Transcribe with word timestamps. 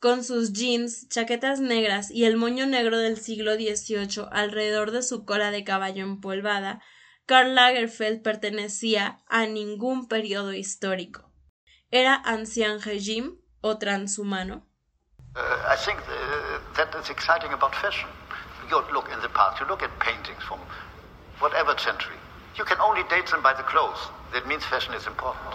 con 0.00 0.24
sus 0.24 0.54
jeans, 0.54 1.08
chaquetas 1.08 1.60
negras 1.60 2.10
y 2.10 2.24
el 2.24 2.36
moño 2.36 2.66
negro 2.66 2.96
del 2.98 3.20
siglo 3.20 3.54
XVIII 3.54 4.26
alrededor 4.32 4.90
de 4.92 5.02
su 5.02 5.26
cola 5.26 5.50
de 5.50 5.62
caballo 5.62 6.02
empolvada, 6.02 6.80
Karl 7.26 7.54
Lagerfeld 7.54 8.22
pertenecía 8.22 9.20
a 9.28 9.44
ningún 9.44 10.08
periodo 10.08 10.54
histórico. 10.54 11.30
Era 11.90 12.14
ancien 12.24 12.80
régime 12.80 13.34
o 13.60 13.76
transhumano. 13.76 14.66
Uh, 15.36 15.40
I 15.68 15.76
think 15.76 15.98
uh, 16.00 16.58
that 16.76 16.94
is 16.98 17.10
exciting 17.10 17.52
about 17.52 17.74
fashion. 17.74 18.08
You 18.70 18.82
look 18.92 19.08
in 19.12 19.20
the 19.20 19.28
past, 19.28 19.60
you 19.60 19.66
look 19.66 19.82
at 19.82 19.90
paintings 20.00 20.42
from 20.42 20.58
whatever 21.40 21.76
century. 21.78 22.16
You 22.56 22.64
can 22.64 22.80
only 22.80 23.02
date 23.10 23.26
them 23.30 23.42
by 23.42 23.52
the 23.52 23.62
clothes. 23.64 24.08
That 24.32 24.46
means 24.48 24.64
fashion 24.64 24.94
is 24.94 25.06
important. 25.06 25.54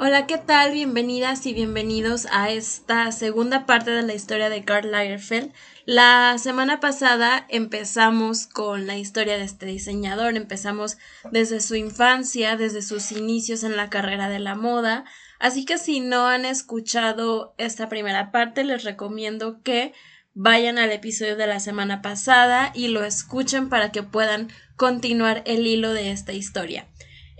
Hola, 0.00 0.28
¿qué 0.28 0.38
tal? 0.38 0.70
Bienvenidas 0.74 1.44
y 1.44 1.54
bienvenidos 1.54 2.28
a 2.30 2.50
esta 2.50 3.10
segunda 3.10 3.66
parte 3.66 3.90
de 3.90 4.02
la 4.02 4.14
historia 4.14 4.48
de 4.48 4.64
Karl 4.64 4.92
Lagerfeld. 4.92 5.52
La 5.86 6.36
semana 6.38 6.78
pasada 6.78 7.44
empezamos 7.48 8.46
con 8.46 8.86
la 8.86 8.96
historia 8.96 9.36
de 9.36 9.42
este 9.42 9.66
diseñador, 9.66 10.36
empezamos 10.36 10.98
desde 11.32 11.60
su 11.60 11.74
infancia, 11.74 12.56
desde 12.56 12.82
sus 12.82 13.10
inicios 13.10 13.64
en 13.64 13.76
la 13.76 13.90
carrera 13.90 14.28
de 14.28 14.38
la 14.38 14.54
moda, 14.54 15.04
así 15.40 15.64
que 15.64 15.78
si 15.78 15.98
no 15.98 16.28
han 16.28 16.44
escuchado 16.44 17.56
esta 17.58 17.88
primera 17.88 18.30
parte, 18.30 18.62
les 18.62 18.84
recomiendo 18.84 19.64
que 19.64 19.94
vayan 20.32 20.78
al 20.78 20.92
episodio 20.92 21.34
de 21.34 21.48
la 21.48 21.58
semana 21.58 22.02
pasada 22.02 22.70
y 22.72 22.86
lo 22.86 23.02
escuchen 23.02 23.68
para 23.68 23.90
que 23.90 24.04
puedan 24.04 24.48
continuar 24.76 25.42
el 25.44 25.66
hilo 25.66 25.92
de 25.92 26.12
esta 26.12 26.32
historia. 26.32 26.86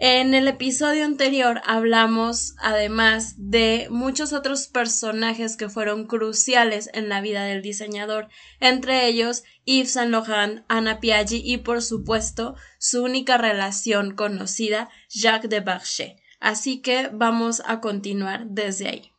En 0.00 0.32
el 0.32 0.46
episodio 0.46 1.04
anterior 1.04 1.60
hablamos 1.64 2.54
además 2.58 3.34
de 3.36 3.88
muchos 3.90 4.32
otros 4.32 4.68
personajes 4.68 5.56
que 5.56 5.68
fueron 5.68 6.06
cruciales 6.06 6.88
en 6.94 7.08
la 7.08 7.20
vida 7.20 7.42
del 7.42 7.62
diseñador, 7.62 8.28
entre 8.60 9.08
ellos 9.08 9.42
Yves 9.64 9.94
Saint 9.94 10.12
Laurent, 10.12 10.64
Anna 10.68 11.00
Piaggi 11.00 11.42
y 11.44 11.56
por 11.56 11.82
supuesto 11.82 12.54
su 12.78 13.02
única 13.02 13.38
relación 13.38 14.14
conocida, 14.14 14.88
Jacques 15.10 15.50
de 15.50 15.58
Barchet. 15.58 16.16
Así 16.38 16.80
que 16.80 17.10
vamos 17.12 17.60
a 17.66 17.80
continuar 17.80 18.46
desde 18.46 18.88
ahí. 18.88 19.12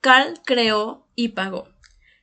Carl 0.00 0.40
creó 0.46 1.08
y 1.14 1.28
pagó. 1.28 1.68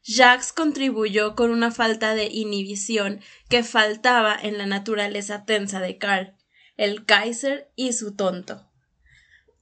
Jacques 0.02 0.52
contribuyó 0.52 1.36
con 1.36 1.52
una 1.52 1.70
falta 1.70 2.16
de 2.16 2.25
inhibición 2.25 3.22
que 3.50 3.61
faltaba 3.61 4.36
en 4.36 4.58
la 4.58 4.66
naturaleza 4.66 5.45
tensa 5.45 5.80
de 5.80 6.00
Carl 6.00 6.33
el 6.77 7.05
Kaiser 7.05 7.71
y 7.75 7.93
su 7.93 8.16
tonto. 8.16 8.69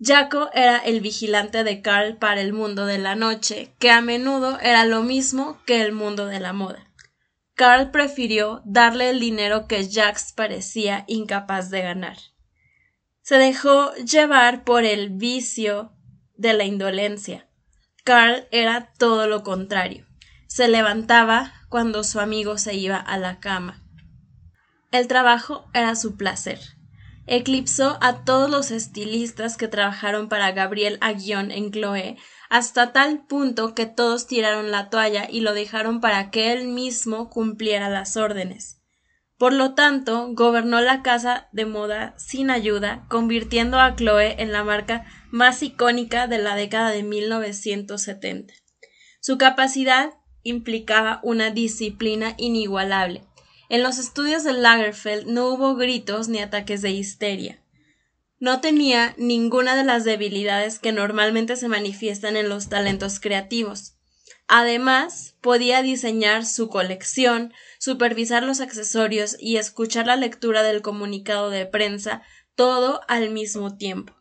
Jaco 0.04 0.50
era 0.54 0.78
el 0.78 1.00
vigilante 1.00 1.64
de 1.64 1.81
Carl 1.81 2.18
para 2.18 2.42
el 2.42 2.53
mundo 2.53 2.88
de 2.88 2.98
la 2.98 3.16
noche, 3.16 3.76
que 3.78 3.92
a 3.92 4.02
menudo 4.02 4.59
era 4.59 4.86
lo 4.86 5.03
mismo 5.03 5.62
que 5.66 5.81
el 5.81 5.92
mundo 5.92 6.26
de 6.26 6.40
la 6.40 6.53
moda. 6.53 6.92
Carl 7.53 7.92
prefirió 7.92 8.64
darle 8.66 9.12
el 9.12 9.20
dinero 9.20 9.68
que 9.68 9.88
Jacques 9.88 10.34
parecía 10.36 11.06
incapaz 11.08 11.70
de 11.70 11.84
ganar. 11.84 12.18
Se 13.22 13.38
dejó 13.38 13.94
llevar 13.94 14.63
por 14.63 14.86
el 14.86 15.12
vicio 15.12 15.91
de 16.36 16.53
la 16.53 16.63
indolencia. 16.63 17.47
Carl 18.03 18.47
era 18.50 18.91
todo 18.97 19.28
lo 19.28 19.44
contrario. 19.44 20.07
Se 20.47 20.68
levantaba 20.68 21.53
cuando 21.69 22.03
su 22.03 22.19
amigo 22.19 22.57
se 22.57 22.74
iba 22.74 22.97
a 22.97 23.19
la 23.19 23.40
cama. 23.40 23.84
El 24.91 25.07
trabajo 25.07 25.69
era 25.74 25.96
su 25.96 26.18
placer 26.18 26.81
eclipsó 27.31 27.97
a 28.02 28.25
todos 28.25 28.50
los 28.50 28.72
estilistas 28.72 29.56
que 29.56 29.69
trabajaron 29.69 30.28
para 30.28 30.52
Gabriel 30.52 30.97
Aguillon 31.00 31.50
en 31.52 31.72
Chloé, 31.72 32.18
hasta 32.50 32.92
tal 32.92 33.25
punto 33.25 33.74
que 33.74 33.86
todos 33.86 34.28
tiraron 34.28 34.69
la 34.69 34.90
toalla 34.90 35.30
y 35.30 35.40
lo 35.40 35.53
dejaron 35.53 36.02
para 36.02 36.30
que 36.30 36.52
él 36.52 36.68
mismo 36.68 37.30
cumpliera 37.30 37.90
las 37.90 38.18
órdenes. 38.18 38.81
Por 39.38 39.53
lo 39.53 39.75
tanto, 39.75 40.28
gobernó 40.34 40.81
la 40.81 41.02
casa 41.03 41.47
de 41.53 41.66
moda 41.66 42.14
sin 42.18 42.50
ayuda, 42.50 43.06
convirtiendo 43.08 43.80
a 43.80 43.96
Chloé 43.96 44.36
en 44.40 44.52
la 44.52 44.66
marca 44.66 45.06
más 45.31 45.63
icónica 45.63 46.28
de 46.28 46.38
la 46.38 46.58
década 46.58 46.90
de 46.90 47.03
1970. 47.03 48.53
Su 49.22 49.38
capacidad 49.38 50.09
implicaba 50.44 51.22
una 51.24 51.50
disciplina 51.50 52.34
inigualable, 52.38 53.24
en 53.72 53.84
los 53.84 54.00
estudios 54.00 54.44
de 54.44 54.52
Lagerfeld 54.52 55.28
no 55.28 55.48
hubo 55.48 55.76
gritos 55.76 56.28
ni 56.28 56.40
ataques 56.40 56.82
de 56.82 56.92
histeria. 56.92 57.64
No 58.38 58.59
tenía 58.59 59.16
ninguna 59.18 59.78
de 59.78 59.86
las 59.86 60.04
debilidades 60.04 60.78
que 60.78 60.92
normalmente 60.92 61.56
se 61.56 61.70
manifiestan 61.70 62.36
en 62.36 62.50
los 62.50 62.68
talentos 62.68 63.22
creativos. 63.22 63.94
Además, 64.46 65.38
podía 65.40 65.81
diseñar 65.84 66.46
su 66.46 66.68
colección, 66.68 67.54
supervisar 67.80 68.44
los 68.44 68.60
accesorios 68.60 69.38
y 69.40 69.56
escuchar 69.56 70.06
la 70.06 70.18
lectura 70.18 70.64
del 70.64 70.81
comunicado 70.81 71.50
de 71.50 71.66
prensa, 71.66 72.24
todo 72.56 73.00
al 73.08 73.30
mismo 73.30 73.78
tiempo. 73.78 74.14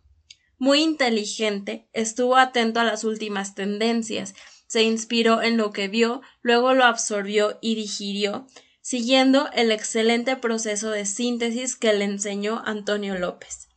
Muy 0.59 0.81
inteligente, 0.81 1.89
estuvo 1.93 2.37
atento 2.37 2.79
a 2.79 2.85
las 2.85 3.03
últimas 3.03 3.57
tendencias, 3.57 4.33
se 4.69 4.85
inspiró 4.85 5.43
en 5.43 5.57
lo 5.57 5.73
que 5.73 5.89
vio, 5.89 6.21
luego 6.41 6.73
lo 6.73 6.85
absorbió 6.85 7.59
y 7.61 7.75
digirió, 7.75 8.47
siguiendo 8.91 9.49
el 9.53 9.71
excelente 9.71 10.35
proceso 10.35 10.91
de 10.91 11.07
síntesis 11.07 11.77
que 11.77 11.93
le 11.93 12.05
enseñó 12.05 12.61
Antonio 12.67 13.17
López. 13.17 13.69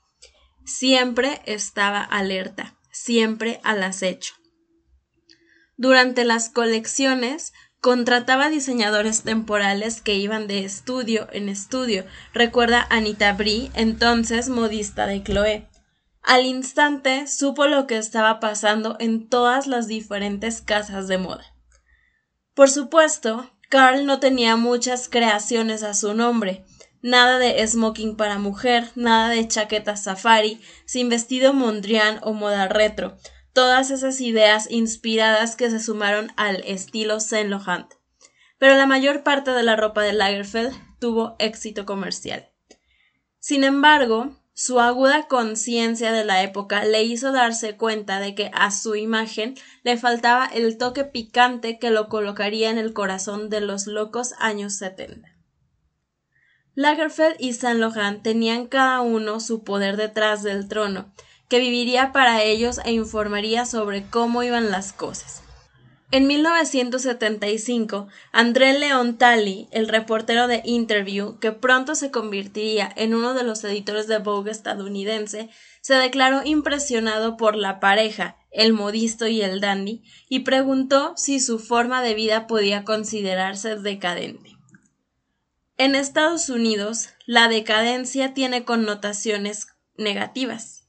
Siempre 0.66 1.40
estaba 1.46 2.02
alerta, 2.02 2.80
siempre 2.92 3.60
al 3.64 3.84
acecho. 3.84 4.34
Durante 5.78 6.26
las 6.26 6.50
colecciones, 6.50 7.54
contrataba 7.80 8.50
diseñadores 8.50 9.22
temporales 9.22 10.02
que 10.02 10.16
iban 10.16 10.48
de 10.48 10.66
estudio 10.66 11.28
en 11.32 11.48
estudio, 11.48 12.08
recuerda 12.34 12.88
Anita 12.90 13.34
Brie, 13.34 13.70
entonces 13.76 14.50
modista 14.50 15.06
de 15.06 15.22
Chloé. 15.22 15.70
Al 16.24 16.48
instante 16.48 17.28
supo 17.28 17.68
lo 17.68 17.86
que 17.86 17.98
estaba 17.98 18.40
pasando 18.40 18.98
en 19.00 19.30
todas 19.30 19.68
las 19.68 19.86
diferentes 19.86 20.64
casas 20.64 21.08
de 21.08 21.20
moda. 21.20 21.46
Por 22.56 22.72
supuesto, 22.72 23.53
Carl 23.74 24.06
no 24.06 24.20
tenía 24.20 24.56
muchas 24.56 25.10
creaciones 25.10 25.82
a 25.82 25.96
su 25.96 26.14
nombre, 26.14 26.64
nada 27.02 27.40
de 27.40 27.68
smoking 27.68 28.16
para 28.16 28.38
mujer, 28.38 28.92
nada 28.94 29.30
de 29.30 29.48
chaqueta 29.48 29.98
safari, 29.98 30.62
sin 30.86 31.10
vestido 31.10 31.56
Mondrian 31.56 32.20
o 32.22 32.34
moda 32.34 32.68
retro, 32.68 33.18
todas 33.52 33.90
esas 33.90 34.22
ideas 34.22 34.70
inspiradas 34.70 35.56
que 35.56 35.72
se 35.72 35.80
sumaron 35.80 36.32
al 36.38 36.58
estilo 36.68 37.20
Saint 37.20 37.50
Laurent. 37.50 37.92
Pero 38.60 38.76
la 38.76 38.86
mayor 38.86 39.24
parte 39.24 39.50
de 39.50 39.64
la 39.64 39.76
ropa 39.76 40.04
de 40.04 40.14
Lagerfeld 40.14 40.76
tuvo 41.00 41.36
éxito 41.40 41.88
comercial. 41.88 42.52
Sin 43.40 43.64
embargo, 43.64 44.38
su 44.56 44.80
aguda 44.80 45.28
conciencia 45.28 46.12
de 46.12 46.24
la 46.24 46.44
época 46.44 46.86
le 46.86 47.04
hizo 47.04 47.32
darse 47.32 47.76
cuenta 47.76 48.20
de 48.20 48.36
que 48.36 48.52
a 48.54 48.70
su 48.70 48.96
imagen 48.96 49.56
le 49.84 49.98
faltaba 49.98 50.46
el 50.46 50.78
toque 50.78 51.06
picante 51.06 51.80
que 51.80 51.90
lo 51.90 52.08
colocaría 52.08 52.70
en 52.70 52.78
el 52.78 52.94
corazón 52.94 53.50
de 53.50 53.62
los 53.62 53.88
locos 53.88 54.34
años 54.38 54.76
70. 54.76 55.30
Lagerfeld 56.76 57.36
y 57.40 57.54
Saint 57.54 57.80
Laurent 57.80 58.24
tenían 58.24 58.68
cada 58.68 59.02
uno 59.02 59.40
su 59.40 59.64
poder 59.64 59.98
detrás 59.98 60.42
del 60.42 60.68
trono, 60.68 61.14
que 61.48 61.60
viviría 61.60 62.12
para 62.12 62.42
ellos 62.42 62.80
e 62.84 62.92
informaría 62.92 63.66
sobre 63.66 64.08
cómo 64.08 64.42
iban 64.42 64.72
las 64.72 64.92
cosas. 64.92 65.43
En 66.14 66.28
1975, 66.28 68.08
André 68.32 68.78
Leon 68.78 69.18
Talley, 69.18 69.68
el 69.72 69.88
reportero 69.88 70.48
de 70.48 70.62
Interview, 70.64 71.40
que 71.40 71.52
pronto 71.52 71.96
se 71.96 72.12
convertiría 72.12 72.94
en 72.96 73.16
uno 73.16 73.34
de 73.34 73.42
los 73.42 73.64
editores 73.64 74.06
de 74.06 74.20
Vogue 74.20 74.52
estadounidense, 74.52 75.50
se 75.82 75.96
declaró 75.96 76.44
impresionado 76.46 77.36
por 77.36 77.56
la 77.56 77.80
pareja, 77.80 78.38
el 78.52 78.74
modisto 78.74 79.26
y 79.26 79.42
el 79.42 79.60
dandy, 79.60 80.04
y 80.30 80.42
preguntó 80.42 81.16
si 81.18 81.40
su 81.40 81.58
forma 81.58 82.04
de 82.04 82.14
vida 82.14 82.46
podía 82.46 82.84
considerarse 82.84 83.76
decadente. 83.78 84.56
En 85.80 85.96
Estados 85.96 86.48
Unidos, 86.50 87.10
la 87.26 87.48
decadencia 87.48 88.36
tiene 88.36 88.66
connotaciones 88.66 89.66
negativas. 89.98 90.88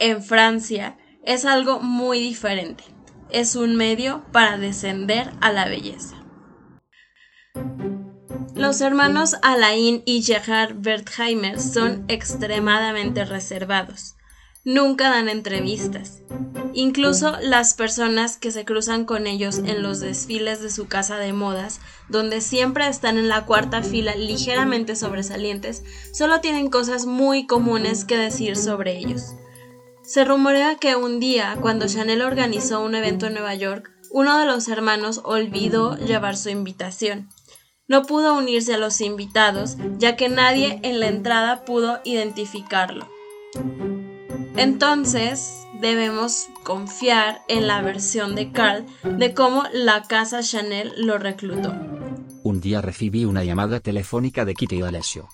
En 0.00 0.20
Francia, 0.20 0.98
es 1.22 1.44
algo 1.44 1.78
muy 1.78 2.18
diferente 2.18 2.82
es 3.30 3.56
un 3.56 3.76
medio 3.76 4.24
para 4.32 4.58
descender 4.58 5.32
a 5.40 5.52
la 5.52 5.66
belleza. 5.66 6.16
Los 8.54 8.80
hermanos 8.80 9.36
Alain 9.42 10.02
y 10.06 10.22
Gerhard 10.22 10.76
Wertheimer 10.84 11.60
son 11.60 12.04
extremadamente 12.08 13.24
reservados. 13.24 14.14
Nunca 14.64 15.10
dan 15.10 15.28
entrevistas. 15.28 16.22
Incluso 16.72 17.36
las 17.40 17.74
personas 17.74 18.36
que 18.36 18.50
se 18.50 18.64
cruzan 18.64 19.04
con 19.04 19.26
ellos 19.26 19.58
en 19.58 19.82
los 19.82 20.00
desfiles 20.00 20.60
de 20.62 20.70
su 20.70 20.88
casa 20.88 21.18
de 21.18 21.32
modas, 21.32 21.80
donde 22.08 22.40
siempre 22.40 22.88
están 22.88 23.18
en 23.18 23.28
la 23.28 23.44
cuarta 23.44 23.82
fila 23.82 24.14
ligeramente 24.14 24.96
sobresalientes, 24.96 25.82
solo 26.12 26.40
tienen 26.40 26.70
cosas 26.70 27.06
muy 27.06 27.46
comunes 27.46 28.04
que 28.04 28.16
decir 28.16 28.56
sobre 28.56 28.96
ellos. 28.98 29.34
Se 30.04 30.22
rumorea 30.22 30.76
que 30.76 30.96
un 30.96 31.18
día, 31.18 31.56
cuando 31.62 31.86
Chanel 31.86 32.20
organizó 32.20 32.82
un 32.82 32.94
evento 32.94 33.26
en 33.26 33.32
Nueva 33.32 33.54
York, 33.54 33.90
uno 34.10 34.38
de 34.38 34.44
los 34.44 34.68
hermanos 34.68 35.22
olvidó 35.24 35.96
llevar 35.96 36.36
su 36.36 36.50
invitación. 36.50 37.30
No 37.88 38.02
pudo 38.02 38.36
unirse 38.36 38.74
a 38.74 38.78
los 38.78 39.00
invitados, 39.00 39.78
ya 39.96 40.14
que 40.14 40.28
nadie 40.28 40.78
en 40.82 41.00
la 41.00 41.08
entrada 41.08 41.64
pudo 41.64 42.00
identificarlo. 42.04 43.08
Entonces, 44.56 45.66
debemos 45.80 46.48
confiar 46.64 47.40
en 47.48 47.66
la 47.66 47.80
versión 47.80 48.34
de 48.34 48.52
Carl 48.52 48.84
de 49.04 49.32
cómo 49.32 49.64
la 49.72 50.02
casa 50.02 50.42
Chanel 50.42 50.92
lo 50.98 51.16
reclutó. 51.16 51.74
Un 52.42 52.60
día 52.60 52.82
recibí 52.82 53.24
una 53.24 53.42
llamada 53.42 53.80
telefónica 53.80 54.44
de 54.44 54.54
Kitty 54.54 54.82
D'Alessio. 54.82 55.28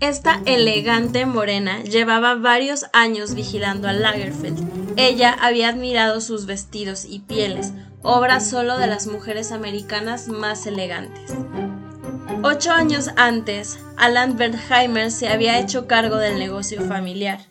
Esta 0.00 0.40
elegante 0.46 1.26
morena 1.26 1.82
llevaba 1.82 2.36
varios 2.36 2.86
años 2.92 3.34
vigilando 3.34 3.88
a 3.88 3.92
Lagerfeld. 3.92 4.94
Ella 4.96 5.36
había 5.40 5.70
admirado 5.70 6.20
sus 6.20 6.46
vestidos 6.46 7.04
y 7.04 7.18
pieles, 7.18 7.72
obra 8.02 8.38
solo 8.38 8.78
de 8.78 8.86
las 8.86 9.08
mujeres 9.08 9.50
americanas 9.50 10.28
más 10.28 10.68
elegantes. 10.68 11.32
Ocho 12.44 12.70
años 12.70 13.10
antes, 13.16 13.80
Alan 13.96 14.38
Wertheimer 14.38 15.10
se 15.10 15.30
había 15.30 15.58
hecho 15.58 15.88
cargo 15.88 16.16
del 16.18 16.38
negocio 16.38 16.80
familiar. 16.82 17.47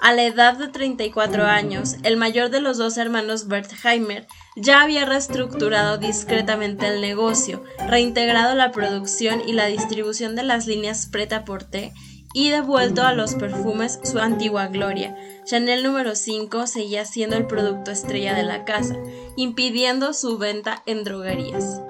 A 0.00 0.12
la 0.12 0.22
edad 0.22 0.56
de 0.56 0.68
34 0.68 1.44
años, 1.44 1.96
el 2.04 2.16
mayor 2.16 2.50
de 2.50 2.60
los 2.60 2.78
dos 2.78 2.96
hermanos 2.98 3.46
Wertheimer 3.50 4.28
ya 4.54 4.82
había 4.82 5.04
reestructurado 5.04 5.98
discretamente 5.98 6.86
el 6.86 7.00
negocio, 7.00 7.64
reintegrado 7.88 8.54
la 8.54 8.70
producción 8.70 9.42
y 9.44 9.54
la 9.54 9.66
distribución 9.66 10.36
de 10.36 10.44
las 10.44 10.68
líneas 10.68 11.06
Pret-à-Porter 11.06 11.90
y 12.32 12.50
devuelto 12.50 13.02
a 13.02 13.12
los 13.12 13.34
perfumes 13.34 13.98
su 14.04 14.20
antigua 14.20 14.68
gloria. 14.68 15.16
Chanel 15.44 15.82
número 15.82 16.14
5 16.14 16.68
seguía 16.68 17.04
siendo 17.04 17.36
el 17.36 17.48
producto 17.48 17.90
estrella 17.90 18.34
de 18.34 18.44
la 18.44 18.64
casa, 18.64 18.94
impidiendo 19.36 20.12
su 20.12 20.38
venta 20.38 20.82
en 20.86 21.02
droguerías. 21.02 21.80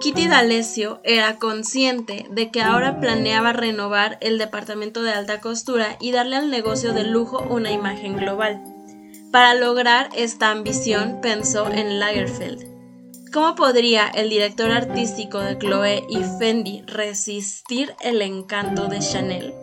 Kitty 0.00 0.28
D'Alessio 0.28 1.00
era 1.04 1.38
consciente 1.38 2.26
de 2.30 2.50
que 2.50 2.60
ahora 2.60 3.00
planeaba 3.00 3.52
renovar 3.52 4.18
el 4.20 4.38
departamento 4.38 5.02
de 5.02 5.12
alta 5.12 5.40
costura 5.40 5.96
y 6.00 6.12
darle 6.12 6.36
al 6.36 6.50
negocio 6.50 6.92
de 6.92 7.04
lujo 7.04 7.44
una 7.48 7.70
imagen 7.70 8.16
global. 8.16 8.62
Para 9.32 9.54
lograr 9.54 10.10
esta 10.14 10.50
ambición 10.50 11.20
pensó 11.22 11.70
en 11.70 11.98
Lagerfeld. 11.98 12.74
¿Cómo 13.32 13.54
podría 13.56 14.06
el 14.06 14.30
director 14.30 14.70
artístico 14.70 15.40
de 15.40 15.58
Chloé 15.58 16.04
y 16.08 16.18
Fendi 16.38 16.82
resistir 16.86 17.94
el 18.00 18.22
encanto 18.22 18.86
de 18.86 19.00
Chanel? 19.00 19.54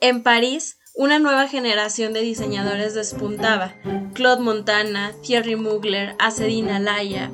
En 0.00 0.22
París, 0.22 0.78
una 0.96 1.18
nueva 1.18 1.46
generación 1.46 2.14
de 2.14 2.22
diseñadores 2.22 2.94
despuntaba. 2.94 3.74
Claude 4.14 4.40
Montana, 4.40 5.12
Thierry 5.22 5.54
Mugler, 5.54 6.16
Acedine 6.18 6.72
Alaya. 6.72 7.30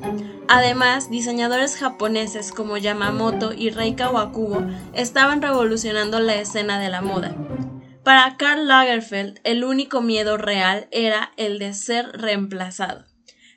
Además, 0.49 1.09
diseñadores 1.09 1.77
japoneses 1.77 2.51
como 2.51 2.75
Yamamoto 2.75 3.53
y 3.53 3.69
Rei 3.69 3.95
Kawakubo 3.95 4.67
estaban 4.93 5.41
revolucionando 5.41 6.19
la 6.19 6.35
escena 6.35 6.77
de 6.77 6.89
la 6.89 7.01
moda. 7.01 7.37
Para 8.03 8.35
Karl 8.35 8.67
Lagerfeld, 8.67 9.39
el 9.45 9.63
único 9.63 10.01
miedo 10.01 10.35
real 10.35 10.89
era 10.91 11.31
el 11.37 11.57
de 11.57 11.73
ser 11.73 12.11
reemplazado. 12.11 13.05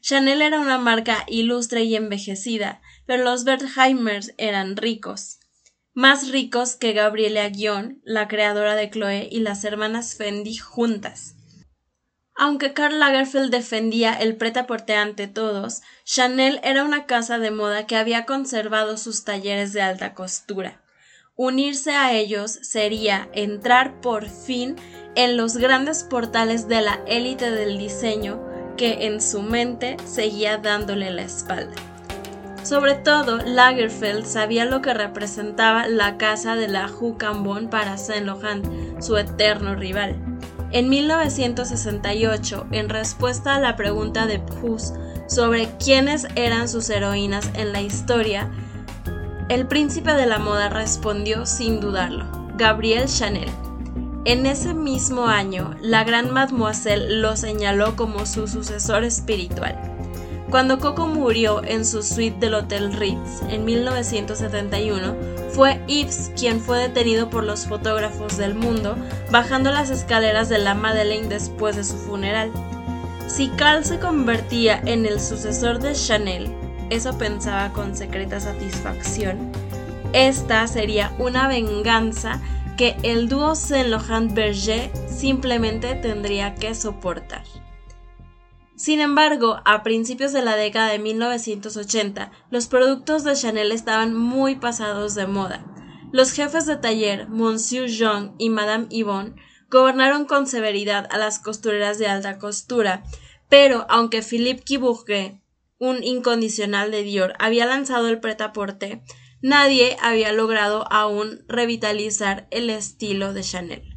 Chanel 0.03 0.41
era 0.41 0.61
una 0.61 0.79
marca 0.79 1.25
ilustre 1.27 1.83
y 1.83 1.97
envejecida, 1.97 2.81
pero 3.07 3.25
los 3.25 3.45
Wertheimers 3.45 4.35
eran 4.39 4.77
ricos 4.77 5.36
más 5.97 6.29
ricos 6.29 6.77
que 6.77 6.93
Gabrielle 6.93 7.41
Aguillon, 7.41 8.03
la 8.05 8.29
creadora 8.29 8.75
de 8.75 8.91
Chloe, 8.91 9.29
y 9.33 9.41
las 9.41 9.65
hermanas 9.65 10.15
Fendi 10.15 10.55
juntas. 10.55 11.37
Aunque 12.35 12.75
Karl 12.75 13.01
Lagerfeld 13.01 13.51
defendía 13.51 14.13
el 14.13 14.37
preta-porter 14.37 14.99
ante 14.99 15.27
todos, 15.27 15.81
Chanel 16.05 16.61
era 16.63 16.85
una 16.85 17.07
casa 17.07 17.39
de 17.39 17.51
moda 17.51 17.87
que 17.87 17.97
había 17.97 18.27
conservado 18.27 18.99
sus 18.99 19.25
talleres 19.25 19.73
de 19.73 19.81
alta 19.81 20.13
costura. 20.13 20.83
Unirse 21.35 21.93
a 21.93 22.13
ellos 22.13 22.59
sería 22.61 23.31
entrar 23.33 24.03
por 24.03 24.29
fin 24.29 24.77
en 25.15 25.39
los 25.39 25.57
grandes 25.57 26.05
portales 26.05 26.69
de 26.69 26.83
la 26.83 27.01
élite 27.07 27.51
del 27.51 27.79
diseño 27.79 28.47
que 28.77 29.07
en 29.07 29.23
su 29.23 29.41
mente 29.41 29.97
seguía 30.05 30.59
dándole 30.59 31.11
la 31.11 31.23
espalda. 31.23 31.96
Sobre 32.67 32.97
todo, 32.97 33.37
Lagerfeld 33.37 34.27
sabía 34.27 34.65
lo 34.65 34.83
que 34.83 34.93
representaba 34.93 35.87
la 35.87 36.17
casa 36.17 36.57
de 36.57 36.67
la 36.67 36.89
Rue 36.89 37.17
Cambon 37.17 37.69
para 37.71 37.97
Saint 37.97 38.27
Laurent, 38.27 38.67
su 39.01 39.17
eterno 39.17 39.77
rival. 39.77 40.17
En 40.73 40.89
1968, 40.89 42.67
en 42.73 42.89
respuesta 42.89 43.55
a 43.55 43.61
la 43.61 43.77
pregunta 43.77 44.27
de 44.27 44.41
Proust 44.41 44.97
sobre 45.29 45.69
quiénes 45.79 46.27
eran 46.35 46.69
sus 46.69 46.91
heroínas 46.91 47.49
en 47.55 47.73
la 47.73 47.83
historia, 47.83 48.51
el 49.49 49.69
príncipe 49.69 50.15
de 50.15 50.27
la 50.27 50.41
moda 50.41 50.69
respondió 50.69 51.47
sin 51.47 51.79
dudarlo, 51.79 52.27
Gabrielle 52.57 53.07
Chanel. 53.07 53.49
En 54.25 54.45
ese 54.45 54.75
mismo 54.75 55.29
año, 55.29 55.77
la 55.83 56.03
gran 56.03 56.33
mademoiselle 56.33 57.21
lo 57.21 57.37
señaló 57.37 57.95
como 57.95 58.27
su 58.27 58.49
sucesor 58.49 59.05
espiritual. 59.05 59.96
Cuando 60.51 60.79
Coco 60.79 61.07
murió 61.09 61.63
en 61.65 61.85
su 61.85 62.03
suite 62.03 62.39
del 62.39 62.55
Hotel 62.55 62.93
Ritz 62.93 63.43
en 63.49 63.65
1971, 63.65 65.15
fue 65.51 65.81
Yves 65.89 66.31
quien 66.39 66.61
fue 66.61 66.79
detenido 66.79 67.29
por 67.31 67.43
los 67.43 67.67
fotógrafos 67.67 68.37
del 68.37 68.55
mundo 68.55 68.97
bajando 69.31 69.73
las 69.73 69.91
escaleras 69.91 70.49
de 70.49 70.59
la 70.59 70.75
Madeleine 70.75 71.29
después 71.29 71.77
de 71.77 71.85
su 71.85 71.97
funeral. 71.97 72.53
Si 73.27 73.49
Carl 73.49 73.85
se 73.85 73.99
convertía 73.99 74.81
en 74.87 75.05
el 75.05 75.21
sucesor 75.21 75.81
de 75.81 75.95
Chanel, 75.95 76.55
eso 76.91 77.19
pensaba 77.19 77.73
con 77.73 77.97
secreta 77.97 78.39
satisfacción, 78.39 79.51
esta 80.13 80.67
sería 80.69 81.13
una 81.19 81.49
venganza 81.49 82.41
que 82.77 82.97
el 83.03 83.29
dúo 83.29 83.55
Saint 83.55 83.89
Laurent 83.89 84.33
Berger 84.33 84.91
simplemente 85.09 85.95
tendría 85.97 86.55
que 86.55 86.75
soportar. 86.75 87.43
Sin 88.77 89.01
embargo, 89.01 89.63
a 89.65 89.83
principios 89.83 90.33
de 90.33 90.43
la 90.43 90.55
década 90.55 90.93
de 90.93 90.99
1980, 90.99 92.31
los 92.51 92.67
productos 92.67 93.25
de 93.25 93.35
Chanel 93.35 93.73
estaban 93.73 94.15
muy 94.15 94.57
pasados 94.57 95.15
de 95.15 95.27
moda. 95.27 95.65
Los 96.13 96.33
jefes 96.33 96.67
de 96.67 96.77
taller, 96.77 97.27
Monsieur 97.29 97.89
Jean 97.89 98.35
y 98.39 98.51
Madame 98.51 98.87
Yvonne, 98.91 99.35
gobernaron 99.71 100.27
con 100.27 100.47
severidad 100.47 101.09
a 101.11 101.17
las 101.17 101.39
costureras 101.39 101.99
de 101.99 102.07
alta 102.07 102.39
costura, 102.39 103.03
pero 103.49 103.87
aunque 103.89 104.23
Philippe 104.23 104.63
Quibourguet, 104.63 105.41
un 105.79 106.05
incondicional 106.05 106.91
de 106.91 107.03
Dior, 107.03 107.33
había 107.39 107.65
lanzado 107.65 108.09
el 108.09 108.21
prêt-à-porter, 108.21 109.03
nadie 109.41 109.97
había 110.03 110.33
logrado 110.33 110.87
aún 110.93 111.45
revitalizar 111.49 112.47
el 112.51 112.69
estilo 112.69 113.33
de 113.33 113.43
Chanel. 113.43 113.96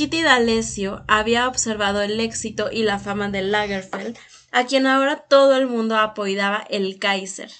Kitty 0.00 0.22
D'Alessio 0.22 1.04
había 1.08 1.46
observado 1.46 2.00
el 2.00 2.20
éxito 2.20 2.70
y 2.72 2.84
la 2.84 2.98
fama 2.98 3.28
de 3.28 3.42
Lagerfeld, 3.42 4.16
a 4.50 4.64
quien 4.64 4.86
ahora 4.86 5.16
todo 5.16 5.54
el 5.56 5.66
mundo 5.66 5.98
apoyaba 5.98 6.64
el 6.70 6.98
Kaiser. 6.98 7.50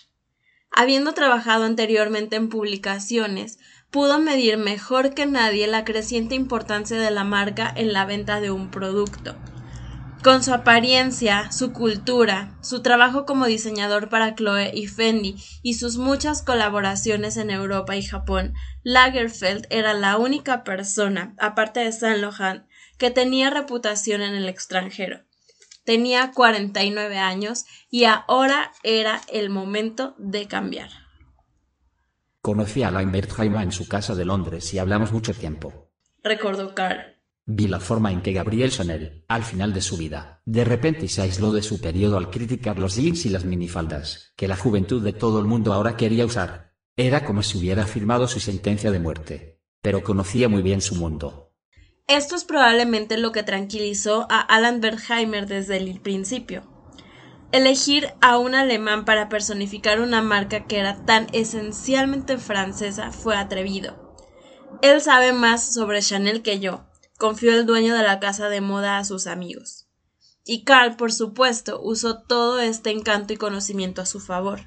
Habiendo 0.70 1.12
trabajado 1.12 1.64
anteriormente 1.64 2.37
en 2.37 2.49
publicaciones, 2.49 3.59
pudo 3.90 4.20
medir 4.20 4.56
mejor 4.56 5.12
que 5.12 5.26
nadie 5.26 5.66
la 5.66 5.85
creciente 5.85 6.35
importancia 6.35 6.99
de 6.99 7.11
la 7.11 7.25
marca 7.25 7.70
en 7.76 7.92
la 7.92 8.06
venta 8.06 8.40
de 8.40 8.50
un 8.50 8.70
producto. 8.70 9.37
Con 10.23 10.43
su 10.43 10.53
apariencia, 10.53 11.50
su 11.50 11.73
cultura, 11.73 12.55
su 12.61 12.83
trabajo 12.83 13.25
como 13.25 13.47
diseñador 13.47 14.11
para 14.11 14.35
Chloe 14.35 14.71
y 14.75 14.87
Fendi 14.87 15.37
y 15.62 15.75
sus 15.75 15.97
muchas 15.97 16.43
colaboraciones 16.43 17.39
en 17.39 17.49
Europa 17.49 17.97
y 17.97 18.03
Japón, 18.03 18.53
Lagerfeld 18.83 19.67
era 19.71 19.95
la 19.95 20.19
única 20.19 20.62
persona, 20.62 21.35
aparte 21.39 21.81
de 21.81 21.93
Saint 21.93 22.19
Laurent, 22.19 22.67
que 22.99 23.11
tenía 23.11 23.49
reputación 23.49 24.21
en 24.21 24.35
el 24.35 24.47
extranjero. 24.47 25.23
Tenía 25.85 26.33
49 26.33 27.17
años 27.17 27.65
y 27.91 28.05
ahora 28.05 28.73
era 28.83 29.23
el 29.33 29.49
momento 29.49 30.15
de 30.19 30.47
cambiar. 30.47 30.91
Conocí 32.43 32.83
a 32.83 32.91
Wertheimer 32.91 33.62
en 33.62 33.73
su 33.73 33.89
casa 33.89 34.15
de 34.15 34.27
Londres 34.27 34.75
y 34.75 34.79
hablamos 34.79 35.12
mucho 35.12 35.33
tiempo. 35.33 35.91
Recordó 36.23 36.75
Carl. 36.75 37.20
Vi 37.52 37.66
la 37.66 37.80
forma 37.80 38.12
en 38.12 38.23
que 38.23 38.33
Gabriel 38.33 38.71
Chanel, 38.71 39.25
al 39.26 39.42
final 39.42 39.75
de 39.75 39.80
su 39.80 39.97
vida, 39.97 40.40
de 40.45 40.62
repente 40.62 41.09
se 41.09 41.23
aisló 41.23 41.50
de 41.50 41.62
su 41.62 41.80
periodo 41.80 42.16
al 42.16 42.30
criticar 42.30 42.78
los 42.78 42.95
jeans 42.95 43.26
y 43.26 43.28
las 43.28 43.45
minifaldas, 43.45 44.33
que 44.37 44.47
la 44.47 44.57
juventud 44.57 45.02
de 45.02 45.12
todo 45.12 45.40
el 45.40 45.47
mundo 45.47 45.73
ahora 45.73 45.97
quería 45.97 46.25
usar. 46.25 46.75
Era 46.97 47.25
como 47.25 47.42
si 47.42 47.59
hubiera 47.59 47.87
firmado 47.87 48.28
su 48.28 48.38
sentencia 48.38 48.92
de 48.92 49.00
muerte, 49.00 49.61
pero 49.83 50.04
conocía 50.04 50.49
muy 50.49 50.62
bien 50.62 50.80
su 50.80 50.95
mundo. 50.95 51.52
Esto 52.07 52.37
es 52.37 52.45
probablemente 52.45 53.19
lo 53.19 53.33
que 53.33 53.42
tranquilizó 53.42 54.28
a 54.30 54.40
Alan 54.40 54.80
Bertheimer 54.80 55.49
desde 55.49 55.78
el 55.78 56.00
principio. 56.00 56.62
Elegir 57.50 58.12
a 58.21 58.38
un 58.38 58.54
alemán 58.54 59.04
para 59.04 59.28
personificar 59.28 60.00
una 60.00 60.23
marca 60.23 60.66
que 60.66 60.78
era 60.78 61.04
tan 61.04 61.26
esencialmente 61.33 62.38
francesa 62.38 63.11
fue 63.11 63.35
atrevido. 63.35 64.14
Él 64.83 65.00
sabe 65.00 65.33
más 65.33 65.75
sobre 65.75 66.00
Chanel 66.00 66.42
que 66.42 66.61
yo, 66.61 66.87
confió 67.21 67.53
el 67.53 67.67
dueño 67.67 67.95
de 67.95 68.03
la 68.03 68.19
casa 68.19 68.49
de 68.49 68.61
moda 68.61 68.99
a 68.99 69.05
sus 69.05 69.29
amigos. 69.29 69.87
Y 70.45 70.65
Carl, 70.65 70.97
por 70.97 71.12
supuesto, 71.12 71.81
usó 71.81 72.23
todo 72.23 72.59
este 72.59 72.91
encanto 72.91 73.35
y 73.35 73.37
conocimiento 73.37 74.00
a 74.03 74.07
su 74.07 74.19
favor. 74.19 74.62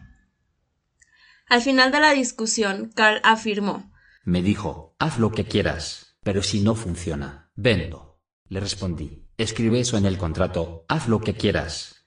Al 1.48 1.62
final 1.62 1.92
de 1.92 2.00
la 2.00 2.12
discusión, 2.12 2.92
Carl 2.96 3.20
afirmó 3.24 3.92
Me 4.24 4.42
dijo, 4.42 4.96
haz 5.00 5.18
lo 5.18 5.32
que 5.32 5.46
quieras, 5.46 6.16
pero 6.24 6.44
si 6.44 6.62
no 6.62 6.76
funciona, 6.76 7.52
vendo. 7.56 8.22
Le 8.48 8.60
respondí, 8.60 9.28
escribe 9.38 9.80
eso 9.80 9.98
en 9.98 10.06
el 10.06 10.20
contrato, 10.20 10.86
haz 10.88 11.08
lo 11.08 11.20
que 11.20 11.34
quieras. 11.34 12.06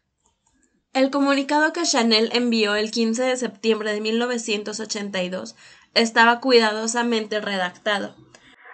El 0.93 1.11
comunicado 1.11 1.73
que 1.73 1.83
Chanel 1.83 2.31
envió 2.33 2.77
el 2.77 2.91
15 2.93 3.23
de 3.25 3.37
septiembre 3.37 3.93
de 3.93 4.01
1982 4.01 5.57
estaba 5.93 6.41
cuidadosamente 6.41 7.41
redactado. 7.41 8.15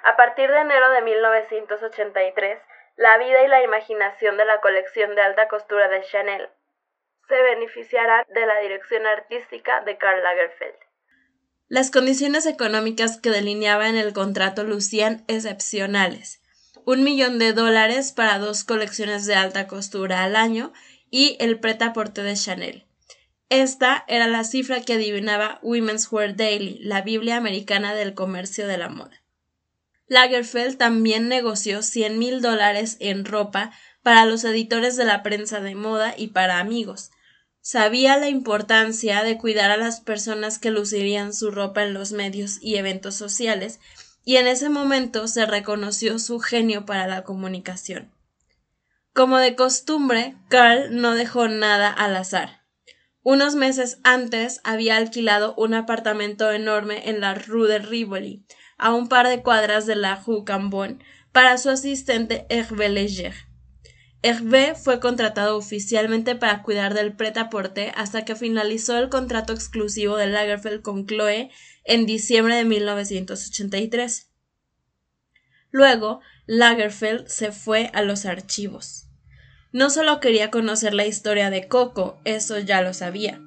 A 0.04 0.16
partir 0.16 0.50
de 0.50 0.60
enero 0.60 0.90
de 0.90 1.02
1983, 1.02 2.58
la 2.96 3.18
vida 3.18 3.44
y 3.44 3.48
la 3.48 3.62
imaginación 3.62 4.36
de 4.36 4.44
la 4.44 4.60
colección 4.60 5.14
de 5.14 5.22
alta 5.22 5.48
costura 5.48 5.88
de 5.88 6.02
Chanel 6.02 6.48
se 7.28 7.40
beneficiarán 7.40 8.24
de 8.34 8.46
la 8.46 8.58
dirección 8.60 9.06
artística 9.06 9.80
de 9.82 9.96
Karl 9.96 10.22
Lagerfeld. 10.22 10.74
Las 11.68 11.90
condiciones 11.90 12.46
económicas 12.46 13.18
que 13.20 13.30
delineaba 13.30 13.88
en 13.88 13.96
el 13.96 14.12
contrato 14.12 14.64
lucían 14.64 15.24
excepcionales. 15.28 16.42
Un 16.84 17.04
millón 17.04 17.38
de 17.38 17.52
dólares 17.52 18.12
para 18.12 18.38
dos 18.38 18.64
colecciones 18.64 19.24
de 19.24 19.36
alta 19.36 19.68
costura 19.68 20.24
al 20.24 20.36
año 20.36 20.72
y 21.10 21.36
el 21.40 21.60
preta-porte 21.60 22.22
de 22.22 22.34
Chanel. 22.34 22.86
Esta 23.48 24.04
era 24.08 24.26
la 24.26 24.44
cifra 24.44 24.82
que 24.82 24.94
adivinaba 24.94 25.60
Women's 25.62 26.10
Wear 26.10 26.34
Daily, 26.34 26.80
la 26.80 27.02
Biblia 27.02 27.36
americana 27.36 27.94
del 27.94 28.14
comercio 28.14 28.66
de 28.66 28.78
la 28.78 28.88
moda. 28.88 29.21
Lagerfeld 30.06 30.76
también 30.76 31.28
negoció 31.28 31.82
cien 31.82 32.18
mil 32.18 32.40
dólares 32.40 32.96
en 33.00 33.24
ropa 33.24 33.72
para 34.02 34.26
los 34.26 34.44
editores 34.44 34.96
de 34.96 35.04
la 35.04 35.22
prensa 35.22 35.60
de 35.60 35.74
moda 35.74 36.14
y 36.16 36.28
para 36.28 36.58
amigos. 36.58 37.10
Sabía 37.60 38.16
la 38.16 38.28
importancia 38.28 39.22
de 39.22 39.38
cuidar 39.38 39.70
a 39.70 39.76
las 39.76 40.00
personas 40.00 40.58
que 40.58 40.72
lucirían 40.72 41.32
su 41.32 41.52
ropa 41.52 41.84
en 41.84 41.94
los 41.94 42.10
medios 42.10 42.58
y 42.60 42.74
eventos 42.74 43.14
sociales, 43.14 43.78
y 44.24 44.36
en 44.36 44.48
ese 44.48 44.68
momento 44.68 45.28
se 45.28 45.46
reconoció 45.46 46.18
su 46.18 46.40
genio 46.40 46.84
para 46.86 47.06
la 47.06 47.22
comunicación. 47.22 48.12
Como 49.12 49.38
de 49.38 49.54
costumbre, 49.54 50.36
Carl 50.48 51.00
no 51.00 51.14
dejó 51.14 51.46
nada 51.46 51.92
al 51.92 52.16
azar. 52.16 52.62
Unos 53.22 53.54
meses 53.54 53.98
antes 54.02 54.60
había 54.64 54.96
alquilado 54.96 55.54
un 55.56 55.74
apartamento 55.74 56.50
enorme 56.50 57.08
en 57.08 57.20
la 57.20 57.34
Rue 57.34 57.68
de 57.68 57.78
Rivoli, 57.78 58.44
a 58.78 58.92
un 58.92 59.08
par 59.08 59.28
de 59.28 59.42
cuadras 59.42 59.86
de 59.86 59.96
la 59.96 60.16
Rue 60.16 60.44
Cambon, 60.44 61.02
para 61.32 61.58
su 61.58 61.70
asistente 61.70 62.46
Hervé 62.48 62.88
Leger. 62.88 63.34
Hervé 64.22 64.74
fue 64.76 65.00
contratado 65.00 65.56
oficialmente 65.56 66.36
para 66.36 66.62
cuidar 66.62 66.94
del 66.94 67.16
prêt-à-porter 67.16 67.92
hasta 67.96 68.24
que 68.24 68.36
finalizó 68.36 68.96
el 68.98 69.08
contrato 69.08 69.52
exclusivo 69.52 70.16
de 70.16 70.28
Lagerfeld 70.28 70.82
con 70.82 71.06
Chloe 71.06 71.50
en 71.84 72.06
diciembre 72.06 72.54
de 72.54 72.64
1983. 72.64 74.30
Luego, 75.72 76.20
Lagerfeld 76.46 77.26
se 77.26 77.50
fue 77.50 77.90
a 77.94 78.02
los 78.02 78.24
archivos. 78.24 79.08
No 79.72 79.90
solo 79.90 80.20
quería 80.20 80.50
conocer 80.50 80.94
la 80.94 81.06
historia 81.06 81.50
de 81.50 81.66
Coco, 81.66 82.20
eso 82.24 82.58
ya 82.58 82.82
lo 82.82 82.92
sabía. 82.94 83.40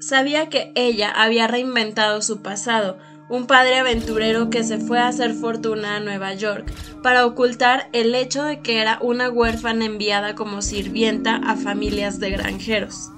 Sabía 0.00 0.48
que 0.48 0.72
ella 0.74 1.10
había 1.10 1.46
reinventado 1.46 2.22
su 2.22 2.42
pasado, 2.42 2.98
un 3.30 3.46
padre 3.46 3.78
aventurero 3.78 4.50
que 4.50 4.64
se 4.64 4.78
fue 4.78 4.98
a 4.98 5.06
hacer 5.06 5.34
fortuna 5.34 5.96
a 5.96 6.00
Nueva 6.00 6.34
York 6.34 6.70
para 7.00 7.24
ocultar 7.24 7.88
el 7.92 8.14
hecho 8.16 8.42
de 8.42 8.60
que 8.60 8.80
era 8.80 8.98
una 9.00 9.30
huérfana 9.30 9.84
enviada 9.84 10.34
como 10.34 10.62
sirvienta 10.62 11.36
a 11.36 11.54
familias 11.54 12.18
de 12.18 12.30
granjeros. 12.30 13.12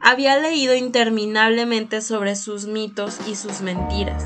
Había 0.00 0.38
leído 0.38 0.74
interminablemente 0.74 2.00
sobre 2.00 2.36
sus 2.36 2.66
mitos 2.66 3.18
y 3.28 3.36
sus 3.36 3.60
mentiras. 3.60 4.24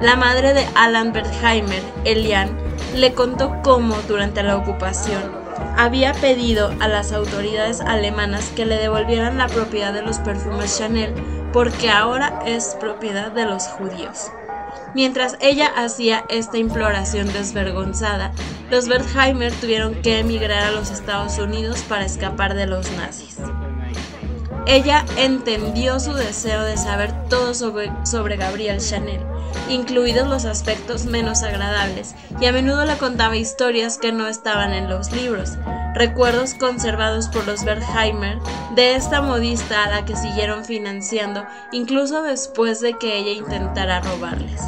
La 0.00 0.16
madre 0.16 0.54
de 0.54 0.66
Alan 0.74 1.12
Bertheimer, 1.12 1.82
Elian, 2.06 2.56
le 2.96 3.12
contó 3.12 3.60
cómo 3.62 3.94
durante 4.08 4.42
la 4.42 4.56
ocupación 4.56 5.42
había 5.76 6.14
pedido 6.14 6.74
a 6.80 6.88
las 6.88 7.12
autoridades 7.12 7.82
alemanas 7.82 8.50
que 8.56 8.64
le 8.64 8.76
devolvieran 8.76 9.36
la 9.36 9.48
propiedad 9.48 9.92
de 9.92 10.02
los 10.02 10.18
perfumes 10.18 10.78
Chanel 10.78 11.12
porque 11.52 11.90
ahora 11.90 12.42
es 12.46 12.74
propiedad 12.80 13.30
de 13.32 13.44
los 13.44 13.64
judíos. 13.64 14.32
Mientras 14.94 15.36
ella 15.40 15.66
hacía 15.76 16.24
esta 16.28 16.58
imploración 16.58 17.32
desvergonzada, 17.32 18.32
los 18.70 18.88
Wertheimer 18.88 19.52
tuvieron 19.52 19.94
que 20.02 20.18
emigrar 20.18 20.64
a 20.64 20.72
los 20.72 20.90
Estados 20.90 21.38
Unidos 21.38 21.82
para 21.88 22.04
escapar 22.04 22.54
de 22.54 22.66
los 22.66 22.90
nazis. 22.92 23.38
Ella 24.66 25.04
entendió 25.16 25.98
su 25.98 26.12
deseo 26.14 26.62
de 26.62 26.76
saber 26.76 27.12
todo 27.28 27.54
sobre, 27.54 27.90
sobre 28.04 28.36
Gabriel 28.36 28.78
Chanel 28.78 29.20
incluidos 29.68 30.28
los 30.28 30.44
aspectos 30.44 31.06
menos 31.06 31.42
agradables, 31.42 32.14
y 32.40 32.46
a 32.46 32.52
menudo 32.52 32.84
le 32.84 32.96
contaba 32.96 33.36
historias 33.36 33.98
que 33.98 34.12
no 34.12 34.26
estaban 34.26 34.72
en 34.72 34.88
los 34.88 35.12
libros, 35.12 35.52
recuerdos 35.94 36.54
conservados 36.54 37.28
por 37.28 37.46
los 37.46 37.62
Wertheimer 37.62 38.38
de 38.74 38.94
esta 38.94 39.20
modista 39.20 39.84
a 39.84 39.90
la 39.90 40.04
que 40.04 40.16
siguieron 40.16 40.64
financiando 40.64 41.44
incluso 41.72 42.22
después 42.22 42.80
de 42.80 42.94
que 42.98 43.18
ella 43.18 43.32
intentara 43.32 44.00
robarles. 44.00 44.62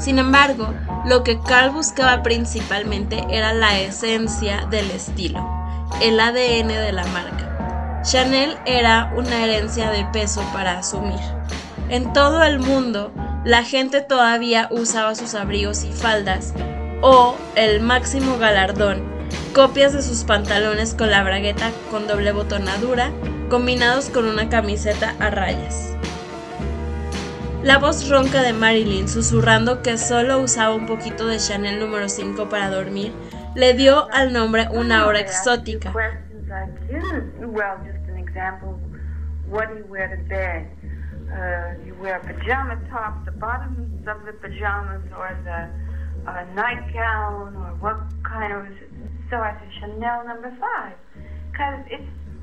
Sin 0.00 0.18
embargo, 0.18 0.72
lo 1.04 1.22
que 1.22 1.38
Carl 1.40 1.70
buscaba 1.72 2.22
principalmente 2.22 3.22
era 3.28 3.52
la 3.52 3.78
esencia 3.78 4.66
del 4.70 4.90
estilo, 4.90 5.46
el 6.00 6.18
ADN 6.18 6.68
de 6.68 6.92
la 6.92 7.04
marca. 7.08 8.00
Chanel 8.02 8.56
era 8.64 9.12
una 9.14 9.44
herencia 9.44 9.90
de 9.90 10.06
peso 10.06 10.42
para 10.54 10.78
asumir. 10.78 11.20
En 11.90 12.14
todo 12.14 12.42
el 12.44 12.60
mundo, 12.60 13.12
la 13.44 13.62
gente 13.62 14.00
todavía 14.00 14.68
usaba 14.70 15.14
sus 15.14 15.34
abrigos 15.34 15.84
y 15.84 15.92
faldas, 15.92 16.54
o 17.02 17.34
el 17.54 17.82
máximo 17.82 18.38
galardón, 18.38 19.02
copias 19.54 19.92
de 19.92 20.02
sus 20.02 20.24
pantalones 20.24 20.94
con 20.94 21.10
la 21.10 21.22
bragueta 21.22 21.72
con 21.90 22.06
doble 22.06 22.32
botonadura, 22.32 23.10
combinados 23.50 24.08
con 24.08 24.24
una 24.26 24.48
camiseta 24.48 25.14
a 25.20 25.28
rayas. 25.28 25.90
La 27.62 27.76
voz 27.76 28.08
ronca 28.08 28.40
de 28.40 28.54
Marilyn, 28.54 29.06
susurrando 29.06 29.82
que 29.82 29.98
solo 29.98 30.40
usaba 30.40 30.74
un 30.74 30.86
poquito 30.86 31.26
de 31.26 31.36
Chanel 31.36 31.78
número 31.78 32.08
5 32.08 32.48
para 32.48 32.70
dormir, 32.70 33.12
le 33.54 33.74
dio 33.74 34.10
al 34.14 34.32
nombre 34.32 34.66
una 34.72 35.06
hora 35.06 35.20
exótica. 35.20 35.92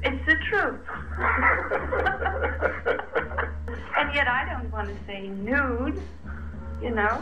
It's 0.07 0.23
the 0.25 0.35
truth. 0.49 0.79
and 3.97 4.13
yet 4.15 4.27
I 4.27 4.45
don't 4.47 4.71
want 4.71 4.87
to 4.87 4.95
say 5.05 5.27
nude, 5.27 5.99
you 6.81 6.91
know, 6.91 7.21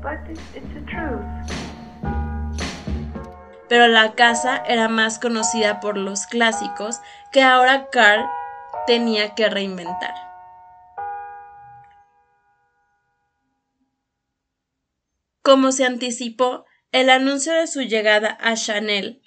but 0.00 0.20
it's, 0.30 0.40
it's 0.54 0.72
the 0.74 0.82
truth. 0.86 1.24
Pero 3.68 3.88
la 3.88 4.14
casa 4.14 4.62
era 4.68 4.88
más 4.88 5.18
conocida 5.18 5.80
por 5.80 5.96
los 5.96 6.26
clásicos 6.26 7.00
que 7.32 7.42
ahora 7.42 7.88
Carl 7.90 8.28
tenía 8.86 9.34
que 9.34 9.48
reinventar. 9.48 10.14
Como 15.42 15.72
se 15.72 15.86
anticipó, 15.86 16.66
el 16.92 17.10
anuncio 17.10 17.52
de 17.54 17.66
su 17.66 17.80
llegada 17.80 18.38
a 18.40 18.54
Chanel 18.54 19.21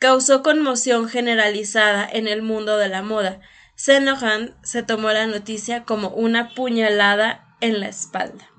causó 0.00 0.42
conmoción 0.42 1.08
generalizada 1.08 2.08
en 2.10 2.26
el 2.26 2.40
mundo 2.42 2.78
de 2.78 2.88
la 2.88 3.02
moda. 3.02 3.40
Saint 3.76 4.06
Laurent 4.06 4.54
se 4.64 4.82
tomó 4.82 5.10
la 5.10 5.26
noticia 5.26 5.84
como 5.84 6.08
una 6.08 6.54
puñalada 6.54 7.54
en 7.60 7.80
la 7.80 7.88
espalda. 7.88 8.50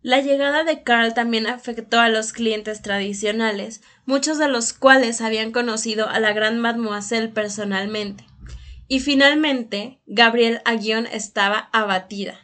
La 0.00 0.20
llegada 0.20 0.64
de 0.64 0.82
Carl 0.82 1.12
también 1.12 1.46
afectó 1.46 2.00
a 2.00 2.08
los 2.08 2.32
clientes 2.32 2.80
tradicionales, 2.80 3.82
muchos 4.06 4.38
de 4.38 4.48
los 4.48 4.72
cuales 4.72 5.20
habían 5.20 5.52
conocido 5.52 6.08
a 6.08 6.20
la 6.20 6.32
gran 6.32 6.58
mademoiselle 6.58 7.28
personalmente 7.28 8.26
Y 8.88 9.00
finalmente, 9.00 10.00
Gabrielle 10.06 10.62
Aguion 10.64 11.06
estaba 11.06 11.68
abatida. 11.72 12.40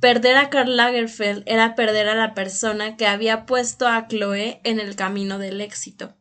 Perder 0.00 0.36
a 0.36 0.50
Karl 0.50 0.76
Lagerfeld 0.76 1.44
era 1.46 1.74
perder 1.74 2.08
a 2.08 2.14
la 2.14 2.34
persona 2.34 2.96
que 2.96 3.06
había 3.06 3.46
puesto 3.46 3.88
a 3.88 4.06
Chloe 4.06 4.60
en 4.64 4.80
el 4.80 4.96
camino 4.96 5.38
del 5.38 5.62
éxito. 5.62 6.14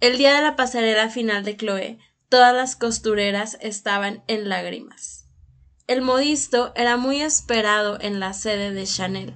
El 0.00 0.16
día 0.16 0.34
de 0.34 0.40
la 0.40 0.56
pasarela 0.56 1.10
final 1.10 1.44
de 1.44 1.58
Chloe, 1.58 1.98
todas 2.30 2.54
las 2.54 2.74
costureras 2.74 3.58
estaban 3.60 4.24
en 4.28 4.48
lágrimas. 4.48 5.26
El 5.86 6.00
modisto 6.00 6.72
era 6.74 6.96
muy 6.96 7.20
esperado 7.20 7.98
en 8.00 8.18
la 8.18 8.32
sede 8.32 8.72
de 8.72 8.84
Chanel. 8.84 9.34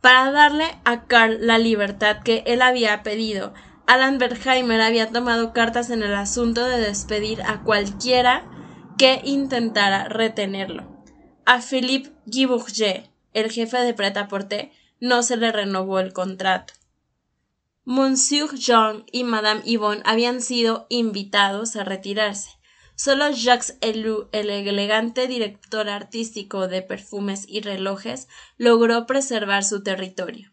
Para 0.00 0.30
darle 0.30 0.64
a 0.86 1.04
Karl 1.04 1.46
la 1.46 1.58
libertad 1.58 2.22
que 2.22 2.44
él 2.46 2.62
había 2.62 3.02
pedido, 3.02 3.52
Alan 3.86 4.16
Bergheimer 4.16 4.80
había 4.80 5.10
tomado 5.10 5.52
cartas 5.52 5.90
en 5.90 6.02
el 6.02 6.14
asunto 6.14 6.64
de 6.64 6.78
despedir 6.78 7.42
a 7.42 7.62
cualquiera 7.62 8.48
que 8.96 9.20
intentara 9.22 10.04
retenerlo. 10.04 11.04
A 11.44 11.60
Philippe 11.60 12.10
Guibourget, 12.24 13.10
el 13.34 13.50
jefe 13.50 13.76
de 13.80 13.94
Prêt-à-Porter, 13.94 14.70
no 14.98 15.22
se 15.22 15.36
le 15.36 15.52
renovó 15.52 15.98
el 15.98 16.14
contrato. 16.14 16.72
Monsieur 17.88 18.52
Jean 18.56 19.04
y 19.12 19.22
Madame 19.22 19.62
Yvonne 19.64 20.02
habían 20.04 20.42
sido 20.42 20.86
invitados 20.88 21.76
a 21.76 21.84
retirarse. 21.84 22.50
Solo 22.96 23.30
Jacques 23.30 23.78
Ellul, 23.80 24.28
el 24.32 24.50
elegante 24.50 25.28
director 25.28 25.88
artístico 25.88 26.66
de 26.66 26.82
perfumes 26.82 27.44
y 27.46 27.60
relojes, 27.60 28.26
logró 28.56 29.06
preservar 29.06 29.62
su 29.62 29.84
territorio. 29.84 30.50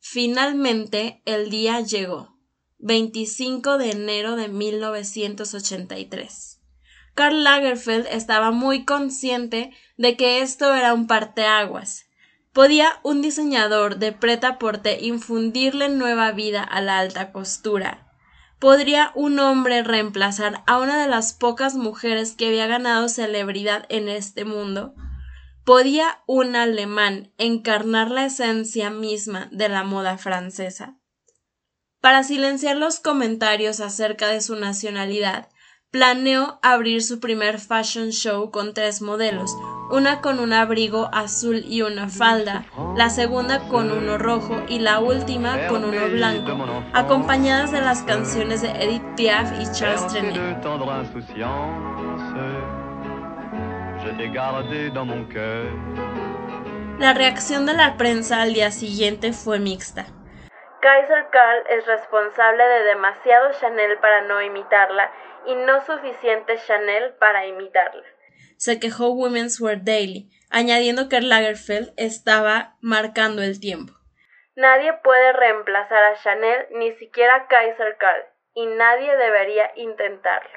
Finalmente, 0.00 1.22
el 1.26 1.48
día 1.48 1.80
llegó, 1.80 2.36
25 2.78 3.78
de 3.78 3.92
enero 3.92 4.34
de 4.34 4.48
1983. 4.48 6.60
Karl 7.14 7.44
Lagerfeld 7.44 8.08
estaba 8.10 8.50
muy 8.50 8.84
consciente 8.84 9.70
de 9.96 10.16
que 10.16 10.42
esto 10.42 10.74
era 10.74 10.92
un 10.92 11.06
parteaguas. 11.06 12.03
¿Podía 12.54 13.00
un 13.02 13.20
diseñador 13.20 13.96
de 13.96 14.12
preta 14.12 14.60
porte 14.60 15.00
infundirle 15.00 15.88
nueva 15.88 16.30
vida 16.30 16.62
a 16.62 16.80
la 16.80 17.00
alta 17.00 17.32
costura? 17.32 18.06
¿Podría 18.60 19.10
un 19.16 19.40
hombre 19.40 19.82
reemplazar 19.82 20.62
a 20.68 20.78
una 20.78 21.02
de 21.02 21.08
las 21.08 21.32
pocas 21.32 21.74
mujeres 21.74 22.36
que 22.36 22.46
había 22.46 22.68
ganado 22.68 23.08
celebridad 23.08 23.86
en 23.88 24.08
este 24.08 24.44
mundo? 24.44 24.94
¿Podía 25.64 26.22
un 26.28 26.54
alemán 26.54 27.32
encarnar 27.38 28.12
la 28.12 28.26
esencia 28.26 28.88
misma 28.88 29.48
de 29.50 29.68
la 29.68 29.82
moda 29.82 30.16
francesa? 30.16 30.96
Para 32.00 32.22
silenciar 32.22 32.76
los 32.76 33.00
comentarios 33.00 33.80
acerca 33.80 34.28
de 34.28 34.40
su 34.40 34.54
nacionalidad, 34.54 35.48
planeó 35.94 36.58
abrir 36.60 37.04
su 37.04 37.20
primer 37.20 37.60
fashion 37.60 38.10
show 38.10 38.50
con 38.50 38.74
tres 38.74 39.00
modelos, 39.00 39.56
una 39.92 40.20
con 40.20 40.40
un 40.40 40.52
abrigo 40.52 41.08
azul 41.12 41.62
y 41.64 41.82
una 41.82 42.08
falda, 42.08 42.64
la 42.96 43.10
segunda 43.10 43.68
con 43.68 43.92
uno 43.92 44.18
rojo 44.18 44.60
y 44.66 44.80
la 44.80 44.98
última 44.98 45.68
con 45.68 45.84
uno 45.84 46.08
blanco, 46.08 46.82
acompañadas 46.94 47.70
de 47.70 47.80
las 47.80 48.02
canciones 48.02 48.60
de 48.62 48.70
Edith 48.70 49.04
Piaf 49.14 49.52
y 49.60 49.70
Charles 49.70 50.04
Trenet. 50.08 50.64
La 56.98 57.14
reacción 57.14 57.66
de 57.66 57.72
la 57.74 57.96
prensa 57.96 58.42
al 58.42 58.52
día 58.52 58.72
siguiente 58.72 59.32
fue 59.32 59.60
mixta. 59.60 60.06
Kaiser 60.80 61.30
Karl 61.30 61.62
es 61.70 61.86
responsable 61.86 62.64
de 62.64 62.84
demasiado 62.84 63.52
Chanel 63.60 63.96
para 63.98 64.22
no 64.22 64.42
imitarla 64.42 65.08
y 65.46 65.54
no 65.54 65.84
suficiente 65.84 66.58
Chanel 66.66 67.14
para 67.18 67.46
imitarla. 67.46 68.02
Se 68.56 68.78
quejó 68.78 69.10
Women's 69.10 69.60
Wear 69.60 69.84
Daily, 69.84 70.30
añadiendo 70.50 71.08
que 71.08 71.20
Lagerfeld 71.20 71.92
estaba 71.96 72.76
marcando 72.80 73.42
el 73.42 73.60
tiempo. 73.60 73.92
Nadie 74.56 74.92
puede 75.02 75.32
reemplazar 75.32 76.02
a 76.04 76.22
Chanel, 76.22 76.66
ni 76.72 76.92
siquiera 76.92 77.46
Kaiser 77.48 77.96
Karl, 77.98 78.22
y 78.54 78.66
nadie 78.66 79.16
debería 79.16 79.70
intentarlo. 79.76 80.48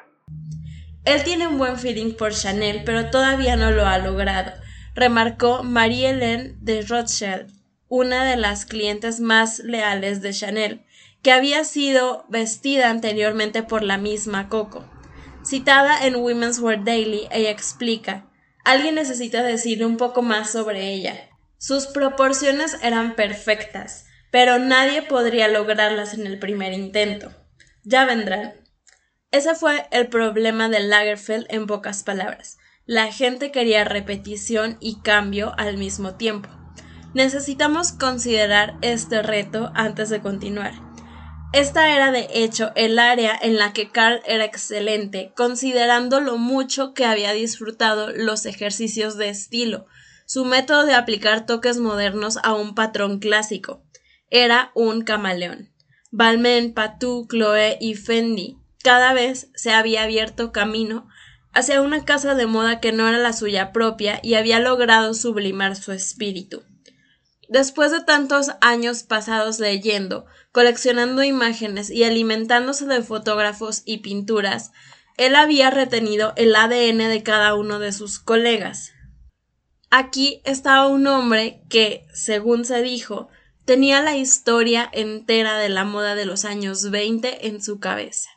Él 1.06 1.24
tiene 1.24 1.48
un 1.48 1.58
buen 1.58 1.78
feeling 1.78 2.14
por 2.16 2.32
Chanel, 2.32 2.84
pero 2.86 3.10
todavía 3.10 3.56
no 3.56 3.72
lo 3.72 3.86
ha 3.86 3.98
logrado, 3.98 4.52
remarcó 4.94 5.64
Marie-Hélène 5.64 6.58
de 6.60 6.82
Rothschild, 6.82 7.50
una 7.88 8.26
de 8.26 8.36
las 8.36 8.66
clientes 8.66 9.20
más 9.20 9.60
leales 9.60 10.22
de 10.22 10.34
Chanel, 10.34 10.86
que 11.28 11.34
había 11.34 11.66
sido 11.66 12.24
vestida 12.30 12.90
anteriormente 12.90 13.62
por 13.62 13.84
la 13.84 13.98
misma 13.98 14.48
Coco. 14.48 14.90
Citada 15.46 16.06
en 16.08 16.16
Women's 16.16 16.60
Wear 16.60 16.86
Daily, 16.86 17.28
ella 17.32 17.50
explica 17.50 18.30
Alguien 18.64 18.96
necesita 18.96 19.44
decirle 19.44 19.86
un 19.86 19.98
poco 19.98 20.22
más 20.22 20.50
sobre 20.50 20.94
ella. 20.94 21.30
Sus 21.58 21.88
proporciones 21.88 22.78
eran 22.82 23.16
perfectas, 23.16 24.06
pero 24.32 24.58
nadie 24.58 25.02
podría 25.02 25.50
lograrlas 25.50 26.14
en 26.14 26.28
el 26.28 26.40
primer 26.40 26.72
intento. 26.72 27.30
Ya 27.84 28.06
vendrán. 28.06 28.54
Ese 29.30 29.54
fue 29.54 29.86
el 29.92 30.08
problema 30.08 30.70
de 30.70 30.80
Lagerfeld 30.80 31.48
en 31.50 31.68
pocas 31.68 32.04
palabras. 32.04 32.58
La 32.86 33.12
gente 33.12 33.52
quería 33.52 33.84
repetición 33.84 34.78
y 34.80 35.02
cambio 35.02 35.54
al 35.58 35.76
mismo 35.76 36.16
tiempo. 36.16 36.48
Necesitamos 37.14 37.92
considerar 37.92 38.78
este 38.82 39.22
reto 39.22 39.74
antes 39.76 40.10
de 40.10 40.22
continuar. 40.22 40.87
Esta 41.54 41.96
era 41.96 42.12
de 42.12 42.28
hecho 42.34 42.72
el 42.76 43.00
área 43.00 43.38
en 43.42 43.58
la 43.58 43.74
que 43.74 43.90
Carl 43.90 44.22
era 44.26 44.46
excelente, 44.46 45.32
considerando 45.36 46.20
lo 46.20 46.38
mucho 46.38 46.94
que 46.94 47.06
había 47.06 47.32
disfrutado 47.32 48.12
los 48.12 48.46
ejercicios 48.46 49.18
de 49.18 49.30
estilo, 49.30 49.86
su 50.26 50.44
método 50.44 50.86
de 50.86 50.94
aplicar 50.94 51.46
toques 51.46 51.78
modernos 51.80 52.38
a 52.44 52.54
un 52.54 52.76
patrón 52.76 53.20
clásico. 53.20 53.82
Era 54.30 54.72
un 54.76 55.04
camaleón. 55.04 55.72
Balmain, 56.12 56.74
Patou, 56.74 57.28
Chloé 57.28 57.78
y 57.80 57.96
Fendi 57.96 58.58
cada 58.88 59.14
vez 59.14 59.50
se 59.54 59.72
había 59.72 60.04
abierto 60.04 60.54
camino 60.54 61.10
hacia 61.54 61.82
una 61.82 62.06
casa 62.06 62.36
de 62.36 62.46
moda 62.46 62.80
que 62.80 62.92
no 62.92 63.08
era 63.08 63.18
la 63.18 63.34
suya 63.34 63.74
propia 63.74 64.20
y 64.24 64.36
había 64.36 64.60
logrado 64.60 65.14
sublimar 65.14 65.76
su 65.76 65.92
espíritu. 65.92 66.64
Después 67.48 67.92
de 67.92 68.02
tantos 68.02 68.52
años 68.60 69.04
pasados 69.04 69.60
leyendo, 69.60 70.26
coleccionando 70.52 71.24
imágenes 71.24 71.90
y 71.90 72.04
alimentándose 72.04 72.86
de 72.86 73.02
fotógrafos 73.02 73.84
y 73.86 74.00
pinturas, 74.00 74.72
él 75.18 75.36
había 75.36 75.72
retenido 75.72 76.34
el 76.36 76.56
ADN 76.56 76.98
de 76.98 77.24
cada 77.24 77.56
uno 77.56 77.80
de 77.80 77.92
sus 77.92 78.20
colegas. 78.20 78.94
Aquí 79.90 80.42
estaba 80.44 80.88
un 80.88 81.08
hombre 81.08 81.64
que, 81.70 82.06
según 82.14 82.66
se 82.66 82.82
dijo, 82.82 83.30
tenía 83.64 84.02
la 84.02 84.18
historia 84.18 84.90
entera 84.92 85.58
de 85.58 85.70
la 85.70 85.86
moda 85.86 86.16
de 86.16 86.26
los 86.26 86.44
años 86.44 86.90
20 86.92 87.48
en 87.48 87.62
su 87.64 87.80
cabeza. 87.80 88.30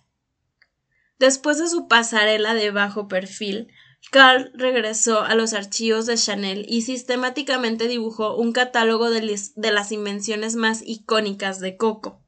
Después 1.18 1.59
de 1.59 1.68
su 1.68 1.88
pasarela 1.88 2.55
de 2.55 2.70
bajo 2.70 3.09
perfil, 3.09 3.68
Carl 4.10 4.50
regresó 4.54 5.22
a 5.22 5.34
los 5.34 5.52
archivos 5.52 6.06
de 6.06 6.16
Chanel 6.16 6.64
y 6.68 6.82
sistemáticamente 6.82 7.86
dibujó 7.86 8.34
un 8.36 8.52
catálogo 8.52 9.10
de, 9.10 9.22
las 9.70 9.92
invenciones 9.92 10.56
más 10.56 10.82
icónicas 10.84 11.60
de 11.60 11.76
Coco. 11.76 12.24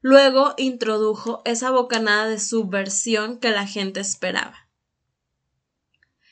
Luego 0.00 0.54
introdujo 0.56 1.42
esa 1.44 1.70
bocanada 1.70 2.26
de 2.26 2.40
subversión 2.40 3.38
que 3.38 3.50
la 3.50 3.66
gente 3.66 4.00
esperaba. 4.00 4.68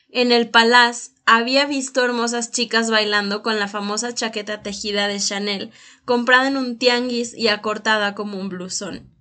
En 0.08 0.32
el 0.32 0.50
Palace 0.50 1.12
había 1.24 1.64
visto 1.64 2.04
hermosas 2.04 2.50
chicas 2.50 2.90
bailando 2.90 3.42
con 3.42 3.58
la 3.58 3.68
famosa 3.68 4.12
chaqueta 4.12 4.62
tejida 4.62 5.08
de 5.08 5.20
Chanel, 5.20 5.70
comprada 6.04 6.48
en 6.48 6.56
un 6.56 6.76
tianguis 6.76 7.34
y 7.34 7.48
acortada 7.48 8.14
como 8.14 8.38
un 8.38 8.48
blusón. 8.48 9.12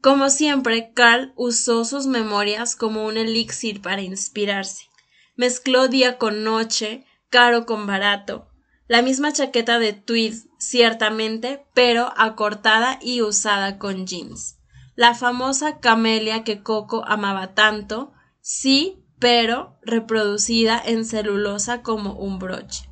Como 0.00 0.30
siempre, 0.30 0.92
Carl 0.94 1.34
usó 1.36 1.84
sus 1.84 2.06
memorias 2.06 2.74
como 2.74 3.04
un 3.04 3.18
elixir 3.18 3.82
para 3.82 4.00
inspirarse. 4.00 4.86
Mezcló 5.36 5.88
día 5.88 6.16
con 6.16 6.42
noche, 6.42 7.04
caro 7.28 7.66
con 7.66 7.86
barato. 7.86 8.48
La 8.88 9.02
misma 9.02 9.30
chaqueta 9.34 9.78
de 9.78 9.92
tweed, 9.92 10.34
ciertamente, 10.58 11.66
pero 11.74 12.14
acortada 12.16 12.98
y 13.02 13.20
usada 13.20 13.78
con 13.78 14.06
jeans. 14.06 14.56
La 14.96 15.14
famosa 15.14 15.80
camelia 15.80 16.44
que 16.44 16.62
Coco 16.62 17.04
amaba 17.06 17.54
tanto, 17.54 18.12
sí, 18.40 19.04
pero 19.18 19.78
reproducida 19.82 20.80
en 20.82 21.04
celulosa 21.04 21.82
como 21.82 22.14
un 22.14 22.38
broche. 22.38 22.88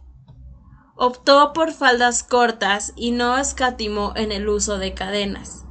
Optó 0.94 1.54
por 1.54 1.72
faldas 1.72 2.22
cortas 2.22 2.92
y 2.96 3.12
no 3.12 3.38
escatimó 3.38 4.12
en 4.14 4.30
el 4.30 4.46
uso 4.48 4.76
de 4.76 4.92
cadenas 4.92 5.64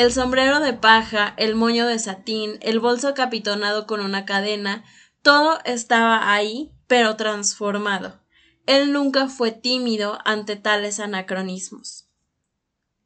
el 0.00 0.14
sombrero 0.14 0.60
de 0.60 0.72
paja, 0.72 1.34
el 1.36 1.54
moño 1.54 1.86
de 1.86 1.98
satín, 1.98 2.58
el 2.62 2.80
bolso 2.80 3.12
capitonado 3.12 3.86
con 3.86 4.00
una 4.00 4.24
cadena, 4.24 4.82
todo 5.20 5.58
estaba 5.66 6.32
ahí, 6.32 6.72
pero 6.86 7.16
transformado. 7.16 8.18
Él 8.64 8.94
nunca 8.94 9.28
fue 9.28 9.52
tímido 9.52 10.18
ante 10.24 10.56
tales 10.56 11.00
anacronismos. 11.00 12.08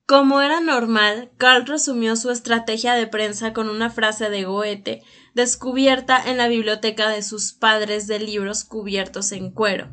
Como 0.06 0.40
era 0.40 0.60
normal, 0.60 1.32
Carl 1.36 1.66
resumió 1.66 2.14
su 2.14 2.30
estrategia 2.30 2.94
de 2.94 3.08
prensa 3.08 3.52
con 3.52 3.68
una 3.68 3.90
frase 3.90 4.30
de 4.30 4.44
Goethe 4.44 5.02
descubierta 5.34 6.22
en 6.24 6.36
la 6.36 6.46
biblioteca 6.46 7.08
de 7.08 7.24
sus 7.24 7.54
padres 7.54 8.06
de 8.06 8.20
libros 8.20 8.62
cubiertos 8.62 9.32
en 9.32 9.50
cuero. 9.50 9.90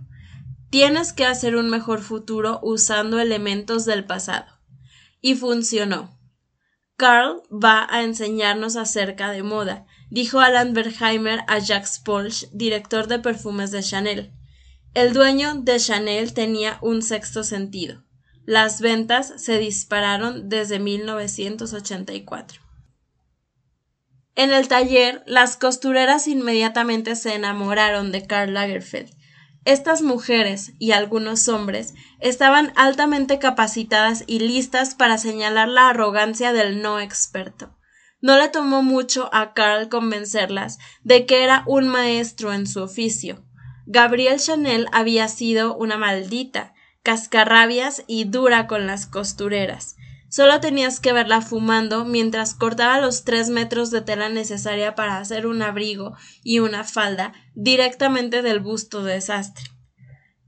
Tienes 0.69 1.13
que 1.13 1.25
hacer 1.25 1.55
un 1.55 1.67
mejor 1.67 2.01
futuro 2.01 2.59
usando 2.61 3.19
elementos 3.19 3.85
del 3.85 4.05
pasado. 4.05 4.45
Y 5.19 5.33
funcionó. 5.33 6.20
Carl 7.01 7.41
va 7.51 7.87
a 7.89 8.03
enseñarnos 8.03 8.75
acerca 8.75 9.31
de 9.31 9.41
moda, 9.41 9.87
dijo 10.11 10.39
Alan 10.39 10.73
Berheimer 10.73 11.39
a 11.47 11.57
Jacques 11.57 11.97
Polch, 11.97 12.47
director 12.51 13.07
de 13.07 13.17
perfumes 13.17 13.71
de 13.71 13.81
Chanel. 13.81 14.31
El 14.93 15.11
dueño 15.11 15.55
de 15.55 15.79
Chanel 15.79 16.35
tenía 16.35 16.77
un 16.83 17.01
sexto 17.01 17.43
sentido. 17.43 18.03
Las 18.45 18.81
ventas 18.81 19.33
se 19.37 19.57
dispararon 19.57 20.47
desde 20.47 20.77
1984. 20.77 22.61
En 24.35 24.53
el 24.53 24.67
taller, 24.67 25.23
las 25.25 25.57
costureras 25.57 26.27
inmediatamente 26.27 27.15
se 27.15 27.33
enamoraron 27.33 28.11
de 28.11 28.27
Karl 28.27 28.53
Lagerfeld. 28.53 29.11
Estas 29.63 30.01
mujeres 30.01 30.73
y 30.79 30.91
algunos 30.91 31.47
hombres 31.47 31.93
estaban 32.19 32.73
altamente 32.75 33.37
capacitadas 33.37 34.23
y 34.25 34.39
listas 34.39 34.95
para 34.95 35.19
señalar 35.19 35.67
la 35.67 35.89
arrogancia 35.89 36.51
del 36.51 36.81
no 36.81 36.99
experto. 36.99 37.77
No 38.21 38.37
le 38.37 38.49
tomó 38.49 38.81
mucho 38.81 39.29
a 39.33 39.53
Karl 39.53 39.87
convencerlas 39.89 40.79
de 41.03 41.25
que 41.25 41.43
era 41.43 41.63
un 41.67 41.87
maestro 41.87 42.53
en 42.53 42.65
su 42.65 42.81
oficio. 42.81 43.43
Gabriel 43.85 44.39
Chanel 44.39 44.87
había 44.91 45.27
sido 45.27 45.75
una 45.75 45.97
maldita, 45.97 46.73
cascarrabias 47.03 48.03
y 48.07 48.25
dura 48.25 48.65
con 48.65 48.87
las 48.87 49.05
costureras. 49.05 49.95
Solo 50.31 50.61
tenías 50.61 51.01
que 51.01 51.11
verla 51.11 51.41
fumando 51.41 52.05
mientras 52.05 52.55
cortaba 52.55 53.01
los 53.01 53.25
tres 53.25 53.49
metros 53.49 53.91
de 53.91 53.99
tela 53.99 54.29
necesaria 54.29 54.95
para 54.95 55.17
hacer 55.17 55.45
un 55.45 55.61
abrigo 55.61 56.15
y 56.41 56.59
una 56.59 56.85
falda 56.85 57.33
directamente 57.53 58.41
del 58.41 58.61
busto 58.61 59.03
de 59.03 59.15
desastre. 59.15 59.65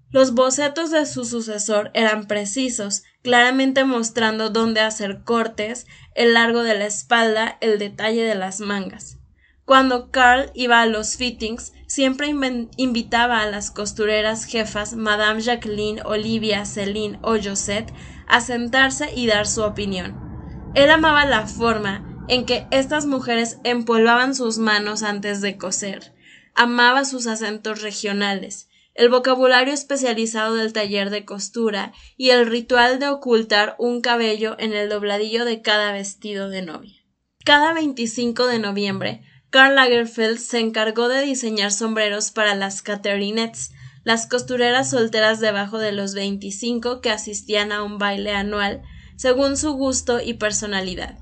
Los 0.09 0.33
bocetos 0.33 0.89
de 0.89 1.05
su 1.05 1.25
sucesor 1.25 1.91
eran 1.93 2.27
precisos, 2.27 3.03
claramente 3.23 3.83
mostrando 3.83 4.49
dónde 4.49 4.79
hacer 4.79 5.23
cortes, 5.25 5.85
el 6.15 6.33
largo 6.33 6.63
de 6.63 6.75
la 6.77 6.85
espalda, 6.85 7.57
el 7.59 7.77
detalle 7.77 8.23
de 8.23 8.35
las 8.35 8.61
mangas. 8.61 9.17
Cuando 9.65 10.11
Carl 10.11 10.49
iba 10.53 10.81
a 10.81 10.85
los 10.85 11.17
fittings, 11.17 11.73
siempre 11.87 12.33
invitaba 12.77 13.41
a 13.41 13.49
las 13.49 13.69
costureras 13.69 14.45
jefas 14.45 14.93
Madame 14.93 15.41
Jacqueline, 15.41 15.99
Olivia, 16.05 16.63
Celine 16.65 17.19
o 17.21 17.35
Josette 17.37 17.93
a 18.27 18.41
sentarse 18.41 19.13
y 19.15 19.27
dar 19.27 19.47
su 19.47 19.63
opinión. 19.63 20.71
Él 20.75 20.89
amaba 20.89 21.25
la 21.25 21.47
forma 21.47 22.25
en 22.27 22.45
que 22.45 22.67
estas 22.71 23.05
mujeres 23.05 23.59
empolvaban 23.63 24.36
sus 24.36 24.57
manos 24.57 25.03
antes 25.03 25.41
de 25.41 25.57
coser. 25.57 26.13
Amaba 26.55 27.05
sus 27.05 27.27
acentos 27.27 27.81
regionales, 27.81 28.69
el 28.95 29.09
vocabulario 29.09 29.73
especializado 29.73 30.55
del 30.55 30.73
taller 30.73 31.09
de 31.09 31.25
costura 31.25 31.93
y 32.15 32.29
el 32.29 32.45
ritual 32.45 32.99
de 32.99 33.09
ocultar 33.09 33.75
un 33.79 34.01
cabello 34.01 34.55
en 34.59 34.73
el 34.73 34.89
dobladillo 34.89 35.45
de 35.45 35.62
cada 35.62 35.91
vestido 35.91 36.49
de 36.49 36.62
novia. 36.62 37.03
Cada 37.43 37.73
25 37.73 38.47
de 38.47 38.59
noviembre, 38.59 39.21
Karl 39.49 39.75
Lagerfeld 39.75 40.38
se 40.38 40.59
encargó 40.59 41.09
de 41.09 41.21
diseñar 41.21 41.71
sombreros 41.71 42.31
para 42.31 42.55
las 42.55 42.81
Catherinettes, 42.81 43.71
las 44.03 44.27
costureras 44.27 44.89
solteras 44.89 45.39
debajo 45.39 45.79
de 45.79 45.91
los 45.91 46.13
25 46.13 47.01
que 47.01 47.09
asistían 47.09 47.71
a 47.71 47.83
un 47.83 47.97
baile 47.97 48.33
anual, 48.33 48.81
según 49.15 49.57
su 49.57 49.73
gusto 49.73 50.19
y 50.21 50.33
personalidad. 50.35 51.17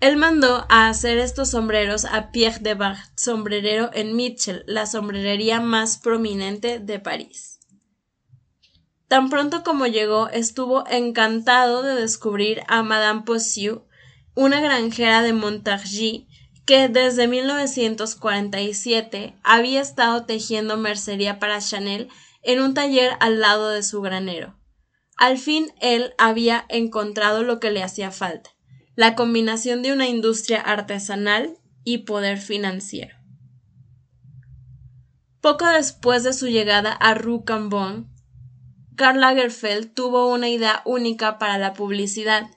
Él 0.00 0.16
mandó 0.16 0.66
a 0.68 0.88
hacer 0.88 1.18
estos 1.18 1.50
sombreros 1.50 2.04
a 2.04 2.32
Pierre 2.32 2.58
de 2.60 2.74
Bar, 2.74 2.96
sombrerero 3.16 3.90
en 3.92 4.16
Mitchell, 4.16 4.64
la 4.66 4.86
sombrerería 4.86 5.60
más 5.60 5.98
prominente 5.98 6.80
de 6.80 6.98
París. 6.98 7.60
Tan 9.06 9.28
pronto 9.28 9.62
como 9.62 9.86
llegó, 9.86 10.28
estuvo 10.28 10.88
encantado 10.88 11.82
de 11.82 11.94
descubrir 11.94 12.62
a 12.66 12.82
Madame 12.82 13.22
Possieux, 13.22 13.82
una 14.34 14.60
granjera 14.60 15.22
de 15.22 15.34
Montargis, 15.34 16.24
que 16.64 16.88
desde 16.88 17.28
1947 17.28 19.36
había 19.42 19.80
estado 19.80 20.24
tejiendo 20.24 20.76
mercería 20.76 21.38
para 21.38 21.60
Chanel 21.60 22.08
en 22.42 22.60
un 22.60 22.74
taller 22.74 23.12
al 23.20 23.40
lado 23.40 23.70
de 23.70 23.82
su 23.82 24.00
granero. 24.00 24.58
Al 25.16 25.38
fin 25.38 25.72
él 25.80 26.14
había 26.18 26.64
encontrado 26.68 27.42
lo 27.42 27.60
que 27.60 27.70
le 27.70 27.82
hacía 27.82 28.10
falta, 28.10 28.50
la 28.94 29.14
combinación 29.14 29.82
de 29.82 29.92
una 29.92 30.08
industria 30.08 30.60
artesanal 30.60 31.58
y 31.84 31.98
poder 31.98 32.38
financiero. 32.38 33.16
Poco 35.40 35.66
después 35.66 36.22
de 36.22 36.32
su 36.32 36.46
llegada 36.46 36.92
a 36.92 37.14
Rue 37.14 37.44
Cambon, 37.44 38.08
Karl 38.94 39.20
Lagerfeld 39.20 39.94
tuvo 39.94 40.32
una 40.32 40.48
idea 40.48 40.82
única 40.84 41.38
para 41.38 41.58
la 41.58 41.72
publicidad 41.72 42.48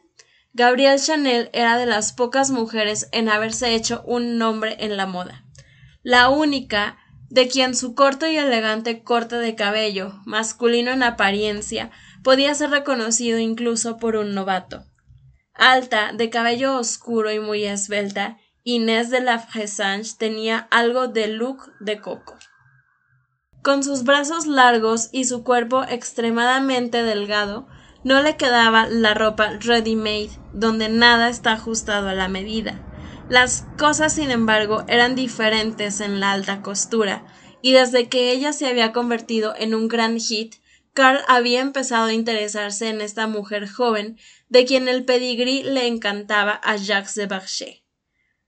Gabrielle 0.58 0.98
Chanel 0.98 1.50
era 1.52 1.78
de 1.78 1.86
las 1.86 2.13
pocas 2.13 2.50
mujeres 2.50 3.10
en 3.12 3.28
haberse 3.28 3.76
hecho 3.76 4.02
un 4.06 4.38
nombre 4.38 4.78
en 4.80 4.96
la 4.96 5.06
moda. 5.06 5.44
La 6.02 6.30
única 6.30 6.98
de 7.30 7.50
quien 7.50 7.76
su 7.76 7.94
corto 7.94 8.26
y 8.26 8.38
elegante 8.38 9.04
corte 9.04 9.36
de 9.36 9.56
cabello, 9.56 10.13
masculino 10.24 10.91
en 10.91 11.04
apariencia, 11.04 11.91
podía 12.24 12.56
ser 12.56 12.70
reconocido 12.70 13.38
incluso 13.38 13.98
por 13.98 14.15
un 14.15 14.34
novato. 14.34 14.86
Alta, 15.54 16.13
de 16.13 16.30
cabello 16.30 16.78
oscuro 16.78 17.34
y 17.34 17.39
muy 17.41 17.65
esbelta, 17.65 18.38
Inés 18.63 19.10
de 19.10 19.20
la 19.20 19.39
Fressange 19.39 20.12
tenía 20.18 20.70
algo 20.72 21.10
de 21.10 21.28
look 21.28 21.74
de 21.82 22.00
coco. 22.00 22.38
Con 23.62 23.84
sus 23.84 24.06
brazos 24.06 24.48
largos 24.48 25.10
y 25.12 25.26
su 25.26 25.44
cuerpo 25.44 25.84
extremadamente 25.84 27.04
delgado, 27.04 27.68
no 28.06 28.22
le 28.22 28.38
quedaba 28.38 28.86
la 28.86 29.15
ropa 29.15 29.58
ready-made, 29.60 30.30
donde 30.54 30.89
nada 30.89 31.28
está 31.28 31.54
ajustado 31.54 32.08
a 32.08 32.13
la 32.13 32.28
medida. 32.28 32.80
Las 33.30 33.65
cosas, 33.80 34.13
sin 34.13 34.30
embargo, 34.30 34.86
eran 34.88 35.15
diferentes 35.15 36.02
en 36.02 36.20
la 36.20 36.32
alta 36.32 36.62
costura, 36.62 37.26
y 37.63 37.74
desde 37.74 38.08
que 38.08 38.30
ella 38.30 38.54
se 38.54 38.68
había 38.68 38.91
convertido 38.91 39.56
en 39.58 39.74
un 39.74 39.88
gran 39.88 40.20
hit, 40.20 40.58
Carl 40.94 41.22
había 41.28 41.62
empezado 41.62 42.06
a 42.06 42.13
interesarse 42.13 42.89
en 42.89 43.02
esta 43.02 43.26
mujer 43.26 43.68
joven, 43.68 44.20
de 44.50 44.65
quien 44.65 44.88
el 44.88 45.04
pedigrí 45.04 45.63
le 45.63 45.88
encantaba 45.88 46.62
a 46.63 46.76
Jacques 46.76 47.15
de 47.15 47.26
Barchet. 47.26 47.84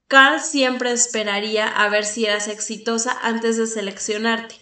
Carl 0.08 0.40
siempre 0.40 0.92
esperaría 0.92 1.68
a 1.68 1.90
ver 1.90 2.06
si 2.06 2.26
eras 2.28 2.48
exitosa 2.48 3.18
antes 3.24 3.58
de 3.58 3.66
seleccionarte. 3.66 4.56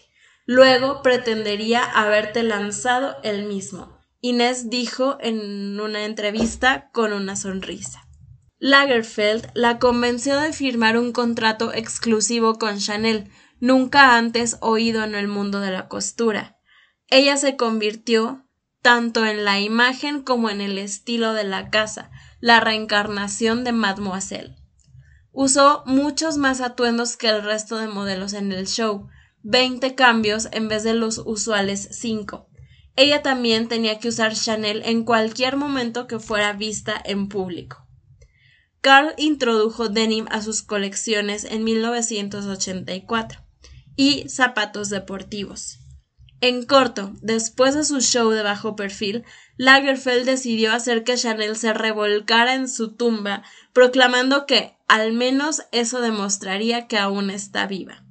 Luego 0.45 1.01
pretendería 1.01 1.83
haberte 1.83 2.43
lanzado 2.43 3.17
él 3.23 3.43
mismo. 3.43 3.94
Inés 4.27 4.71
dijo 4.71 5.19
en 5.21 5.79
una 5.79 6.03
entrevista 6.03 6.89
con 6.91 7.13
una 7.13 7.35
sonrisa. 7.35 8.07
Lagerfeld 8.57 9.51
la 9.53 9.77
convenció 9.77 10.39
de 10.39 10.51
firmar 10.51 10.97
un 10.97 11.11
contrato 11.11 11.71
exclusivo 11.71 12.55
con 12.55 12.79
Chanel, 12.79 13.29
nunca 13.59 14.17
antes 14.17 14.57
oído 14.61 15.03
en 15.03 15.13
el 15.13 15.27
mundo 15.27 15.59
de 15.59 15.69
la 15.69 15.87
costura. 15.87 16.57
Ella 17.07 17.37
se 17.37 17.55
convirtió 17.55 18.47
tanto 18.81 19.27
en 19.27 19.45
la 19.45 19.59
imagen 19.59 20.23
como 20.23 20.49
en 20.49 20.59
el 20.59 20.79
estilo 20.79 21.33
de 21.33 21.43
la 21.43 21.69
casa, 21.69 22.09
la 22.39 22.59
reencarnación 22.59 23.63
de 23.63 23.73
Mademoiselle. 23.73 24.55
Usó 25.33 25.83
muchos 25.85 26.37
más 26.37 26.61
atuendos 26.61 27.15
que 27.15 27.29
el 27.29 27.43
resto 27.43 27.77
de 27.77 27.89
modelos 27.89 28.33
en 28.33 28.51
el 28.51 28.65
show, 28.65 29.07
veinte 29.43 29.93
cambios 29.93 30.49
en 30.51 30.67
vez 30.67 30.83
de 30.83 30.95
los 30.95 31.21
usuales 31.23 31.89
cinco. 31.91 32.49
Ella 32.95 33.21
también 33.21 33.67
tenía 33.67 33.99
que 33.99 34.07
usar 34.07 34.33
Chanel 34.33 34.81
en 34.85 35.03
cualquier 35.03 35.57
momento 35.57 36.07
que 36.07 36.19
fuera 36.19 36.53
vista 36.53 36.99
en 37.03 37.27
público. 37.27 37.85
Carl 38.81 39.13
introdujo 39.17 39.89
denim 39.89 40.27
a 40.29 40.41
sus 40.41 40.61
colecciones 40.61 41.43
en 41.43 41.63
1984 41.63 43.41
y 43.95 44.29
zapatos 44.29 44.89
deportivos. 44.89 45.79
En 46.39 46.65
corto, 46.65 47.11
después 47.21 47.73
de 47.73 47.83
su 47.83 48.01
show 48.01 48.29
de 48.29 48.43
bajo 48.43 48.75
perfil, 48.75 49.23
Lagerfeld 49.57 50.25
decidió 50.25 50.73
hacer 50.73 51.03
que 51.03 51.17
Chanel 51.17 51.55
se 51.55 51.73
revolcara 51.73 52.53
en 52.53 52.69
su 52.69 52.93
tumba, 52.93 53.43
proclamando 53.73 54.45
que 54.45 54.77
al 54.87 55.13
menos 55.13 55.63
eso 55.71 56.01
demostraría 56.01 56.87
que 56.87 56.99
aún 56.99 57.31
está 57.31 57.65
viva. 57.65 58.04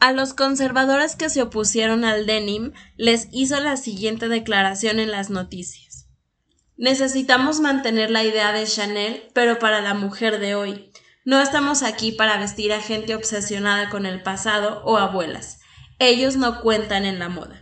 A 0.00 0.12
los 0.12 0.32
conservadores 0.32 1.16
que 1.16 1.28
se 1.28 1.42
opusieron 1.42 2.04
al 2.04 2.24
denim 2.24 2.72
les 2.96 3.28
hizo 3.32 3.58
la 3.58 3.76
siguiente 3.76 4.28
declaración 4.28 5.00
en 5.00 5.10
las 5.10 5.28
noticias. 5.28 6.06
Necesitamos 6.76 7.58
mantener 7.58 8.08
la 8.10 8.22
idea 8.22 8.52
de 8.52 8.64
Chanel, 8.64 9.24
pero 9.34 9.58
para 9.58 9.80
la 9.80 9.94
mujer 9.94 10.38
de 10.38 10.54
hoy. 10.54 10.92
No 11.24 11.40
estamos 11.40 11.82
aquí 11.82 12.12
para 12.12 12.38
vestir 12.38 12.72
a 12.72 12.80
gente 12.80 13.16
obsesionada 13.16 13.90
con 13.90 14.06
el 14.06 14.22
pasado 14.22 14.82
o 14.84 14.96
abuelas. 14.96 15.58
Ellos 15.98 16.36
no 16.36 16.60
cuentan 16.60 17.04
en 17.04 17.18
la 17.18 17.28
moda. 17.28 17.60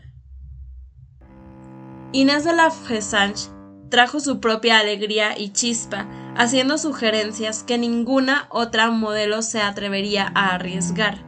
Inés 2.13 2.45
de 2.45 2.53
la 2.53 2.71
Fressange 2.71 3.49
trajo 3.89 4.21
su 4.21 4.41
propia 4.41 4.79
alegría 4.79 5.39
y 5.39 5.55
chispa, 5.55 6.07
haciendo 6.37 6.77
sugerencias 6.77 7.63
que 7.63 7.79
ninguna 7.79 8.47
otra 8.51 8.91
modelo 8.91 9.41
se 9.41 9.63
atrevería 9.63 10.31
a 10.35 10.55
arriesgar. 10.55 11.26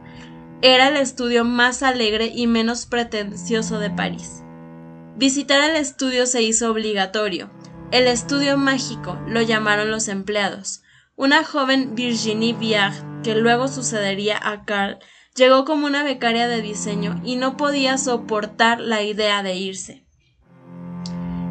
Era 0.61 0.89
el 0.89 0.97
estudio 0.97 1.45
más 1.45 1.83
alegre 1.83 2.33
y 2.35 2.45
menos 2.45 2.85
pretencioso 2.85 3.79
de 3.79 3.89
París. 3.89 4.43
Visitar 5.15 5.69
el 5.69 5.77
estudio 5.77 6.25
se 6.25 6.41
hizo 6.41 6.69
obligatorio. 6.69 7.49
El 7.91 8.07
estudio 8.07 8.57
mágico 8.57 9.17
lo 9.25 9.41
llamaron 9.41 9.89
los 9.89 10.09
empleados. 10.09 10.81
Una 11.15 11.45
joven 11.45 11.95
Virginie 11.95 12.53
Viard, 12.53 13.21
que 13.23 13.35
luego 13.35 13.69
sucedería 13.69 14.37
a 14.41 14.65
Carl, 14.65 14.99
llegó 15.33 15.63
como 15.63 15.85
una 15.85 16.03
becaria 16.03 16.49
de 16.49 16.61
diseño 16.61 17.21
y 17.23 17.37
no 17.37 17.55
podía 17.55 17.97
soportar 17.97 18.81
la 18.81 19.01
idea 19.01 19.43
de 19.43 19.55
irse. 19.55 20.05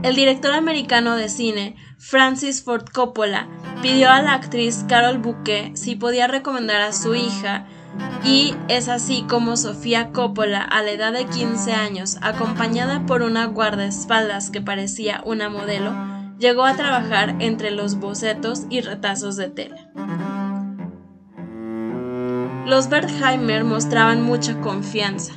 El 0.03 0.17
director 0.17 0.53
americano 0.53 1.17
de 1.17 1.31
cine, 1.31 1.77
Francis 1.99 2.63
Ford 2.63 2.85
Coppola, 2.93 3.49
pidió 3.81 4.11
a 4.11 4.21
la 4.21 4.35
actriz 4.35 4.85
Carol 4.87 5.17
Bouquet 5.17 5.77
si 5.77 5.97
podía 5.97 6.27
recomendar 6.27 6.83
a 6.83 6.93
su 6.93 7.15
hija 7.15 7.67
y 8.25 8.55
es 8.69 8.89
así 8.89 9.25
como 9.29 9.57
Sofía 9.57 10.13
Coppola, 10.13 10.63
a 10.63 10.83
la 10.83 10.91
edad 10.91 11.13
de 11.13 11.27
15 11.27 11.73
años, 11.73 12.19
acompañada 12.21 13.07
por 13.07 13.23
una 13.23 13.47
guardaespaldas 13.47 14.51
que 14.51 14.61
parecía 14.61 15.23
una 15.25 15.49
modelo, 15.49 15.93
llegó 16.39 16.65
a 16.65 16.77
trabajar 16.77 17.37
entre 17.41 17.71
los 17.71 17.99
bocetos 17.99 18.65
y 18.69 18.81
retazos 18.81 19.37
de 19.37 19.49
tela. 19.49 19.89
Los 22.67 22.89
Wertheimer 22.91 23.65
mostraban 23.65 24.23
mucha 24.23 24.61
confianza. 24.61 25.33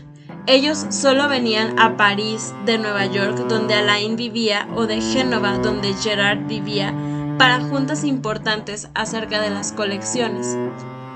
Ellos 0.48 0.86
solo 0.90 1.30
venían 1.30 1.80
a 1.80 1.96
París 1.96 2.54
de 2.66 2.78
Nueva 2.78 3.06
York, 3.06 3.38
donde 3.48 3.76
Alain 3.76 4.16
vivía, 4.16 4.68
o 4.76 4.86
de 4.86 5.00
Génova, 5.00 5.60
donde 5.60 5.94
Gerard 5.94 6.48
vivía, 6.48 6.94
para 7.38 7.62
juntas 7.62 8.04
importantes 8.04 8.90
acerca 8.96 9.40
de 9.40 9.52
las 9.52 9.72
colecciones. 9.72 10.58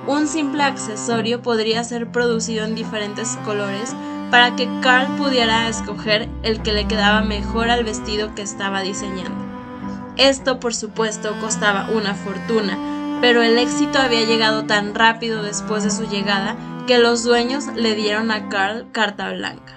Un 0.08 0.28
simple 0.28 0.62
accesorio 0.62 1.42
podría 1.42 1.84
ser 1.84 2.12
producido 2.12 2.64
en 2.64 2.76
diferentes 2.76 3.38
colores 3.44 3.96
para 4.30 4.56
que 4.56 4.70
Carl 4.82 5.08
pudiera 5.18 5.68
escoger 5.68 6.30
el 6.44 6.62
que 6.62 6.74
le 6.74 6.88
quedaba 6.88 7.22
mejor 7.22 7.70
al 7.70 7.84
vestido 7.84 8.36
que 8.36 8.44
estaba 8.44 8.82
diseñando. 8.82 9.44
Esto, 10.18 10.60
por 10.60 10.76
supuesto, 10.76 11.36
costaba 11.42 11.90
una 11.90 12.14
fortuna, 12.14 12.78
pero 13.20 13.42
el 13.42 13.58
éxito 13.58 13.98
había 13.98 14.26
llegado 14.26 14.66
tan 14.66 14.94
rápido 14.94 15.42
después 15.42 15.84
de 15.84 15.92
su 15.92 16.08
llegada 16.08 16.56
que 16.86 17.00
los 17.00 17.24
dueños 17.24 17.66
le 17.76 17.96
dieron 17.96 18.30
a 18.30 18.48
Carl 18.50 18.92
carta 18.92 19.32
blanca. 19.32 19.74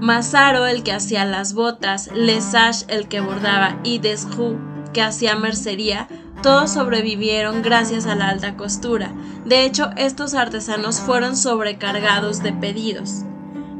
Massaro, 0.00 0.66
el 0.66 0.82
que 0.82 0.92
hacía 0.92 1.24
las 1.24 1.54
botas, 1.54 2.10
Lesage, 2.12 2.84
el 2.88 3.06
que 3.06 3.20
bordaba, 3.20 3.78
y 3.84 4.00
Desjou, 4.00 4.58
que 4.92 5.00
hacía 5.00 5.36
mercería, 5.36 6.08
todos 6.42 6.72
sobrevivieron 6.72 7.62
gracias 7.62 8.06
a 8.06 8.14
la 8.14 8.28
alta 8.28 8.56
costura. 8.56 9.12
De 9.44 9.64
hecho, 9.64 9.90
estos 9.96 10.34
artesanos 10.34 11.00
fueron 11.00 11.36
sobrecargados 11.36 12.42
de 12.42 12.52
pedidos. 12.52 13.22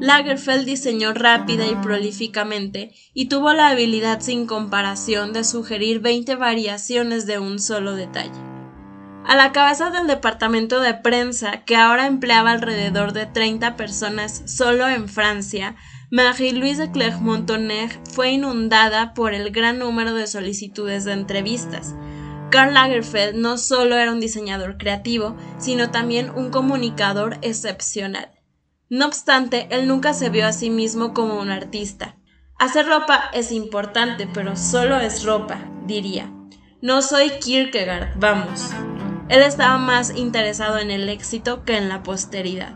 Lagerfeld 0.01 0.65
diseñó 0.65 1.13
rápida 1.13 1.67
y 1.67 1.77
prolíficamente 1.77 2.93
y 3.15 3.29
tuvo 3.29 3.53
la 3.53 3.69
habilidad 3.69 4.21
sin 4.21 4.47
comparación 4.47 5.33
de 5.33 5.45
sugerir 5.45 6.01
20 6.01 6.35
variaciones 6.37 7.27
de 7.27 7.39
un 7.39 7.59
solo 7.61 7.95
detalle. 7.95 8.33
A 9.25 9.37
la 9.37 9.53
cabeza 9.53 9.91
del 9.91 10.09
departamento 10.09 10.81
de 10.81 10.95
prensa, 10.95 11.65
que 11.65 11.77
ahora 11.77 12.07
empleaba 12.07 12.51
alrededor 12.51 13.13
de 13.13 13.27
30 13.27 13.77
personas 13.77 14.43
solo 14.47 14.89
en 14.89 15.09
Francia, 15.09 15.77
Marie-Louise 16.11 16.83
de 16.83 16.91
Clermont-Tonnerre 16.91 18.01
fue 18.13 18.33
inundada 18.33 19.15
por 19.15 19.33
el 19.33 19.51
gran 19.51 19.79
número 19.79 20.13
de 20.15 20.27
solicitudes 20.27 21.05
de 21.05 21.13
entrevistas. 21.13 21.95
Karl 22.53 22.75
Lagerfeld 22.75 23.35
no 23.35 23.57
solo 23.57 23.97
era 23.97 24.13
un 24.13 24.21
diseñador 24.21 24.77
creativo, 24.77 25.35
sino 25.59 25.91
también 25.91 26.29
un 26.29 26.51
comunicador 26.51 27.39
excepcional. 27.41 28.31
No 28.91 29.07
obstante, 29.07 29.69
él 29.71 29.89
nunca 29.89 30.13
se 30.13 30.29
vio 30.29 30.47
a 30.47 30.53
sí 30.53 30.69
mismo 30.69 31.15
como 31.15 31.41
un 31.41 31.49
artista. 31.49 32.19
Hacer 32.59 32.87
ropa 32.87 33.31
es 33.33 33.53
importante, 33.53 34.29
pero 34.35 34.55
solo 34.55 34.99
es 34.99 35.25
ropa, 35.25 35.65
diría. 35.87 36.31
No 36.83 37.01
soy 37.01 37.31
Kierkegaard, 37.41 38.19
vamos. 38.19 38.69
Él 39.31 39.41
estaba 39.41 39.79
más 39.79 40.15
interesado 40.15 40.77
en 40.79 40.91
el 40.91 41.09
éxito 41.09 41.65
que 41.65 41.79
en 41.79 41.89
la 41.89 42.03
posteridad. 42.03 42.75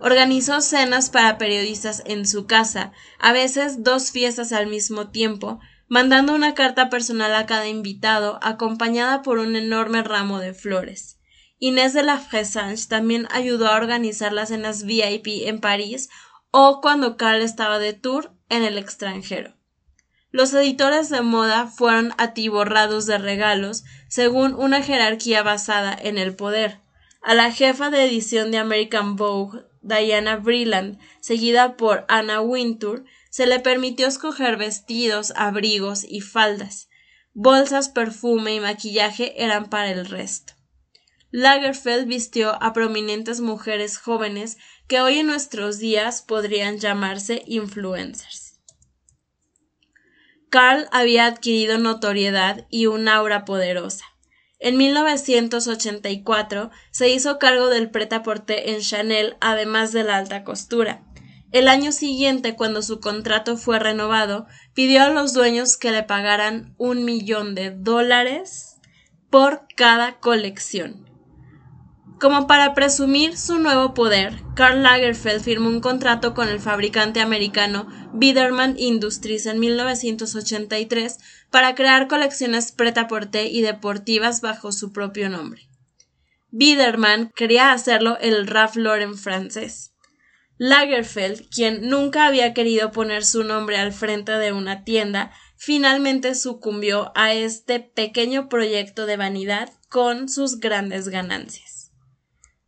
Organizó 0.00 0.60
cenas 0.62 1.10
para 1.10 1.38
periodistas 1.38 2.02
en 2.06 2.26
su 2.26 2.46
casa, 2.46 2.90
a 3.20 3.32
veces 3.32 3.84
dos 3.84 4.10
fiestas 4.10 4.52
al 4.52 4.66
mismo 4.66 5.10
tiempo, 5.10 5.60
mandando 5.90 6.32
una 6.34 6.54
carta 6.54 6.88
personal 6.88 7.34
a 7.34 7.46
cada 7.46 7.66
invitado, 7.66 8.38
acompañada 8.42 9.22
por 9.22 9.38
un 9.38 9.56
enorme 9.56 10.04
ramo 10.04 10.38
de 10.38 10.54
flores. 10.54 11.18
Inés 11.58 11.92
de 11.94 12.04
la 12.04 12.18
Fressange 12.18 12.86
también 12.88 13.26
ayudó 13.32 13.66
a 13.66 13.76
organizar 13.76 14.32
las 14.32 14.50
cenas 14.50 14.84
VIP 14.84 15.48
en 15.48 15.60
París 15.60 16.08
o 16.52 16.80
cuando 16.80 17.16
Carl 17.16 17.42
estaba 17.42 17.80
de 17.80 17.92
tour 17.92 18.32
en 18.48 18.62
el 18.62 18.78
extranjero. 18.78 19.56
Los 20.30 20.54
editores 20.54 21.08
de 21.10 21.22
moda 21.22 21.66
fueron 21.66 22.14
atiborrados 22.18 23.06
de 23.06 23.18
regalos 23.18 23.82
según 24.08 24.54
una 24.54 24.82
jerarquía 24.82 25.42
basada 25.42 25.98
en 26.00 26.18
el 26.18 26.36
poder. 26.36 26.78
A 27.20 27.34
la 27.34 27.50
jefa 27.50 27.90
de 27.90 28.04
edición 28.04 28.52
de 28.52 28.58
American 28.58 29.16
Vogue, 29.16 29.64
Diana 29.82 30.36
Vreeland, 30.36 31.00
seguida 31.20 31.76
por 31.76 32.04
Anna 32.08 32.40
Wintour, 32.40 33.04
se 33.30 33.46
le 33.46 33.60
permitió 33.60 34.06
escoger 34.06 34.56
vestidos, 34.56 35.32
abrigos 35.36 36.04
y 36.06 36.20
faldas. 36.20 36.88
Bolsas, 37.32 37.88
perfume 37.88 38.56
y 38.56 38.60
maquillaje 38.60 39.42
eran 39.42 39.70
para 39.70 39.90
el 39.90 40.04
resto. 40.04 40.52
Lagerfeld 41.30 42.08
vistió 42.08 42.60
a 42.60 42.72
prominentes 42.72 43.40
mujeres 43.40 43.98
jóvenes 43.98 44.58
que 44.88 45.00
hoy 45.00 45.20
en 45.20 45.28
nuestros 45.28 45.78
días 45.78 46.22
podrían 46.22 46.78
llamarse 46.78 47.44
influencers. 47.46 48.58
Carl 50.50 50.88
había 50.90 51.26
adquirido 51.26 51.78
notoriedad 51.78 52.66
y 52.68 52.86
un 52.86 53.06
aura 53.06 53.44
poderosa. 53.44 54.04
En 54.58 54.76
1984 54.76 56.70
se 56.90 57.08
hizo 57.08 57.38
cargo 57.38 57.68
del 57.68 57.90
prêt-à-porter 57.90 58.68
en 58.70 58.80
Chanel, 58.80 59.36
además 59.40 59.92
de 59.92 60.02
la 60.02 60.16
alta 60.16 60.42
costura. 60.42 61.04
El 61.52 61.66
año 61.66 61.90
siguiente, 61.90 62.54
cuando 62.54 62.80
su 62.80 63.00
contrato 63.00 63.56
fue 63.56 63.80
renovado, 63.80 64.46
pidió 64.72 65.02
a 65.02 65.10
los 65.10 65.32
dueños 65.32 65.76
que 65.76 65.90
le 65.90 66.04
pagaran 66.04 66.74
un 66.78 67.04
millón 67.04 67.56
de 67.56 67.70
dólares 67.70 68.76
por 69.30 69.66
cada 69.76 70.20
colección. 70.20 71.10
Como 72.20 72.46
para 72.46 72.74
presumir 72.74 73.36
su 73.38 73.58
nuevo 73.58 73.94
poder, 73.94 74.34
Karl 74.54 74.82
Lagerfeld 74.82 75.42
firmó 75.42 75.68
un 75.68 75.80
contrato 75.80 76.34
con 76.34 76.48
el 76.48 76.60
fabricante 76.60 77.20
americano 77.20 77.88
Biederman 78.12 78.74
Industries 78.78 79.46
en 79.46 79.58
1983 79.58 81.18
para 81.50 81.74
crear 81.74 82.08
colecciones 82.08 82.72
prêt-à-porter 82.72 83.46
y 83.46 83.62
deportivas 83.62 84.42
bajo 84.42 84.70
su 84.70 84.92
propio 84.92 85.30
nombre. 85.30 85.68
Biederman 86.50 87.30
quería 87.34 87.72
hacerlo 87.72 88.18
el 88.20 88.46
Ralph 88.46 88.76
Lauren 88.76 89.16
francés. 89.16 89.89
Lagerfeld, 90.62 91.48
quien 91.48 91.88
nunca 91.88 92.26
había 92.26 92.52
querido 92.52 92.92
poner 92.92 93.24
su 93.24 93.44
nombre 93.44 93.78
al 93.78 93.94
frente 93.94 94.32
de 94.32 94.52
una 94.52 94.84
tienda, 94.84 95.32
finalmente 95.56 96.34
sucumbió 96.34 97.12
a 97.14 97.32
este 97.32 97.80
pequeño 97.80 98.50
proyecto 98.50 99.06
de 99.06 99.16
vanidad 99.16 99.72
con 99.88 100.28
sus 100.28 100.60
grandes 100.60 101.08
ganancias. 101.08 101.92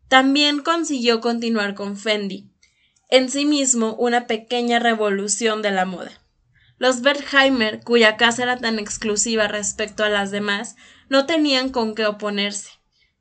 También 0.09 0.63
consiguió 0.63 1.21
continuar 1.21 1.75
con 1.75 1.99
Fendi, 1.99 2.51
en 3.11 3.29
sí 3.29 3.45
mismo 3.45 3.95
una 3.97 4.27
pequeña 4.27 4.79
revolución 4.79 5.61
de 5.61 5.73
la 5.73 5.85
moda. 5.85 6.13
Los 6.79 7.03
Wertheimer, 7.03 7.83
cuya 7.85 8.17
casa 8.17 8.45
era 8.45 8.57
tan 8.57 8.79
exclusiva 8.79 9.49
respecto 9.49 10.03
a 10.03 10.09
las 10.09 10.31
demás, 10.31 10.77
no 11.11 11.27
tenían 11.27 11.69
con 11.69 11.95
qué 11.95 12.07
oponerse. 12.07 12.71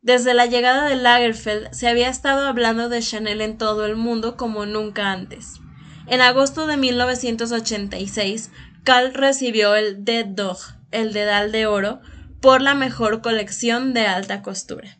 Desde 0.01 0.33
la 0.33 0.47
llegada 0.47 0.85
de 0.89 0.95
Lagerfeld 0.95 1.71
se 1.73 1.87
había 1.87 2.09
estado 2.09 2.47
hablando 2.47 2.89
de 2.89 3.01
Chanel 3.01 3.39
en 3.39 3.59
todo 3.59 3.85
el 3.85 3.95
mundo 3.95 4.35
como 4.35 4.65
nunca 4.65 5.11
antes. 5.11 5.59
En 6.07 6.21
agosto 6.21 6.65
de 6.65 6.75
1986, 6.75 8.49
Carl 8.83 9.13
recibió 9.13 9.75
el 9.75 10.03
Dead 10.03 10.25
Dog, 10.25 10.57
el 10.89 11.13
dedal 11.13 11.51
de 11.51 11.67
oro, 11.67 12.01
por 12.41 12.61
la 12.61 12.73
mejor 12.73 13.21
colección 13.21 13.93
de 13.93 14.07
alta 14.07 14.41
costura. 14.41 14.97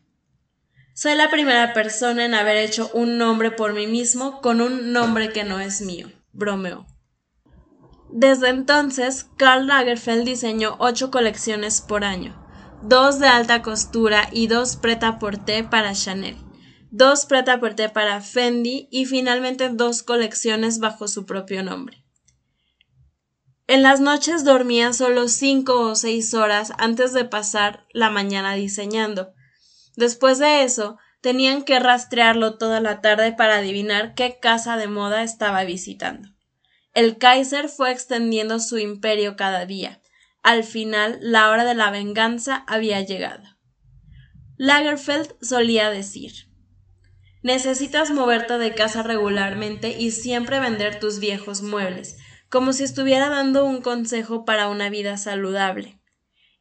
Soy 0.94 1.16
la 1.16 1.32
primera 1.32 1.74
persona 1.74 2.24
en 2.24 2.36
haber 2.36 2.58
hecho 2.58 2.92
un 2.94 3.18
nombre 3.18 3.50
por 3.50 3.74
mí 3.74 3.88
mismo 3.88 4.40
con 4.40 4.62
un 4.62 4.94
nombre 4.94 5.32
que 5.32 5.44
no 5.44 5.60
es 5.60 5.82
mío, 5.82 6.12
bromeó. 6.32 6.86
Desde 8.12 8.50
entonces, 8.50 9.26
Karl 9.38 9.66
Lagerfeld 9.66 10.26
diseñó 10.26 10.76
ocho 10.78 11.10
colecciones 11.10 11.82
por 11.82 12.04
año, 12.04 12.41
dos 12.82 13.20
de 13.20 13.28
alta 13.28 13.62
costura 13.62 14.28
y 14.32 14.48
dos 14.48 14.76
prêt-à-porter 14.76 15.70
para 15.70 15.94
Chanel, 15.94 16.36
dos 16.90 17.26
prêt-à-porter 17.26 17.94
para 17.94 18.22
Fendi 18.22 18.88
y 18.92 19.06
finalmente 19.06 19.70
dos 19.70 20.02
colecciones 20.02 20.80
bajo 20.80 21.08
su 21.08 21.26
propio 21.26 21.64
nombre. 21.64 22.04
En 23.68 23.84
las 23.84 24.02
noches 24.02 24.44
dormía 24.44 24.92
solo 24.92 25.28
cinco 25.28 25.80
o 25.80 25.96
seis 25.96 26.34
horas 26.34 26.74
antes 26.78 27.14
de 27.14 27.24
pasar 27.24 27.86
la 27.94 28.10
mañana 28.10 28.56
diseñando. 28.56 29.32
Después 29.96 30.40
de 30.40 30.64
eso, 30.64 30.98
tenían 31.22 31.64
que 31.64 31.80
rastrearlo 31.80 32.58
toda 32.58 32.82
la 32.82 33.00
tarde 33.00 33.32
para 33.32 33.58
adivinar 33.58 34.16
qué 34.16 34.40
casa 34.42 34.76
de 34.76 34.88
moda 34.88 35.24
estaba 35.24 35.64
visitando. 35.64 36.30
El 36.94 37.18
Kaiser 37.18 37.70
fue 37.70 37.92
extendiendo 37.92 38.60
su 38.60 38.78
imperio 38.78 39.38
cada 39.38 39.66
día. 39.66 40.01
Al 40.44 40.64
final, 40.64 41.20
la 41.22 41.50
hora 41.50 41.66
de 41.66 41.76
la 41.76 41.92
venganza 41.92 42.64
había 42.68 43.02
llegado. 43.02 43.44
Lagerfeld 44.58 45.36
solía 45.42 45.90
decir 45.90 46.52
Necesitas 47.44 48.12
moverte 48.12 48.60
de 48.60 48.76
casa 48.76 49.02
regularmente 49.02 50.00
y 50.00 50.12
siempre 50.12 50.60
vender 50.60 51.00
tus 51.00 51.20
viejos 51.20 51.64
muebles, 51.64 52.18
como 52.50 52.72
si 52.72 52.84
estuviera 52.84 53.30
dando 53.30 53.66
un 53.66 53.82
consejo 53.82 54.46
para 54.46 54.68
una 54.68 54.90
vida 54.90 55.18
saludable. 55.18 56.00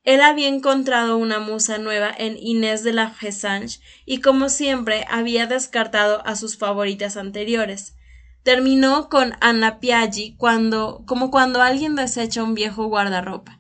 Él 0.05 0.23
había 0.23 0.49
encontrado 0.49 1.19
una 1.19 1.39
musa 1.41 1.77
nueva 1.77 2.11
en 2.17 2.39
Inés 2.39 2.83
de 2.83 2.95
la 2.95 3.11
Fesange 3.11 3.81
y 4.07 4.23
como 4.23 4.49
siempre 4.49 5.05
había 5.11 5.47
descartado 5.47 6.27
a 6.27 6.37
sus 6.37 6.57
favoritas 6.57 7.19
anteriores. 7.19 7.97
Terminó 8.43 9.11
con 9.11 9.35
Anna 9.43 9.79
Piaggi 9.81 10.37
cuando, 10.37 11.05
como 11.07 11.31
cuando 11.31 11.61
alguien 11.61 11.97
desecha 11.97 12.43
un 12.43 12.55
viejo 12.55 12.87
guardarropa, 12.87 13.60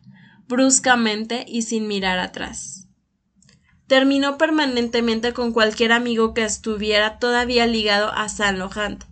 bruscamente 0.50 1.46
y 1.48 1.62
sin 1.62 1.88
mirar 1.88 2.18
atrás. 2.18 2.88
Terminó 3.86 4.36
permanentemente 4.36 5.32
con 5.32 5.52
cualquier 5.52 5.92
amigo 5.92 6.34
que 6.34 6.44
estuviera 6.44 7.18
todavía 7.18 7.66
ligado 7.66 8.12
a 8.12 8.28
Saint 8.28 8.58
Laurent, 8.58 9.04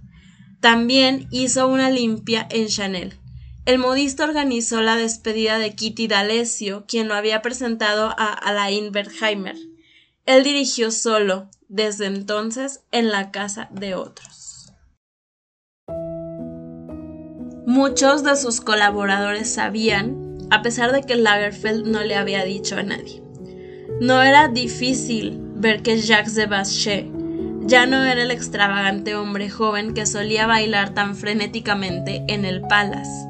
también 0.60 1.28
hizo 1.30 1.68
una 1.68 1.88
limpia 1.88 2.46
en 2.50 2.66
Chanel. 2.66 3.14
El 3.64 3.78
modista 3.78 4.24
organizó 4.24 4.80
la 4.80 4.96
despedida 4.96 5.58
de 5.58 5.74
Kitty 5.74 6.08
D'Alessio, 6.08 6.84
quien 6.88 7.06
lo 7.06 7.14
había 7.14 7.42
presentado 7.42 8.14
a 8.18 8.32
Alain 8.32 8.90
Bergheimer. 8.90 9.56
Él 10.26 10.42
dirigió 10.42 10.90
solo, 10.90 11.48
desde 11.68 12.06
entonces, 12.06 12.82
en 12.90 13.10
la 13.10 13.30
casa 13.30 13.68
de 13.70 13.94
otros. 13.94 14.72
Muchos 17.66 18.24
de 18.24 18.34
sus 18.34 18.60
colaboradores 18.60 19.52
sabían, 19.52 20.27
a 20.50 20.62
pesar 20.62 20.92
de 20.92 21.02
que 21.02 21.16
Lagerfeld 21.16 21.86
no 21.86 22.02
le 22.02 22.14
había 22.14 22.44
dicho 22.44 22.76
a 22.76 22.82
nadie. 22.82 23.22
No 24.00 24.22
era 24.22 24.48
difícil 24.48 25.38
ver 25.56 25.82
que 25.82 26.00
Jacques 26.00 26.34
de 26.34 26.46
Baschet 26.46 27.06
ya 27.68 27.84
no 27.84 28.04
era 28.04 28.22
el 28.22 28.30
extravagante 28.30 29.14
hombre 29.14 29.50
joven 29.50 29.92
que 29.92 30.06
solía 30.06 30.46
bailar 30.46 30.94
tan 30.94 31.16
frenéticamente 31.16 32.24
en 32.28 32.44
el 32.44 32.62
Palace. 32.62 33.28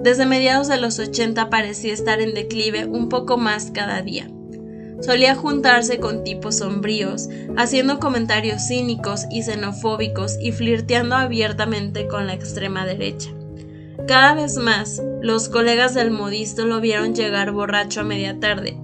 Desde 0.00 0.26
mediados 0.26 0.68
de 0.68 0.78
los 0.78 0.98
80 0.98 1.48
parecía 1.50 1.92
estar 1.92 2.20
en 2.20 2.34
declive 2.34 2.86
un 2.86 3.08
poco 3.08 3.36
más 3.36 3.70
cada 3.70 4.02
día. 4.02 4.28
Solía 5.00 5.36
juntarse 5.36 6.00
con 6.00 6.24
tipos 6.24 6.56
sombríos, 6.56 7.28
haciendo 7.56 8.00
comentarios 8.00 8.66
cínicos 8.66 9.26
y 9.30 9.42
xenofóbicos 9.42 10.38
y 10.40 10.50
flirteando 10.50 11.14
abiertamente 11.14 12.08
con 12.08 12.26
la 12.26 12.34
extrema 12.34 12.84
derecha. 12.84 13.30
Cada 14.08 14.32
vez 14.32 14.56
más, 14.56 15.02
los 15.20 15.50
colegas 15.50 15.92
del 15.92 16.10
modisto 16.10 16.64
lo 16.64 16.80
vieron 16.80 17.14
llegar 17.14 17.52
borracho 17.52 18.00
a 18.00 18.04
media 18.04 18.40
tarde 18.40 18.80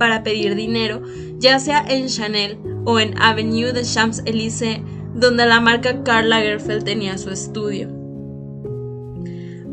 para 0.00 0.24
pedir 0.24 0.56
dinero, 0.56 1.00
ya 1.38 1.60
sea 1.60 1.84
en 1.88 2.08
Chanel 2.08 2.58
o 2.84 2.98
en 2.98 3.16
Avenue 3.22 3.72
de 3.72 3.84
Champs-Élysées, 3.84 4.80
donde 5.14 5.46
la 5.46 5.60
marca 5.60 6.02
Karl 6.02 6.28
Lagerfeld 6.28 6.82
tenía 6.82 7.16
su 7.18 7.30
estudio. 7.30 7.88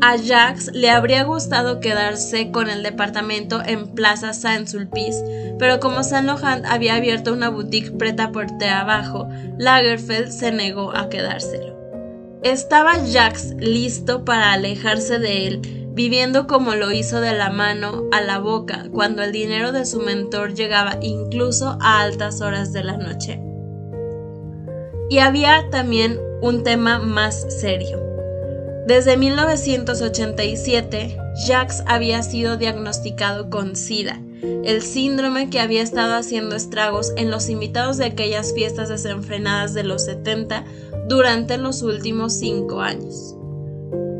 A 0.00 0.14
Jacques 0.14 0.70
le 0.72 0.88
habría 0.88 1.24
gustado 1.24 1.80
quedarse 1.80 2.52
con 2.52 2.70
el 2.70 2.84
departamento 2.84 3.60
en 3.60 3.88
Plaza 3.96 4.32
Saint-Sulpice, 4.32 5.56
pero 5.58 5.80
como 5.80 6.04
Saint 6.04 6.28
Laurent 6.28 6.64
había 6.64 6.94
abierto 6.94 7.32
una 7.32 7.48
boutique 7.48 7.90
preta 7.98 8.30
por 8.30 8.46
abajo, 8.64 9.28
Lagerfeld 9.58 10.30
se 10.30 10.52
negó 10.52 10.94
a 10.94 11.08
quedárselo. 11.08 11.81
Estaba 12.42 13.04
Jacques 13.04 13.54
listo 13.60 14.24
para 14.24 14.52
alejarse 14.52 15.20
de 15.20 15.46
él, 15.46 15.60
viviendo 15.92 16.48
como 16.48 16.74
lo 16.74 16.90
hizo 16.90 17.20
de 17.20 17.34
la 17.34 17.50
mano 17.50 18.08
a 18.10 18.20
la 18.20 18.40
boca 18.40 18.86
cuando 18.92 19.22
el 19.22 19.30
dinero 19.30 19.70
de 19.70 19.86
su 19.86 20.00
mentor 20.00 20.54
llegaba 20.54 20.98
incluso 21.02 21.78
a 21.80 22.00
altas 22.00 22.40
horas 22.40 22.72
de 22.72 22.82
la 22.82 22.96
noche. 22.96 23.40
Y 25.08 25.20
había 25.20 25.70
también 25.70 26.18
un 26.40 26.64
tema 26.64 26.98
más 26.98 27.46
serio. 27.60 28.02
Desde 28.88 29.16
1987, 29.16 31.16
Jacques 31.46 31.84
había 31.86 32.24
sido 32.24 32.56
diagnosticado 32.56 33.50
con 33.50 33.76
SIDA, 33.76 34.20
el 34.64 34.82
síndrome 34.82 35.48
que 35.48 35.60
había 35.60 35.82
estado 35.82 36.14
haciendo 36.14 36.56
estragos 36.56 37.12
en 37.16 37.30
los 37.30 37.48
invitados 37.48 37.98
de 37.98 38.06
aquellas 38.06 38.52
fiestas 38.52 38.88
desenfrenadas 38.88 39.74
de 39.74 39.84
los 39.84 40.06
70 40.06 40.64
durante 41.08 41.58
los 41.58 41.82
últimos 41.82 42.32
cinco 42.34 42.80
años. 42.80 43.36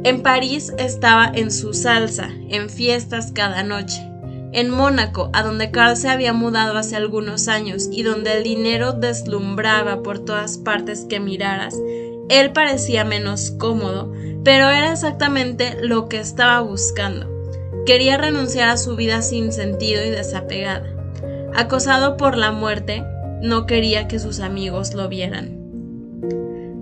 En 0.05 0.23
París 0.23 0.73
estaba 0.79 1.31
en 1.33 1.51
su 1.53 1.75
salsa, 1.75 2.31
en 2.49 2.69
fiestas 2.69 3.31
cada 3.33 3.63
noche. 3.63 4.03
En 4.53 4.69
Mónaco, 4.69 5.31
a 5.33 5.43
donde 5.43 5.71
Carl 5.71 5.97
se 5.97 6.09
había 6.09 6.33
mudado 6.33 6.77
hace 6.77 6.97
algunos 6.97 7.49
años 7.49 7.89
y 7.91 8.03
donde 8.03 8.37
el 8.37 8.43
dinero 8.43 8.93
deslumbraba 8.93 10.03
por 10.03 10.19
todas 10.19 10.59
partes 10.59 11.07
que 11.09 11.21
miraras, 11.21 11.77
él 12.29 12.53
parecía 12.53 13.05
menos 13.05 13.53
cómodo, 13.53 14.13
pero 14.45 14.69
era 14.69 14.93
exactamente 14.93 15.77
lo 15.83 16.09
que 16.09 16.19
estaba 16.19 16.61
buscando. 16.61 17.31
Quería 17.87 18.17
renunciar 18.17 18.69
a 18.69 18.77
su 18.77 18.97
vida 18.97 19.23
sin 19.23 19.53
sentido 19.53 20.05
y 20.05 20.11
desapegada. 20.11 20.87
Acosado 21.55 22.17
por 22.17 22.37
la 22.37 22.51
muerte, 22.51 23.05
no 23.41 23.67
quería 23.67 24.09
que 24.09 24.19
sus 24.19 24.41
amigos 24.41 24.95
lo 24.95 25.09
vieran. 25.09 25.62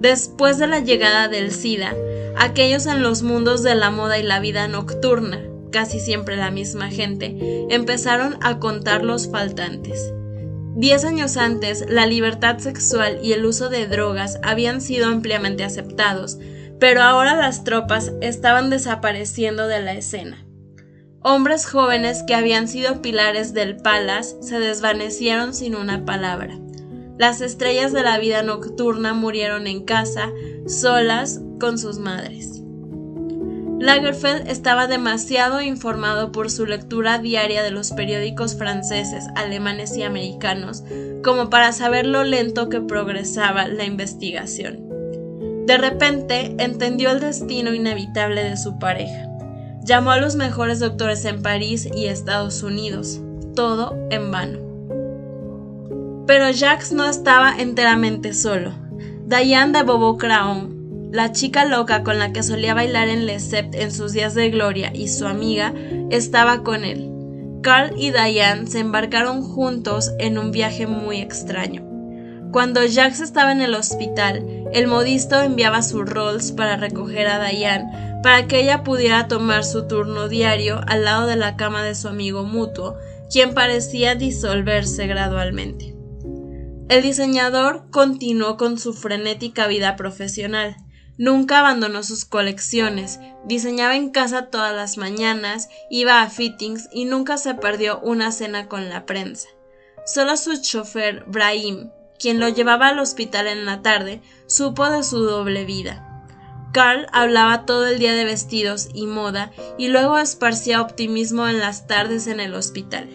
Después 0.00 0.56
de 0.56 0.66
la 0.66 0.80
llegada 0.80 1.28
del 1.28 1.52
SIDA, 1.52 1.94
aquellos 2.34 2.86
en 2.86 3.02
los 3.02 3.22
mundos 3.22 3.62
de 3.62 3.74
la 3.74 3.90
moda 3.90 4.18
y 4.18 4.22
la 4.22 4.40
vida 4.40 4.66
nocturna, 4.66 5.42
casi 5.70 6.00
siempre 6.00 6.38
la 6.38 6.50
misma 6.50 6.88
gente, 6.88 7.66
empezaron 7.68 8.38
a 8.40 8.58
contar 8.58 9.04
los 9.04 9.30
faltantes. 9.30 10.14
Diez 10.74 11.04
años 11.04 11.36
antes, 11.36 11.84
la 11.86 12.06
libertad 12.06 12.56
sexual 12.60 13.18
y 13.22 13.34
el 13.34 13.44
uso 13.44 13.68
de 13.68 13.86
drogas 13.86 14.40
habían 14.42 14.80
sido 14.80 15.06
ampliamente 15.06 15.64
aceptados, 15.64 16.38
pero 16.78 17.02
ahora 17.02 17.36
las 17.36 17.62
tropas 17.62 18.12
estaban 18.22 18.70
desapareciendo 18.70 19.68
de 19.68 19.82
la 19.82 19.92
escena. 19.92 20.46
Hombres 21.20 21.66
jóvenes 21.66 22.24
que 22.26 22.34
habían 22.34 22.68
sido 22.68 23.02
pilares 23.02 23.52
del 23.52 23.76
Palace 23.76 24.36
se 24.40 24.58
desvanecieron 24.58 25.52
sin 25.52 25.76
una 25.76 26.06
palabra. 26.06 26.58
Las 27.20 27.42
estrellas 27.42 27.92
de 27.92 28.02
la 28.02 28.16
vida 28.18 28.42
nocturna 28.42 29.12
murieron 29.12 29.66
en 29.66 29.84
casa, 29.84 30.32
solas 30.66 31.42
con 31.60 31.76
sus 31.76 31.98
madres. 31.98 32.62
Lagerfeld 33.78 34.48
estaba 34.48 34.86
demasiado 34.86 35.60
informado 35.60 36.32
por 36.32 36.50
su 36.50 36.64
lectura 36.64 37.18
diaria 37.18 37.62
de 37.62 37.72
los 37.72 37.90
periódicos 37.90 38.56
franceses, 38.56 39.26
alemanes 39.36 39.98
y 39.98 40.02
americanos 40.02 40.82
como 41.22 41.50
para 41.50 41.72
saber 41.72 42.06
lo 42.06 42.24
lento 42.24 42.70
que 42.70 42.80
progresaba 42.80 43.68
la 43.68 43.84
investigación. 43.84 44.88
De 45.66 45.76
repente 45.76 46.54
entendió 46.58 47.10
el 47.10 47.20
destino 47.20 47.74
inevitable 47.74 48.44
de 48.44 48.56
su 48.56 48.78
pareja. 48.78 49.28
Llamó 49.84 50.12
a 50.12 50.20
los 50.20 50.36
mejores 50.36 50.80
doctores 50.80 51.26
en 51.26 51.42
París 51.42 51.86
y 51.94 52.06
Estados 52.06 52.62
Unidos, 52.62 53.20
todo 53.54 53.94
en 54.08 54.30
vano. 54.30 54.69
Pero 56.30 56.48
Jacques 56.48 56.92
no 56.92 57.06
estaba 57.10 57.56
enteramente 57.58 58.34
solo. 58.34 58.72
Diane 59.26 59.76
de 59.76 59.82
Bobo 59.82 60.16
Craon, 60.16 61.10
la 61.10 61.32
chica 61.32 61.64
loca 61.64 62.04
con 62.04 62.20
la 62.20 62.32
que 62.32 62.44
solía 62.44 62.72
bailar 62.72 63.08
en 63.08 63.26
Le 63.26 63.40
Sept 63.40 63.74
en 63.74 63.90
sus 63.90 64.12
días 64.12 64.36
de 64.36 64.48
gloria, 64.48 64.92
y 64.94 65.08
su 65.08 65.26
amiga, 65.26 65.74
estaba 66.08 66.62
con 66.62 66.84
él. 66.84 67.10
Carl 67.64 67.94
y 67.96 68.12
Diane 68.12 68.68
se 68.68 68.78
embarcaron 68.78 69.42
juntos 69.42 70.12
en 70.20 70.38
un 70.38 70.52
viaje 70.52 70.86
muy 70.86 71.16
extraño. 71.20 71.82
Cuando 72.52 72.86
Jacques 72.86 73.18
estaba 73.18 73.50
en 73.50 73.60
el 73.60 73.74
hospital, 73.74 74.68
el 74.72 74.86
modisto 74.86 75.42
enviaba 75.42 75.82
su 75.82 76.04
Rolls 76.04 76.52
para 76.52 76.76
recoger 76.76 77.26
a 77.26 77.44
Diane 77.44 78.20
para 78.22 78.46
que 78.46 78.60
ella 78.60 78.84
pudiera 78.84 79.26
tomar 79.26 79.64
su 79.64 79.88
turno 79.88 80.28
diario 80.28 80.80
al 80.86 81.04
lado 81.04 81.26
de 81.26 81.34
la 81.34 81.56
cama 81.56 81.82
de 81.82 81.96
su 81.96 82.06
amigo 82.06 82.44
mutuo, 82.44 82.94
quien 83.32 83.52
parecía 83.52 84.14
disolverse 84.14 85.08
gradualmente. 85.08 85.99
El 86.90 87.02
diseñador 87.02 87.84
continuó 87.92 88.56
con 88.56 88.76
su 88.76 88.94
frenética 88.94 89.68
vida 89.68 89.94
profesional. 89.94 90.76
Nunca 91.18 91.60
abandonó 91.60 92.02
sus 92.02 92.24
colecciones, 92.24 93.20
diseñaba 93.44 93.94
en 93.94 94.10
casa 94.10 94.46
todas 94.46 94.74
las 94.74 94.96
mañanas, 94.98 95.68
iba 95.88 96.20
a 96.20 96.28
fittings 96.28 96.88
y 96.92 97.04
nunca 97.04 97.36
se 97.36 97.54
perdió 97.54 98.00
una 98.00 98.32
cena 98.32 98.66
con 98.66 98.88
la 98.88 99.06
prensa. 99.06 99.46
Solo 100.04 100.36
su 100.36 100.60
chofer, 100.60 101.22
Brahim, 101.28 101.90
quien 102.18 102.40
lo 102.40 102.48
llevaba 102.48 102.88
al 102.88 102.98
hospital 102.98 103.46
en 103.46 103.66
la 103.66 103.82
tarde, 103.82 104.20
supo 104.48 104.90
de 104.90 105.04
su 105.04 105.20
doble 105.20 105.64
vida. 105.64 106.26
Carl 106.72 107.06
hablaba 107.12 107.66
todo 107.66 107.86
el 107.86 108.00
día 108.00 108.14
de 108.14 108.24
vestidos 108.24 108.88
y 108.92 109.06
moda 109.06 109.52
y 109.78 109.86
luego 109.86 110.18
esparcía 110.18 110.82
optimismo 110.82 111.46
en 111.46 111.60
las 111.60 111.86
tardes 111.86 112.26
en 112.26 112.40
el 112.40 112.52
hospital. 112.52 113.08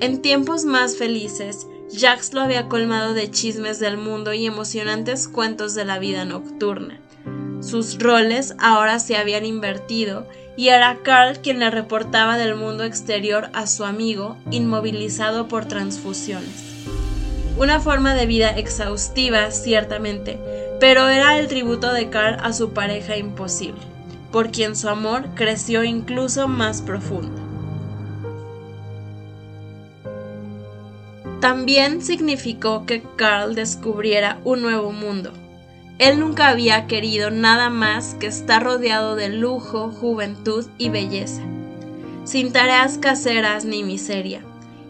En 0.00 0.22
tiempos 0.22 0.64
más 0.64 0.96
felices, 0.96 1.68
Jax 1.90 2.34
lo 2.34 2.42
había 2.42 2.68
colmado 2.68 3.14
de 3.14 3.30
chismes 3.30 3.78
del 3.78 3.96
mundo 3.96 4.34
y 4.34 4.46
emocionantes 4.46 5.26
cuentos 5.26 5.74
de 5.74 5.86
la 5.86 5.98
vida 5.98 6.24
nocturna. 6.26 7.00
Sus 7.60 7.98
roles 7.98 8.54
ahora 8.58 8.98
se 8.98 9.16
habían 9.16 9.46
invertido 9.46 10.26
y 10.56 10.68
era 10.68 10.98
Carl 11.02 11.38
quien 11.38 11.58
le 11.58 11.70
reportaba 11.70 12.36
del 12.36 12.56
mundo 12.56 12.84
exterior 12.84 13.48
a 13.54 13.66
su 13.66 13.84
amigo, 13.84 14.36
inmovilizado 14.50 15.48
por 15.48 15.64
transfusiones. 15.64 16.84
Una 17.56 17.80
forma 17.80 18.14
de 18.14 18.26
vida 18.26 18.50
exhaustiva, 18.50 19.50
ciertamente, 19.50 20.38
pero 20.78 21.08
era 21.08 21.38
el 21.38 21.48
tributo 21.48 21.92
de 21.92 22.10
Carl 22.10 22.38
a 22.42 22.52
su 22.52 22.72
pareja 22.72 23.16
imposible, 23.16 23.80
por 24.30 24.50
quien 24.50 24.76
su 24.76 24.88
amor 24.88 25.30
creció 25.34 25.84
incluso 25.84 26.48
más 26.48 26.82
profundo. 26.82 27.47
También 31.40 32.02
significó 32.02 32.84
que 32.84 33.02
Carl 33.14 33.54
descubriera 33.54 34.40
un 34.44 34.60
nuevo 34.60 34.90
mundo. 34.90 35.32
Él 35.98 36.18
nunca 36.18 36.48
había 36.48 36.86
querido 36.86 37.30
nada 37.30 37.70
más 37.70 38.16
que 38.18 38.26
estar 38.26 38.64
rodeado 38.64 39.14
de 39.14 39.28
lujo, 39.28 39.90
juventud 39.90 40.66
y 40.78 40.88
belleza, 40.88 41.42
sin 42.24 42.52
tareas 42.52 42.98
caseras 42.98 43.64
ni 43.64 43.84
miseria. 43.84 44.42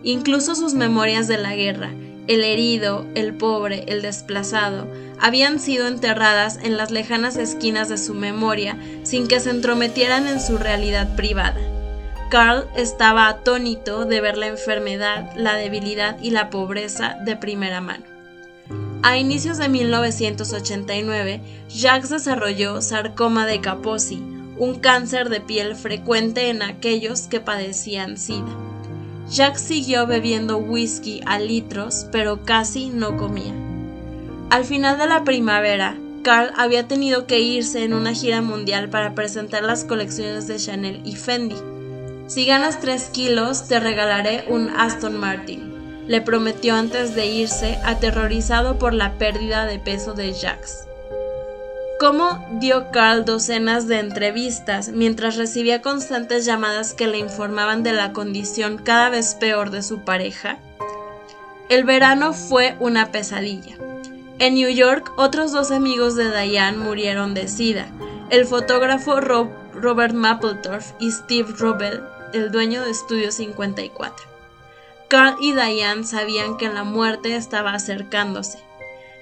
Incluso 0.02 0.54
sus 0.54 0.72
memorias 0.72 1.28
de 1.28 1.36
la 1.36 1.54
guerra, 1.54 1.90
el 2.28 2.44
herido, 2.44 3.06
el 3.14 3.34
pobre, 3.34 3.84
el 3.86 4.00
desplazado, 4.00 4.86
habían 5.18 5.58
sido 5.58 5.86
enterradas 5.86 6.58
en 6.62 6.76
las 6.76 6.90
lejanas 6.90 7.36
esquinas 7.36 7.88
de 7.88 7.98
su 7.98 8.14
memoria 8.14 8.78
sin 9.02 9.28
que 9.28 9.40
se 9.40 9.50
entrometieran 9.50 10.26
en 10.26 10.40
su 10.40 10.56
realidad 10.56 11.14
privada. 11.16 11.77
Carl 12.30 12.68
estaba 12.76 13.28
atónito 13.28 14.04
de 14.04 14.20
ver 14.20 14.36
la 14.36 14.48
enfermedad, 14.48 15.30
la 15.34 15.54
debilidad 15.54 16.18
y 16.20 16.30
la 16.30 16.50
pobreza 16.50 17.16
de 17.24 17.36
primera 17.36 17.80
mano. 17.80 18.04
A 19.02 19.16
inicios 19.16 19.56
de 19.56 19.68
1989, 19.68 21.40
Jacques 21.70 22.10
desarrolló 22.10 22.82
sarcoma 22.82 23.46
de 23.46 23.60
Kaposi, 23.60 24.16
un 24.58 24.78
cáncer 24.80 25.30
de 25.30 25.40
piel 25.40 25.74
frecuente 25.76 26.50
en 26.50 26.62
aquellos 26.62 27.22
que 27.22 27.40
padecían 27.40 28.18
SIDA. 28.18 28.56
Jacques 29.30 29.62
siguió 29.62 30.06
bebiendo 30.06 30.58
whisky 30.58 31.22
a 31.24 31.38
litros, 31.38 32.06
pero 32.12 32.44
casi 32.44 32.90
no 32.90 33.16
comía. 33.16 33.54
Al 34.50 34.64
final 34.64 34.98
de 34.98 35.06
la 35.06 35.24
primavera, 35.24 35.96
Carl 36.22 36.52
había 36.56 36.88
tenido 36.88 37.26
que 37.26 37.40
irse 37.40 37.84
en 37.84 37.94
una 37.94 38.12
gira 38.12 38.42
mundial 38.42 38.90
para 38.90 39.14
presentar 39.14 39.62
las 39.62 39.84
colecciones 39.84 40.46
de 40.46 40.56
Chanel 40.56 41.00
y 41.04 41.14
Fendi. 41.14 41.56
Si 42.28 42.44
ganas 42.44 42.78
3 42.80 43.04
kilos, 43.04 43.68
te 43.68 43.80
regalaré 43.80 44.44
un 44.48 44.68
Aston 44.68 45.16
Martin, 45.16 46.04
le 46.06 46.20
prometió 46.20 46.74
antes 46.74 47.14
de 47.14 47.24
irse, 47.24 47.78
aterrorizado 47.86 48.78
por 48.78 48.92
la 48.92 49.14
pérdida 49.14 49.64
de 49.64 49.78
peso 49.78 50.12
de 50.12 50.34
Jax. 50.34 50.86
¿Cómo 51.98 52.46
dio 52.60 52.90
Carl 52.90 53.24
docenas 53.24 53.88
de 53.88 54.00
entrevistas 54.00 54.90
mientras 54.90 55.36
recibía 55.36 55.80
constantes 55.80 56.44
llamadas 56.44 56.92
que 56.92 57.06
le 57.06 57.16
informaban 57.16 57.82
de 57.82 57.94
la 57.94 58.12
condición 58.12 58.76
cada 58.76 59.08
vez 59.08 59.34
peor 59.34 59.70
de 59.70 59.82
su 59.82 60.00
pareja? 60.00 60.58
El 61.70 61.84
verano 61.84 62.34
fue 62.34 62.76
una 62.78 63.10
pesadilla. 63.10 63.76
En 64.38 64.52
New 64.52 64.68
York, 64.68 65.12
otros 65.16 65.52
dos 65.52 65.70
amigos 65.70 66.14
de 66.14 66.30
Diane 66.30 66.76
murieron 66.76 67.32
de 67.32 67.48
sida, 67.48 67.86
el 68.28 68.44
fotógrafo 68.44 69.18
Robert 69.18 70.14
Mapplethorpe 70.14 70.84
y 71.00 71.10
Steve 71.10 71.48
Robel 71.56 72.02
el 72.32 72.50
dueño 72.50 72.84
de 72.84 72.90
Estudio 72.90 73.32
54. 73.32 74.26
Carl 75.08 75.36
y 75.40 75.52
Diane 75.52 76.04
sabían 76.04 76.58
que 76.58 76.68
la 76.68 76.84
muerte 76.84 77.34
estaba 77.34 77.72
acercándose. 77.72 78.58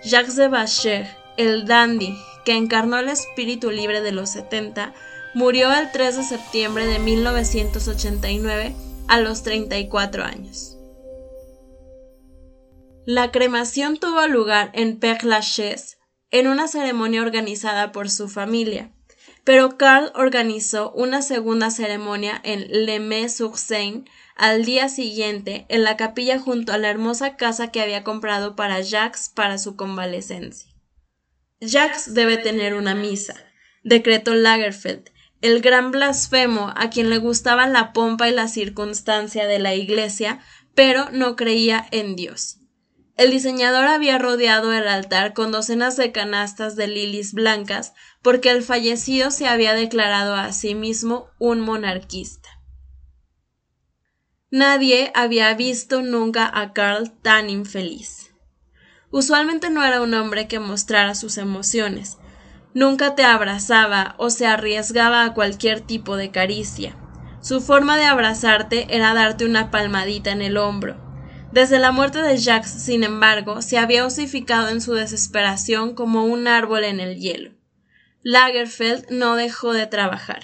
Jacques 0.03 0.37
de 0.37 0.49
Bacher, 0.49 1.07
el 1.37 1.67
dandy 1.67 2.19
que 2.45 2.53
encarnó 2.53 2.99
el 2.99 3.09
espíritu 3.09 3.71
libre 3.71 4.01
de 4.01 4.13
los 4.13 4.31
70, 4.31 4.93
murió 5.35 5.73
el 5.73 5.91
3 5.93 6.17
de 6.17 6.23
septiembre 6.25 6.87
de 6.87 6.99
1989 6.99 8.75
a 9.09 9.21
los 9.21 9.43
34 9.43 10.25
años. 10.25 10.77
La 13.05 13.31
cremación 13.31 13.99
tuvo 13.99 14.27
lugar 14.27 14.71
en 14.75 14.99
Père 14.99 15.23
Lachaise, 15.23 15.99
en 16.33 16.49
una 16.49 16.67
ceremonia 16.67 17.23
organizada 17.23 17.93
por 17.93 18.11
su 18.11 18.29
familia 18.29 18.96
pero 19.47 19.79
Carl 19.79 20.11
organizó 20.17 20.91
una 20.91 21.23
segunda 21.23 21.71
ceremonia 21.71 22.41
en 22.43 22.67
Le 22.85 22.99
Mets-sur-Seine 22.99 24.03
al 24.35 24.65
día 24.65 24.89
siguiente 24.89 25.67
en 25.69 25.85
la 25.85 25.97
capilla 25.97 26.41
junto 26.41 26.73
a 26.73 26.79
la 26.79 26.91
hermosa 26.91 27.37
casa 27.37 27.71
que 27.71 27.81
había 27.81 28.03
comprado 28.03 28.57
para 28.57 28.81
Jacques 28.81 29.31
para 29.33 29.59
su 29.59 29.77
convalecencia. 29.77 30.69
Jacques 31.61 32.13
debe 32.13 32.39
tener 32.39 32.75
una 32.75 32.97
misa, 32.97 33.37
decretó 33.85 34.35
Lagerfeld, 34.35 35.11
el 35.43 35.61
gran 35.61 35.93
blasfemo 35.93 36.73
a 36.75 36.91
quien 36.91 37.09
le 37.09 37.19
gustaba 37.19 37.69
la 37.69 37.93
pompa 37.93 38.29
y 38.29 38.33
la 38.33 38.49
circunstancia 38.49 39.47
de 39.47 39.61
la 39.61 39.77
iglesia, 39.77 40.41
pero 40.75 41.09
no 41.13 41.37
creía 41.37 41.87
en 41.93 42.17
Dios. 42.17 42.59
El 43.17 43.31
diseñador 43.31 43.87
había 43.87 44.19
rodeado 44.19 44.75
el 44.75 44.87
altar 44.87 45.33
con 45.33 45.51
docenas 45.51 45.97
de 45.97 46.13
canastas 46.13 46.77
de 46.77 46.87
lilies 46.87 47.33
blancas 47.33 47.95
porque 48.21 48.51
el 48.51 48.63
fallecido 48.63 49.31
se 49.31 49.49
había 49.49 49.73
declarado 49.73 50.35
a 50.35 50.53
sí 50.53 50.75
mismo 50.75 51.31
un 51.39 51.61
monarquista. 51.61 52.51
Nadie 54.51 55.11
había 55.15 55.53
visto 55.55 56.03
nunca 56.03 56.51
a 56.53 56.75
Carl 56.75 57.11
tan 57.23 57.49
infeliz. 57.49 58.35
Usualmente 59.11 59.71
no 59.71 59.83
era 59.83 60.03
un 60.03 60.13
hombre 60.13 60.47
que 60.47 60.61
mostrara 60.61 61.15
sus 61.15 61.39
emociones, 61.39 62.19
nunca 62.75 63.15
te 63.15 63.25
abrazaba 63.25 64.15
o 64.19 64.29
se 64.29 64.47
arriesgaba 64.47 65.25
a 65.25 65.33
cualquier 65.33 65.81
tipo 65.81 66.17
de 66.17 66.31
caricia. 66.31 66.97
Su 67.41 67.63
forma 67.63 67.97
de 67.97 68.05
abrazarte 68.05 68.95
era 68.95 69.15
darte 69.15 69.47
una 69.47 69.71
palmadita 69.71 70.33
en 70.33 70.43
el 70.43 70.59
hombro, 70.59 71.06
desde 71.57 71.79
la 71.79 71.91
muerte 71.91 72.21
de 72.21 72.37
Jacques, 72.37 72.71
sin 72.71 73.03
embargo, 73.03 73.63
se 73.63 73.79
había 73.79 74.05
osificado 74.05 74.69
en 74.69 74.83
su 74.83 74.93
desesperación 74.93 75.95
como 75.95 76.27
un 76.27 76.49
árbol 76.49 76.85
en 76.85 77.01
el 77.01 77.19
hielo. 77.19 77.53
Lagerfeld 78.23 79.09
no 79.09 79.37
dejó 79.37 79.73
de 79.73 79.87
trabajar. 79.87 80.43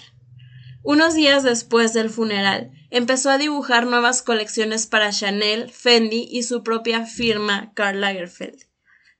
Unos 0.83 1.13
días 1.15 1.43
después 1.43 1.93
del 1.93 2.09
funeral, 2.09 2.71
empezó 2.89 3.29
a 3.29 3.37
dibujar 3.37 3.87
nuevas 3.87 4.23
colecciones 4.23 4.87
para 4.87 5.11
Chanel, 5.11 5.71
Fendi 5.71 6.27
y 6.31 6.45
su 6.45 6.63
propia 6.63 7.05
firma 7.05 7.73
Karl 7.75 8.01
Lagerfeld. 8.01 8.63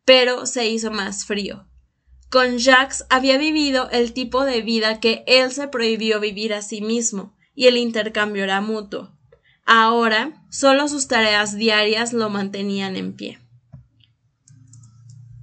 Pero 0.07 0.47
se 0.47 0.67
hizo 0.71 0.91
más 0.91 1.27
frío. 1.27 1.69
Con 2.31 2.57
Jacques 2.57 3.05
había 3.11 3.37
vivido 3.37 3.91
el 3.91 4.15
tipo 4.15 4.47
de 4.47 4.63
vida 4.63 4.99
que 4.99 5.25
él 5.27 5.53
se 5.53 5.69
prohibió 5.69 6.21
vivir 6.21 6.55
a 6.55 6.63
sí 6.63 6.81
mismo, 6.81 7.37
y 7.55 7.67
el 7.67 7.77
intercambio 7.77 8.45
era 8.45 8.63
mutuo. 8.63 9.15
Ahora, 9.65 10.45
solo 10.51 10.89
sus 10.89 11.09
tareas 11.09 11.55
diarias 11.55 12.13
lo 12.13 12.31
mantenían 12.31 12.97
en 12.97 13.15
pie. 13.15 13.39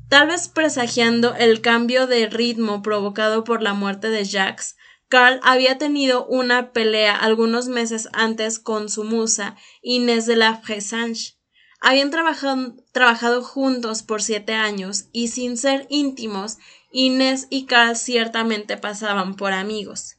Tal 0.09 0.27
vez 0.27 0.47
presagiando 0.47 1.35
el 1.35 1.61
cambio 1.61 2.07
de 2.07 2.27
ritmo 2.27 2.81
provocado 2.81 3.43
por 3.43 3.61
la 3.61 3.73
muerte 3.73 4.09
de 4.09 4.25
Jacques, 4.25 4.75
Carl 5.07 5.39
había 5.43 5.77
tenido 5.77 6.25
una 6.25 6.71
pelea 6.71 7.15
algunos 7.15 7.67
meses 7.67 8.09
antes 8.13 8.59
con 8.59 8.89
su 8.89 9.03
musa, 9.03 9.55
Inés 9.81 10.25
de 10.27 10.35
la 10.35 10.57
Fressange. 10.57 11.35
Habían 11.81 12.11
trabajado, 12.11 12.75
trabajado, 12.91 13.41
juntos 13.43 14.03
por 14.03 14.21
siete 14.21 14.53
años 14.53 15.05
y 15.11 15.29
sin 15.29 15.57
ser 15.57 15.87
íntimos, 15.89 16.57
Inés 16.91 17.47
y 17.49 17.65
Carl 17.65 17.95
ciertamente 17.95 18.77
pasaban 18.77 19.35
por 19.35 19.53
amigos. 19.53 20.17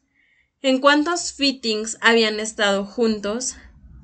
¿En 0.63 0.81
cuántos 0.81 1.33
fittings 1.33 1.99
habían 2.01 2.41
estado 2.41 2.85
juntos? 2.85 3.57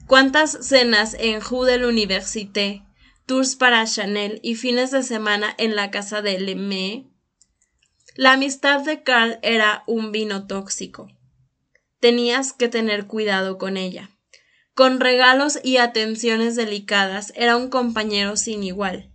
¿Cuántas 0.07 0.57
cenas 0.61 1.17
en 1.19 1.41
Rue 1.41 1.69
de 1.69 1.79
l'Université, 1.79 2.85
tours 3.27 3.57
para 3.57 3.85
Chanel 3.87 4.39
y 4.41 4.55
fines 4.55 4.93
de 4.93 5.03
semana 5.03 5.53
en 5.59 5.75
la 5.75 5.91
casa 5.91 6.23
de 6.23 6.39
Lemay? 6.39 7.11
La 8.15 8.35
amistad 8.35 8.83
de 8.83 9.03
Carl 9.03 9.41
era 9.43 9.83
un 9.89 10.13
vino 10.13 10.47
tóxico. 10.47 11.09
Tenías 11.99 12.53
que 12.53 12.69
tener 12.69 13.09
cuidado 13.09 13.59
con 13.59 13.77
ella. 13.77 14.11
Con 14.75 15.01
regalos 15.01 15.59
y 15.65 15.79
atenciones 15.79 16.55
delicadas 16.55 17.33
era 17.35 17.57
un 17.57 17.69
compañero 17.69 18.37
sin 18.37 18.63
igual. 18.63 19.11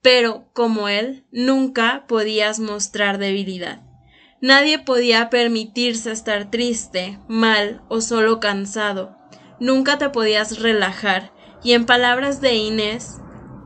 Pero, 0.00 0.48
como 0.54 0.88
él, 0.88 1.26
nunca 1.30 2.06
podías 2.08 2.60
mostrar 2.60 3.18
debilidad. 3.18 3.82
Nadie 4.40 4.78
podía 4.78 5.28
permitirse 5.28 6.10
estar 6.12 6.50
triste, 6.50 7.18
mal 7.28 7.82
o 7.88 8.00
solo 8.00 8.40
cansado 8.40 9.19
nunca 9.60 9.98
te 9.98 10.08
podías 10.08 10.58
relajar, 10.58 11.32
y 11.62 11.74
en 11.74 11.86
palabras 11.86 12.40
de 12.40 12.54
Inés, 12.54 13.18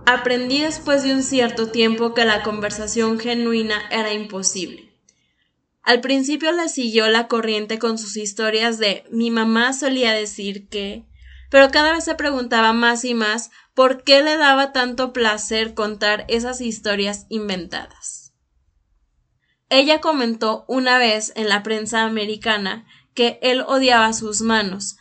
aprendí 0.04 0.60
después 0.60 1.02
de 1.02 1.14
un 1.14 1.22
cierto 1.22 1.70
tiempo 1.70 2.12
que 2.12 2.24
la 2.24 2.42
conversación 2.42 3.18
genuina 3.18 3.80
era 3.90 4.12
imposible. 4.12 4.92
Al 5.82 6.00
principio 6.00 6.50
le 6.52 6.68
siguió 6.68 7.08
la 7.08 7.28
corriente 7.28 7.78
con 7.78 7.98
sus 7.98 8.16
historias 8.16 8.78
de 8.78 9.04
mi 9.10 9.30
mamá 9.30 9.72
solía 9.72 10.12
decir 10.12 10.68
que, 10.68 11.04
pero 11.50 11.70
cada 11.70 11.92
vez 11.92 12.04
se 12.04 12.14
preguntaba 12.14 12.72
más 12.72 13.04
y 13.04 13.14
más 13.14 13.50
por 13.74 14.02
qué 14.02 14.22
le 14.22 14.36
daba 14.36 14.72
tanto 14.72 15.12
placer 15.12 15.74
contar 15.74 16.24
esas 16.28 16.60
historias 16.60 17.26
inventadas. 17.28 18.32
Ella 19.68 20.00
comentó 20.00 20.64
una 20.68 20.98
vez 20.98 21.32
en 21.36 21.48
la 21.48 21.62
prensa 21.62 22.04
americana 22.04 22.86
que 23.14 23.38
él 23.42 23.62
odiaba 23.66 24.12
sus 24.12 24.40
manos, 24.40 24.96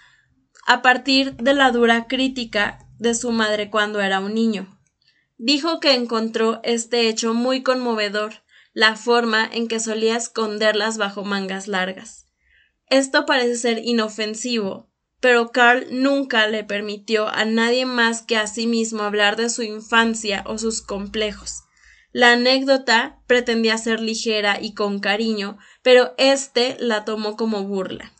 a 0.66 0.82
partir 0.82 1.36
de 1.36 1.54
la 1.54 1.72
dura 1.72 2.08
crítica 2.08 2.80
de 3.00 3.16
su 3.16 3.32
madre 3.32 3.70
cuando 3.70 4.00
era 4.02 4.20
un 4.20 4.34
niño. 4.34 4.80
Dijo 5.38 5.80
que 5.80 5.94
encontró 5.94 6.62
este 6.64 7.10
hecho 7.10 7.34
muy 7.34 7.64
conmovedor, 7.64 8.44
la 8.74 8.96
forma 8.96 9.48
en 9.52 9.68
que 9.68 9.80
solía 9.80 10.16
esconderlas 10.16 10.98
bajo 10.98 11.24
mangas 11.24 11.68
largas. 11.68 12.26
Esto 12.88 13.26
parece 13.26 13.56
ser 13.58 13.82
inofensivo, 13.84 14.90
pero 15.20 15.52
Carl 15.52 15.86
nunca 15.90 16.48
le 16.48 16.64
permitió 16.64 17.28
a 17.28 17.46
nadie 17.46 17.86
más 17.86 18.22
que 18.22 18.38
a 18.38 18.48
sí 18.48 18.68
mismo 18.68 19.04
hablar 19.04 19.36
de 19.36 19.50
su 19.50 19.64
infancia 19.64 20.44
o 20.46 20.58
sus 20.58 20.82
complejos. 20.82 21.64
La 22.12 22.34
anécdota 22.34 23.22
pretendía 23.26 23.78
ser 23.78 24.00
ligera 24.00 24.60
y 24.62 24.74
con 24.74 25.00
cariño, 25.00 25.58
pero 25.82 26.14
éste 26.18 26.78
la 26.80 27.06
tomó 27.06 27.36
como 27.36 27.64
burla. 27.64 28.12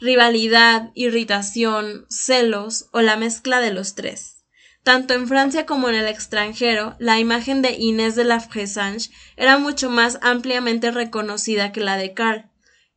Rivalidad, 0.00 0.90
irritación, 0.94 2.06
celos 2.08 2.88
o 2.92 3.00
la 3.00 3.16
mezcla 3.16 3.60
de 3.60 3.72
los 3.72 3.94
tres. 3.94 4.44
Tanto 4.82 5.14
en 5.14 5.26
Francia 5.26 5.64
como 5.64 5.88
en 5.88 5.94
el 5.94 6.06
extranjero, 6.06 6.94
la 6.98 7.18
imagen 7.18 7.62
de 7.62 7.72
Inés 7.72 8.16
de 8.16 8.24
la 8.24 8.40
Fressange 8.40 9.10
era 9.36 9.56
mucho 9.56 9.88
más 9.88 10.18
ampliamente 10.20 10.90
reconocida 10.90 11.72
que 11.72 11.80
la 11.80 11.96
de 11.96 12.12
Carl. 12.12 12.50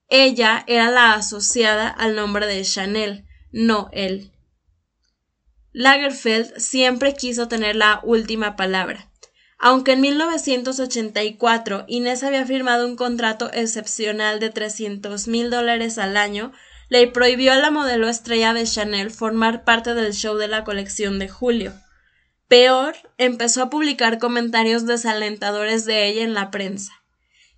Ella 0.10 0.64
era 0.68 0.91
la 0.91 1.14
asociada 1.14 1.88
al 1.88 2.16
nombre 2.16 2.45
de 2.45 2.62
Chanel, 2.64 3.26
no 3.52 3.89
él. 3.93 4.34
Lagerfeld 5.72 6.58
siempre 6.58 7.14
quiso 7.14 7.48
tener 7.48 7.76
la 7.76 8.02
última 8.04 8.56
palabra. 8.56 9.10
Aunque 9.60 9.93
en 9.93 10.02
1984 10.02 11.86
Inés 11.88 12.24
había 12.24 12.45
firmado 12.45 12.86
un 12.86 12.95
contrato 12.95 13.50
excepcional 13.54 14.39
de 14.39 14.50
300 14.50 15.28
mil 15.28 15.50
dólares 15.50 15.98
al 15.98 16.18
año, 16.18 16.52
le 16.90 17.08
prohibió 17.08 17.54
a 17.54 17.58
la 17.58 17.72
modelo 17.72 18.08
estrella 18.08 18.54
de 18.54 18.64
Chanel 18.64 19.12
formar 19.12 19.64
parte 19.64 19.94
del 19.94 20.14
show 20.14 20.38
de 20.38 20.48
la 20.48 20.64
colección 20.64 21.20
de 21.20 21.28
julio. 21.28 21.74
Peor, 22.48 22.96
empezó 23.18 23.64
a 23.64 23.70
publicar 23.70 24.20
comentarios 24.20 24.86
desalentadores 24.86 25.86
de 25.86 26.08
ella 26.08 26.24
en 26.24 26.34
la 26.34 26.50
prensa. 26.50 26.94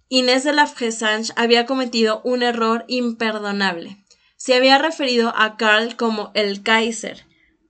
Inés 0.08 0.44
de 0.44 0.54
la 0.54 0.66
Fressange 0.66 1.32
había 1.36 1.68
cometido 1.68 2.22
un 2.24 2.42
error 2.42 2.86
imperdonable. 2.88 4.04
Se 4.36 4.56
había 4.56 4.80
referido 4.80 5.32
a 5.36 5.58
Karl 5.58 5.96
como 5.96 6.32
el 6.34 6.64
Kaiser, 6.64 7.26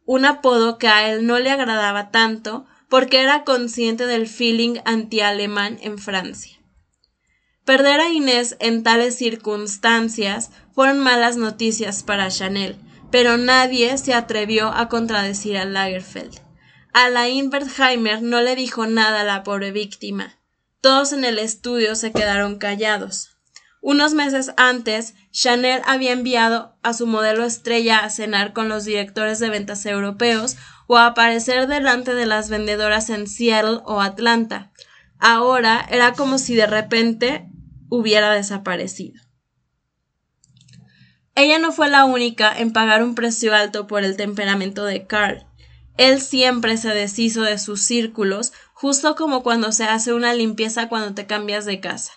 un 0.06 0.24
apodo 0.24 0.78
que 0.78 0.88
a 0.88 1.12
él 1.12 1.26
no 1.28 1.40
le 1.40 1.52
agradaba 1.52 2.12
tanto 2.12 2.66
porque 2.88 3.22
era 3.22 3.44
consciente 3.44 4.08
del 4.08 4.28
feeling 4.28 4.80
anti-alemán 4.86 5.78
en 5.82 5.98
Francia. 5.98 6.59
Perder 7.70 8.02
a 8.02 8.10
Inés 8.10 8.58
en 8.60 8.82
tales 8.82 9.16
circunstancias 9.16 10.50
fueron 10.74 10.98
malas 10.98 11.38
noticias 11.38 12.02
para 12.02 12.32
Chanel, 12.32 12.78
pero 13.12 13.38
nadie 13.38 13.96
se 14.00 14.16
atrevió 14.16 14.74
a 14.74 14.90
contradecir 14.90 15.56
a 15.56 15.66
Lagerfeld. 15.66 16.40
Alain 16.94 17.52
Wertheimer 17.54 18.24
no 18.24 18.42
le 18.42 18.56
dijo 18.56 18.88
nada 18.88 19.22
a 19.22 19.24
la 19.24 19.44
pobre 19.44 19.72
víctima. 19.72 20.40
Todos 20.82 21.14
en 21.14 21.24
el 21.24 21.38
estudio 21.38 21.94
se 21.94 22.12
quedaron 22.12 22.58
callados. 22.58 23.38
Unos 23.82 24.16
meses 24.16 24.52
antes, 24.58 25.14
Chanel 25.32 25.84
había 25.86 26.14
enviado 26.14 26.76
a 26.82 26.94
su 26.94 27.06
modelo 27.06 27.46
estrella 27.46 28.00
a 28.00 28.10
cenar 28.10 28.52
con 28.52 28.68
los 28.68 28.84
directores 28.84 29.38
de 29.38 29.52
ventas 29.52 29.86
europeos 29.86 30.58
o 30.88 30.98
a 30.98 31.06
aparecer 31.06 31.68
delante 31.68 32.16
de 32.16 32.26
las 32.26 32.50
vendedoras 32.50 33.12
en 33.12 33.28
Seattle 33.28 33.82
o 33.86 34.02
Atlanta. 34.02 34.72
Ahora 35.20 35.86
era 35.92 36.14
como 36.14 36.40
si 36.40 36.56
de 36.56 36.66
repente 36.66 37.46
hubiera 37.90 38.34
desaparecido. 38.34 39.22
Ella 41.36 41.60
no 41.60 41.72
fue 41.72 41.90
la 41.90 42.06
única 42.06 42.54
en 42.58 42.74
pagar 42.74 43.02
un 43.02 43.16
precio 43.16 43.56
alto 43.56 43.88
por 43.88 44.04
el 44.04 44.18
temperamento 44.18 44.84
de 44.86 45.08
Carl. 45.08 45.46
Él 45.98 46.22
siempre 46.22 46.78
se 46.78 46.90
deshizo 46.90 47.44
de 47.44 47.58
sus 47.58 47.82
círculos, 47.84 48.52
justo 48.74 49.16
como 49.16 49.42
cuando 49.44 49.72
se 49.72 49.86
hace 49.86 50.14
una 50.14 50.34
limpieza 50.34 50.90
cuando 50.90 51.14
te 51.14 51.28
cambias 51.28 51.66
de 51.66 51.80
casa. 51.80 52.12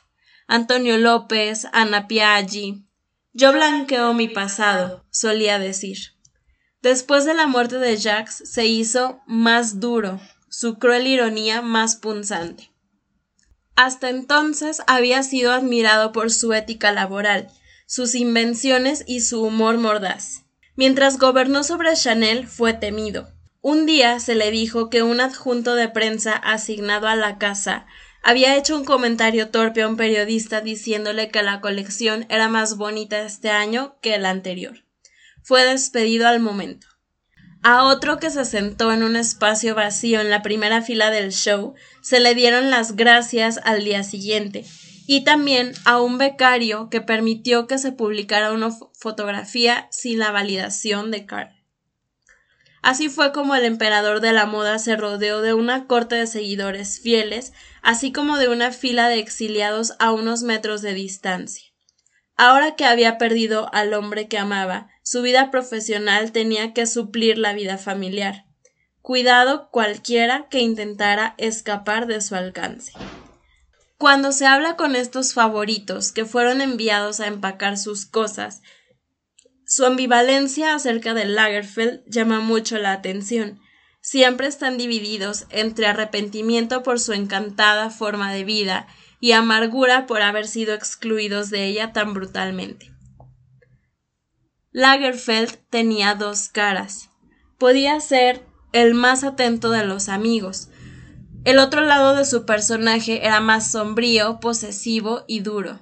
Antonio 0.48 0.98
López, 0.98 1.66
Ana 1.72 2.08
Piaggi. 2.08 2.84
Yo 3.32 3.52
blanqueo 3.52 4.12
mi 4.12 4.28
pasado, 4.28 5.06
solía 5.10 5.58
decir. 5.58 5.98
Después 6.82 7.24
de 7.24 7.34
la 7.34 7.46
muerte 7.46 7.78
de 7.78 7.96
Jacques 7.96 8.42
se 8.44 8.66
hizo 8.66 9.20
más 9.26 9.78
duro, 9.78 10.20
su 10.48 10.80
cruel 10.80 11.06
ironía 11.06 11.62
más 11.62 11.94
punzante. 11.94 12.71
Hasta 13.74 14.10
entonces 14.10 14.82
había 14.86 15.22
sido 15.22 15.52
admirado 15.52 16.12
por 16.12 16.30
su 16.30 16.52
ética 16.52 16.92
laboral, 16.92 17.48
sus 17.86 18.14
invenciones 18.14 19.04
y 19.06 19.20
su 19.20 19.42
humor 19.42 19.78
mordaz. 19.78 20.44
Mientras 20.76 21.18
gobernó 21.18 21.64
sobre 21.64 21.94
Chanel 21.94 22.46
fue 22.46 22.72
temido. 22.72 23.32
Un 23.60 23.86
día 23.86 24.18
se 24.18 24.34
le 24.34 24.50
dijo 24.50 24.90
que 24.90 25.02
un 25.02 25.20
adjunto 25.20 25.74
de 25.74 25.88
prensa 25.88 26.32
asignado 26.32 27.06
a 27.06 27.14
la 27.14 27.38
casa 27.38 27.86
había 28.22 28.56
hecho 28.56 28.76
un 28.76 28.84
comentario 28.84 29.50
torpe 29.50 29.82
a 29.82 29.88
un 29.88 29.96
periodista 29.96 30.60
diciéndole 30.60 31.30
que 31.30 31.42
la 31.42 31.60
colección 31.60 32.26
era 32.28 32.48
más 32.48 32.76
bonita 32.76 33.22
este 33.22 33.50
año 33.50 33.98
que 34.00 34.14
el 34.14 34.26
anterior. 34.26 34.84
Fue 35.42 35.64
despedido 35.64 36.28
al 36.28 36.40
momento. 36.40 36.86
A 37.64 37.84
otro 37.84 38.18
que 38.18 38.30
se 38.30 38.44
sentó 38.44 38.92
en 38.92 39.04
un 39.04 39.14
espacio 39.14 39.76
vacío 39.76 40.20
en 40.20 40.30
la 40.30 40.42
primera 40.42 40.82
fila 40.82 41.10
del 41.10 41.30
show 41.30 41.74
se 42.00 42.18
le 42.18 42.34
dieron 42.34 42.70
las 42.70 42.96
gracias 42.96 43.60
al 43.62 43.84
día 43.84 44.02
siguiente, 44.02 44.64
y 45.06 45.22
también 45.22 45.72
a 45.84 46.00
un 46.00 46.18
becario 46.18 46.90
que 46.90 47.00
permitió 47.00 47.68
que 47.68 47.78
se 47.78 47.92
publicara 47.92 48.52
una 48.52 48.70
fotografía 48.98 49.86
sin 49.92 50.18
la 50.18 50.32
validación 50.32 51.12
de 51.12 51.24
Carl. 51.24 51.50
Así 52.82 53.08
fue 53.08 53.32
como 53.32 53.54
el 53.54 53.64
emperador 53.64 54.20
de 54.20 54.32
la 54.32 54.44
moda 54.44 54.80
se 54.80 54.96
rodeó 54.96 55.40
de 55.40 55.54
una 55.54 55.86
corte 55.86 56.16
de 56.16 56.26
seguidores 56.26 56.98
fieles, 57.00 57.52
así 57.80 58.10
como 58.10 58.38
de 58.38 58.48
una 58.48 58.72
fila 58.72 59.08
de 59.08 59.20
exiliados 59.20 59.92
a 60.00 60.10
unos 60.10 60.42
metros 60.42 60.82
de 60.82 60.94
distancia. 60.94 61.71
Ahora 62.45 62.74
que 62.74 62.84
había 62.84 63.18
perdido 63.18 63.72
al 63.72 63.95
hombre 63.95 64.26
que 64.26 64.36
amaba, 64.36 64.88
su 65.05 65.22
vida 65.22 65.53
profesional 65.53 66.32
tenía 66.32 66.74
que 66.74 66.86
suplir 66.86 67.38
la 67.38 67.53
vida 67.53 67.78
familiar. 67.78 68.47
Cuidado 69.01 69.70
cualquiera 69.70 70.49
que 70.51 70.59
intentara 70.59 71.36
escapar 71.38 72.09
de 72.09 72.20
su 72.20 72.34
alcance. 72.34 72.95
Cuando 73.97 74.32
se 74.32 74.47
habla 74.47 74.74
con 74.74 74.97
estos 74.97 75.34
favoritos 75.34 76.11
que 76.11 76.24
fueron 76.24 76.61
enviados 76.61 77.20
a 77.20 77.28
empacar 77.28 77.78
sus 77.78 78.07
cosas, 78.07 78.61
su 79.64 79.86
ambivalencia 79.86 80.74
acerca 80.74 81.14
de 81.14 81.26
Lagerfeld 81.26 82.03
llama 82.09 82.40
mucho 82.40 82.76
la 82.78 82.90
atención. 82.90 83.61
Siempre 84.01 84.49
están 84.49 84.78
divididos 84.78 85.47
entre 85.51 85.86
arrepentimiento 85.86 86.82
por 86.82 86.99
su 86.99 87.12
encantada 87.12 87.88
forma 87.90 88.32
de 88.32 88.43
vida 88.43 88.88
y 89.22 89.32
amargura 89.32 90.06
por 90.06 90.20
haber 90.20 90.48
sido 90.48 90.74
excluidos 90.74 91.48
de 91.48 91.64
ella 91.64 91.92
tan 91.92 92.12
brutalmente. 92.12 92.90
Lagerfeld 94.72 95.58
tenía 95.70 96.16
dos 96.16 96.48
caras. 96.48 97.08
Podía 97.56 98.00
ser 98.00 98.44
el 98.72 98.94
más 98.94 99.22
atento 99.22 99.70
de 99.70 99.84
los 99.84 100.08
amigos. 100.08 100.70
El 101.44 101.60
otro 101.60 101.82
lado 101.82 102.16
de 102.16 102.24
su 102.24 102.44
personaje 102.44 103.24
era 103.24 103.38
más 103.38 103.70
sombrío, 103.70 104.40
posesivo 104.40 105.22
y 105.28 105.38
duro. 105.38 105.78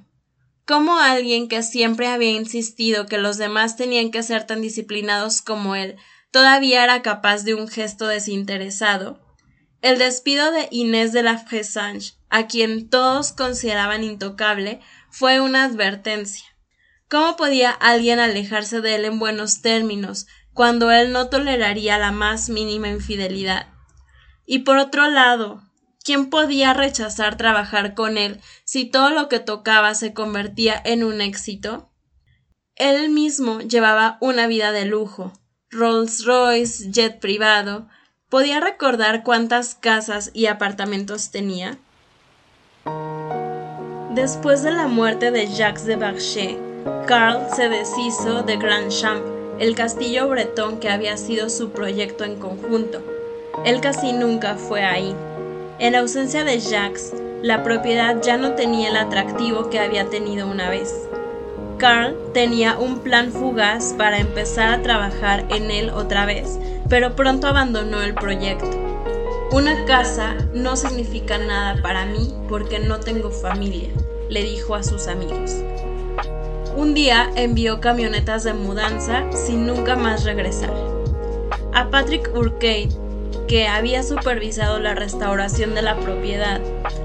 Como 0.66 0.98
alguien 0.98 1.48
que 1.48 1.62
siempre 1.62 2.08
había 2.08 2.32
insistido 2.32 3.06
que 3.06 3.16
los 3.16 3.38
demás 3.38 3.74
tenían 3.74 4.10
que 4.10 4.22
ser 4.22 4.46
tan 4.46 4.60
disciplinados 4.60 5.40
como 5.40 5.76
él, 5.76 5.96
todavía 6.30 6.84
era 6.84 7.00
capaz 7.00 7.44
de 7.44 7.54
un 7.54 7.68
gesto 7.68 8.06
desinteresado. 8.06 9.18
El 9.80 9.98
despido 9.98 10.52
de 10.52 10.68
Inés 10.70 11.14
de 11.14 11.22
la 11.22 11.38
Fressange, 11.38 12.19
a 12.30 12.46
quien 12.46 12.88
todos 12.88 13.32
consideraban 13.32 14.04
intocable, 14.04 14.80
fue 15.10 15.40
una 15.40 15.64
advertencia. 15.64 16.46
¿Cómo 17.08 17.36
podía 17.36 17.70
alguien 17.70 18.20
alejarse 18.20 18.80
de 18.80 18.94
él 18.94 19.04
en 19.04 19.18
buenos 19.18 19.62
términos, 19.62 20.26
cuando 20.52 20.92
él 20.92 21.12
no 21.12 21.28
toleraría 21.28 21.98
la 21.98 22.12
más 22.12 22.48
mínima 22.48 22.88
infidelidad? 22.88 23.66
Y 24.46 24.60
por 24.60 24.78
otro 24.78 25.08
lado, 25.08 25.62
¿quién 26.04 26.30
podía 26.30 26.72
rechazar 26.72 27.36
trabajar 27.36 27.94
con 27.94 28.16
él 28.16 28.40
si 28.64 28.84
todo 28.84 29.10
lo 29.10 29.28
que 29.28 29.40
tocaba 29.40 29.94
se 29.94 30.14
convertía 30.14 30.80
en 30.84 31.02
un 31.02 31.20
éxito? 31.20 31.90
Él 32.76 33.10
mismo 33.10 33.60
llevaba 33.60 34.16
una 34.20 34.46
vida 34.46 34.72
de 34.72 34.86
lujo, 34.86 35.32
Rolls 35.70 36.24
Royce, 36.24 36.90
jet 36.90 37.20
privado. 37.20 37.88
¿Podía 38.28 38.60
recordar 38.60 39.22
cuántas 39.22 39.74
casas 39.74 40.30
y 40.32 40.46
apartamentos 40.46 41.30
tenía? 41.30 41.78
Después 44.14 44.64
de 44.64 44.72
la 44.72 44.88
muerte 44.88 45.30
de 45.30 45.46
Jacques 45.46 45.84
de 45.84 45.94
Barchet, 45.94 46.58
Carl 47.06 47.46
se 47.54 47.68
deshizo 47.68 48.42
de 48.42 48.56
Grand 48.56 48.90
Champ, 48.90 49.22
el 49.60 49.76
castillo 49.76 50.28
bretón 50.28 50.80
que 50.80 50.90
había 50.90 51.16
sido 51.16 51.48
su 51.48 51.70
proyecto 51.70 52.24
en 52.24 52.34
conjunto. 52.34 53.02
Él 53.64 53.80
casi 53.80 54.12
nunca 54.12 54.56
fue 54.56 54.82
ahí. 54.82 55.14
En 55.78 55.94
ausencia 55.94 56.42
de 56.42 56.58
Jacques, 56.58 57.14
la 57.40 57.62
propiedad 57.62 58.20
ya 58.20 58.36
no 58.36 58.54
tenía 58.54 58.88
el 58.88 58.96
atractivo 58.96 59.70
que 59.70 59.78
había 59.78 60.06
tenido 60.06 60.48
una 60.48 60.70
vez. 60.70 60.92
Carl 61.78 62.16
tenía 62.34 62.78
un 62.78 62.98
plan 62.98 63.30
fugaz 63.30 63.94
para 63.96 64.18
empezar 64.18 64.72
a 64.72 64.82
trabajar 64.82 65.44
en 65.50 65.70
él 65.70 65.88
otra 65.90 66.26
vez, 66.26 66.58
pero 66.88 67.14
pronto 67.14 67.46
abandonó 67.46 68.02
el 68.02 68.14
proyecto. 68.14 68.89
Una 69.52 69.84
casa 69.84 70.36
no 70.54 70.76
significa 70.76 71.36
nada 71.36 71.82
para 71.82 72.06
mí 72.06 72.32
porque 72.48 72.78
no 72.78 73.00
tengo 73.00 73.32
familia, 73.32 73.88
le 74.28 74.44
dijo 74.44 74.76
a 74.76 74.84
sus 74.84 75.08
amigos. 75.08 75.56
Un 76.76 76.94
día 76.94 77.28
envió 77.34 77.80
camionetas 77.80 78.44
de 78.44 78.54
mudanza 78.54 79.24
sin 79.32 79.66
nunca 79.66 79.96
más 79.96 80.22
regresar. 80.22 80.72
A 81.74 81.90
Patrick 81.90 82.30
Urquhart, 82.32 82.92
que 83.46 83.68
había 83.68 84.02
supervisado 84.02 84.78
la 84.78 84.94
restauración 84.94 85.74
de 85.74 85.82
la 85.82 85.96
propiedad, 85.96 86.60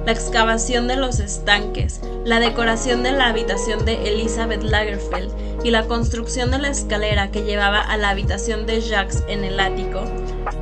la 0.06 0.12
excavación 0.12 0.88
de 0.88 0.96
los 0.96 1.20
estanques, 1.20 2.02
la 2.24 2.40
decoración 2.40 3.04
de 3.04 3.12
la 3.12 3.28
habitación 3.28 3.86
de 3.86 4.08
Elizabeth 4.08 4.64
Lagerfeld 4.64 5.32
y 5.64 5.72
la 5.72 5.84
construcción 5.84 6.52
de 6.52 6.60
la 6.60 6.70
escalera 6.70 7.32
que 7.32 7.44
llevaba 7.44 7.82
a 7.82 7.98
la 7.98 8.10
habitación 8.10 8.66
de 8.66 8.82
Jacques 8.82 9.24
en 9.28 9.44
el 9.44 9.60
ático, 9.60 10.04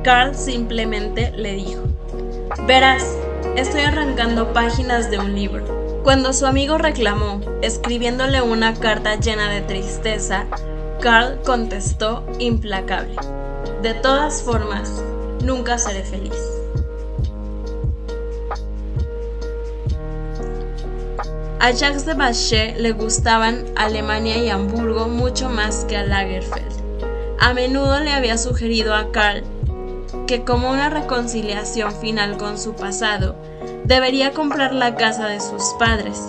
Carl 0.02 0.34
simplemente 0.34 1.32
le 1.32 1.52
dijo, 1.52 1.82
Verás, 2.66 3.04
estoy 3.56 3.82
arrancando 3.82 4.52
páginas 4.52 5.10
de 5.10 5.18
un 5.18 5.34
libro. 5.34 6.00
Cuando 6.02 6.32
su 6.32 6.46
amigo 6.46 6.78
reclamó, 6.78 7.40
escribiéndole 7.62 8.42
una 8.42 8.74
carta 8.74 9.16
llena 9.16 9.50
de 9.50 9.62
tristeza, 9.62 10.46
Carl 11.00 11.40
contestó 11.42 12.24
implacable. 12.38 13.16
De 13.82 13.94
todas 13.94 14.42
formas, 14.42 15.02
nunca 15.44 15.78
seré 15.78 16.02
feliz. 16.02 16.34
A 21.60 21.70
Jacques 21.70 22.04
de 22.04 22.14
Bachet 22.14 22.76
le 22.78 22.92
gustaban 22.92 23.64
Alemania 23.76 24.36
y 24.36 24.50
Hamburgo 24.50 25.08
mucho 25.08 25.48
más 25.48 25.84
que 25.86 25.96
a 25.96 26.02
Lagerfeld. 26.02 26.74
A 27.40 27.54
menudo 27.54 28.00
le 28.00 28.10
había 28.10 28.36
sugerido 28.36 28.94
a 28.94 29.10
Karl 29.12 29.44
que 30.26 30.44
como 30.44 30.70
una 30.70 30.90
reconciliación 30.90 31.92
final 31.92 32.36
con 32.36 32.58
su 32.58 32.74
pasado, 32.74 33.34
debería 33.84 34.32
comprar 34.32 34.74
la 34.74 34.94
casa 34.94 35.26
de 35.26 35.40
sus 35.40 35.74
padres. 35.78 36.20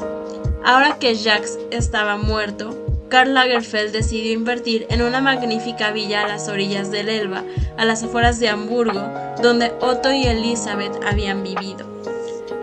Ahora 0.65 0.97
que 0.99 1.15
Jacques 1.15 1.57
estaba 1.71 2.17
muerto, 2.17 2.84
Karl 3.09 3.33
Lagerfeld 3.33 3.91
decidió 3.91 4.31
invertir 4.33 4.87
en 4.89 5.01
una 5.01 5.21
magnífica 5.21 5.91
villa 5.91 6.23
a 6.23 6.27
las 6.27 6.49
orillas 6.49 6.91
del 6.91 7.09
Elba, 7.09 7.43
a 7.77 7.85
las 7.85 8.03
afueras 8.03 8.39
de 8.39 8.49
Hamburgo, 8.49 9.01
donde 9.41 9.73
Otto 9.79 10.11
y 10.11 10.25
Elizabeth 10.25 10.99
habían 11.05 11.43
vivido. 11.43 11.85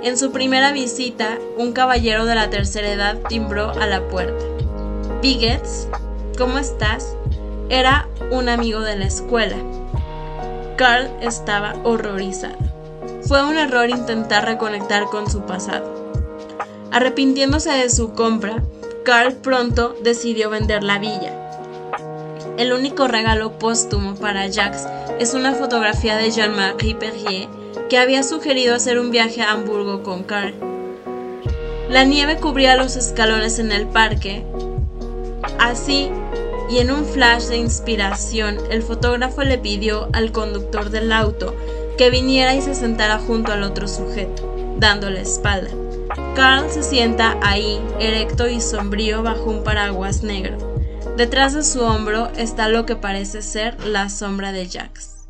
En 0.03 0.19
su 0.19 0.33
primera 0.33 0.73
visita, 0.73 1.39
un 1.57 1.73
caballero 1.73 2.27
de 2.27 2.35
la 2.35 2.51
tercera 2.51 2.91
edad 2.91 3.19
timbró 3.29 3.71
a 3.71 3.87
la 3.87 4.09
puerta. 4.09 4.45
Biggets, 5.23 5.87
¿cómo 6.37 6.59
estás? 6.59 7.17
Era 7.69 8.09
un 8.33 8.49
amigo 8.49 8.81
de 8.81 8.97
la 8.97 9.05
escuela. 9.05 9.57
Carl 10.77 11.09
estaba 11.21 11.77
horrorizado. 11.85 12.57
Fue 13.23 13.45
un 13.45 13.57
error 13.57 13.89
intentar 13.89 14.45
reconectar 14.45 15.05
con 15.05 15.31
su 15.31 15.43
pasado. 15.43 16.13
Arrepintiéndose 16.91 17.71
de 17.71 17.89
su 17.89 18.13
compra, 18.13 18.63
Carl 19.05 19.35
pronto 19.35 19.97
decidió 20.03 20.49
vender 20.51 20.85
la 20.85 20.99
villa. 20.99 21.33
El 22.57 22.73
único 22.73 23.09
regalo 23.09 23.59
póstumo 23.59 24.15
para 24.15 24.47
Jacques 24.47 24.87
es 25.19 25.35
una 25.35 25.55
fotografía 25.55 26.17
de 26.17 26.31
Jean-Marie 26.31 26.95
Perrier 26.95 27.49
que 27.89 27.99
había 27.99 28.23
sugerido 28.23 28.75
hacer 28.75 28.99
un 28.99 29.11
viaje 29.11 29.43
a 29.43 29.53
Hamburgo 29.53 30.03
con 30.03 30.23
Carl. 30.23 30.55
La 31.89 32.05
nieve 32.05 32.37
cubría 32.37 32.77
los 32.77 32.97
escalones 32.97 33.59
en 33.59 33.73
el 33.73 33.87
parque. 33.87 34.45
Así, 35.59 36.11
y 36.71 36.79
en 36.79 36.91
un 36.91 37.05
flash 37.05 37.45
de 37.45 37.57
inspiración, 37.57 38.59
el 38.71 38.83
fotógrafo 38.83 39.43
le 39.43 39.59
pidió 39.59 40.09
al 40.13 40.31
conductor 40.31 40.91
del 40.91 41.13
auto 41.13 41.57
que 41.99 42.11
viniera 42.11 42.55
y 42.55 42.63
se 42.63 42.75
sentara 42.75 43.19
junto 43.19 43.53
al 43.53 43.63
otro 43.63 43.89
sujeto, 43.89 44.77
dándole 44.79 45.21
espalda. 45.21 45.71
Carl 46.35 46.71
se 46.71 46.83
sienta 46.83 47.39
ahí, 47.43 47.81
erecto 47.99 48.49
y 48.49 48.61
sombrío 48.61 49.23
bajo 49.23 49.45
un 49.45 49.65
paraguas 49.65 50.23
negro. 50.23 50.59
Detrás 51.17 51.55
de 51.55 51.63
su 51.63 51.81
hombro 51.83 52.31
está 52.37 52.69
lo 52.69 52.85
que 52.85 52.97
parece 52.97 53.43
ser 53.43 53.83
la 53.87 54.09
sombra 54.09 54.53
de 54.53 54.69
Jacques. 54.69 55.29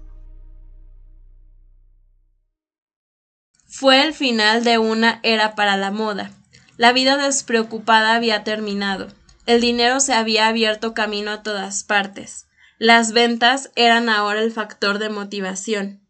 Fue 3.66 4.03
el 4.05 4.12
final 4.12 4.64
de 4.64 4.78
una 4.78 5.20
era 5.22 5.55
para 5.55 5.76
la 5.76 5.91
moda. 5.91 6.30
La 6.76 6.93
vida 6.93 7.16
despreocupada 7.16 8.14
había 8.14 8.45
terminado. 8.45 9.09
El 9.47 9.61
dinero 9.61 10.01
se 10.01 10.14
había 10.14 10.47
abierto 10.49 10.95
camino 10.95 11.30
a 11.30 11.43
todas 11.43 11.85
partes. 11.85 12.47
Las 12.78 13.12
ventas 13.12 13.70
eran 13.76 14.09
ahora 14.09 14.41
el 14.41 14.53
factor 14.53 14.99
de 14.99 15.09
motivación. 15.09 16.01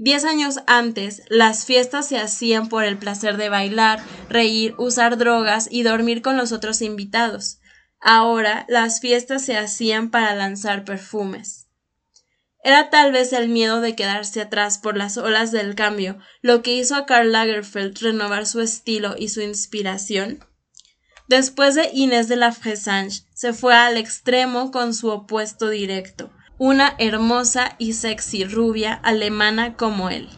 Diez 0.00 0.24
años 0.24 0.60
antes, 0.68 1.22
las 1.28 1.64
fiestas 1.64 2.06
se 2.06 2.18
hacían 2.18 2.68
por 2.68 2.84
el 2.84 2.98
placer 2.98 3.36
de 3.36 3.48
bailar, 3.48 4.00
reír, 4.28 4.76
usar 4.78 5.18
drogas 5.18 5.68
y 5.68 5.82
dormir 5.82 6.22
con 6.22 6.36
los 6.36 6.52
otros 6.52 6.82
invitados. 6.82 7.58
Ahora, 8.00 8.64
las 8.68 9.00
fiestas 9.00 9.44
se 9.44 9.56
hacían 9.56 10.10
para 10.10 10.36
lanzar 10.36 10.84
perfumes. 10.84 11.66
Era 12.62 12.90
tal 12.90 13.10
vez 13.10 13.32
el 13.32 13.48
miedo 13.48 13.80
de 13.80 13.96
quedarse 13.96 14.40
atrás 14.40 14.78
por 14.78 14.96
las 14.96 15.16
olas 15.16 15.50
del 15.50 15.74
cambio 15.74 16.18
lo 16.42 16.62
que 16.62 16.74
hizo 16.74 16.94
a 16.94 17.04
Karl 17.04 17.32
Lagerfeld 17.32 17.98
renovar 17.98 18.46
su 18.46 18.60
estilo 18.60 19.16
y 19.18 19.30
su 19.30 19.40
inspiración. 19.40 20.44
Después 21.28 21.74
de 21.74 21.90
Inés 21.92 22.28
de 22.28 22.36
la 22.36 22.52
Fressange, 22.52 23.22
se 23.34 23.52
fue 23.52 23.74
al 23.74 23.96
extremo 23.96 24.70
con 24.70 24.94
su 24.94 25.08
opuesto 25.08 25.68
directo, 25.68 26.30
una 26.58 26.94
hermosa 26.98 27.76
y 27.78 27.92
sexy 27.92 28.44
rubia 28.44 28.92
alemana 28.92 29.74
como 29.76 30.10
él. 30.10 30.28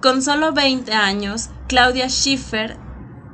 Con 0.00 0.22
solo 0.22 0.52
20 0.52 0.92
años, 0.92 1.50
Claudia 1.66 2.08
Schiffer 2.08 2.76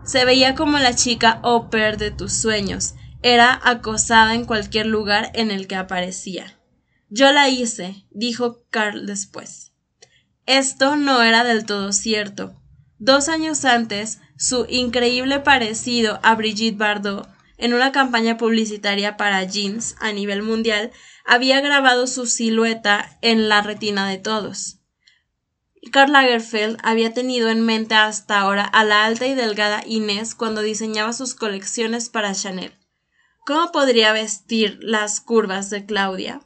se 0.05 0.25
veía 0.25 0.55
como 0.55 0.79
la 0.79 0.95
chica 0.95 1.41
au 1.43 1.71
pair 1.71 1.97
de 1.97 2.11
tus 2.11 2.33
sueños, 2.33 2.95
era 3.23 3.59
acosada 3.65 4.35
en 4.35 4.45
cualquier 4.45 4.87
lugar 4.87 5.31
en 5.35 5.51
el 5.51 5.67
que 5.67 5.77
aparecía. 5.77 6.59
Yo 7.09 7.33
la 7.33 7.49
hice, 7.49 8.05
dijo 8.11 8.65
Carl 8.71 9.07
después. 9.07 9.73
Esto 10.47 10.97
no 10.97 11.23
era 11.23 11.43
del 11.43 11.65
todo 11.65 11.93
cierto. 11.93 12.61
Dos 12.99 13.29
años 13.29 13.65
antes, 13.65 14.21
su 14.37 14.67
increíble 14.69 15.41
parecido 15.41 16.21
a 16.23 16.35
Brigitte 16.35 16.77
Bardot, 16.77 17.29
en 17.57 17.75
una 17.75 17.93
campaña 17.93 18.37
publicitaria 18.37 19.17
para 19.17 19.43
jeans 19.45 19.97
a 20.01 20.13
nivel 20.13 20.43
mundial, 20.43 20.93
había 21.25 21.61
grabado 21.61 22.07
su 22.07 22.27
silueta 22.27 23.19
en 23.23 23.49
la 23.49 23.63
retina 23.63 24.09
de 24.09 24.19
todos. 24.19 24.79
Karl 25.93 26.13
Lagerfeld 26.13 26.79
había 26.83 27.13
tenido 27.13 27.49
en 27.51 27.61
mente 27.61 27.95
hasta 27.95 28.41
ahora 28.41 28.65
a 28.65 28.85
la 28.85 29.05
alta 29.05 29.27
y 29.27 29.35
delgada 29.35 29.83
Inés 29.87 30.35
cuando 30.35 30.63
diseñaba 30.63 31.13
sus 31.13 31.35
colecciones 31.35 32.09
para 32.09 32.35
Chanel. 32.35 32.73
¿Cómo 33.47 33.73
podría 33.73 34.13
vestir 34.13 34.79
las 34.81 35.21
curvas 35.21 35.69
de 35.69 35.85
Claudia? 35.85 36.41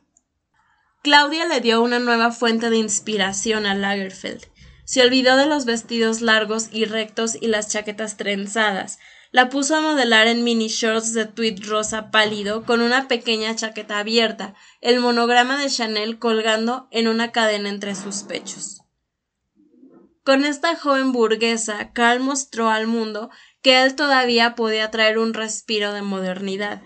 Claudia 1.02 1.46
le 1.46 1.60
dio 1.60 1.80
una 1.80 2.00
nueva 2.00 2.32
fuente 2.32 2.70
de 2.70 2.76
inspiración 2.76 3.66
a 3.66 3.74
Lagerfeld. 3.74 4.46
Se 4.84 5.02
olvidó 5.02 5.36
de 5.36 5.46
los 5.46 5.64
vestidos 5.64 6.22
largos 6.22 6.68
y 6.72 6.86
rectos 6.86 7.36
y 7.40 7.46
las 7.46 7.68
chaquetas 7.68 8.16
trenzadas. 8.16 8.98
La 9.30 9.50
puso 9.50 9.76
a 9.76 9.80
modelar 9.80 10.26
en 10.26 10.42
mini 10.42 10.68
shorts 10.68 11.12
de 11.12 11.26
tweed 11.26 11.64
rosa 11.66 12.10
pálido 12.10 12.64
con 12.64 12.80
una 12.80 13.08
pequeña 13.08 13.54
chaqueta 13.54 13.98
abierta, 13.98 14.54
el 14.80 15.00
monograma 15.00 15.60
de 15.60 15.68
Chanel 15.68 16.18
colgando 16.18 16.88
en 16.90 17.08
una 17.08 17.30
cadena 17.30 17.68
entre 17.68 17.94
sus 17.94 18.22
pechos. 18.22 18.82
Con 20.24 20.44
esta 20.44 20.76
joven 20.76 21.12
burguesa, 21.12 21.92
Karl 21.92 22.20
mostró 22.20 22.68
al 22.68 22.86
mundo 22.86 23.30
que 23.62 23.82
él 23.82 23.94
todavía 23.94 24.54
podía 24.54 24.90
traer 24.90 25.18
un 25.18 25.34
respiro 25.34 25.92
de 25.92 26.02
modernidad. 26.02 26.82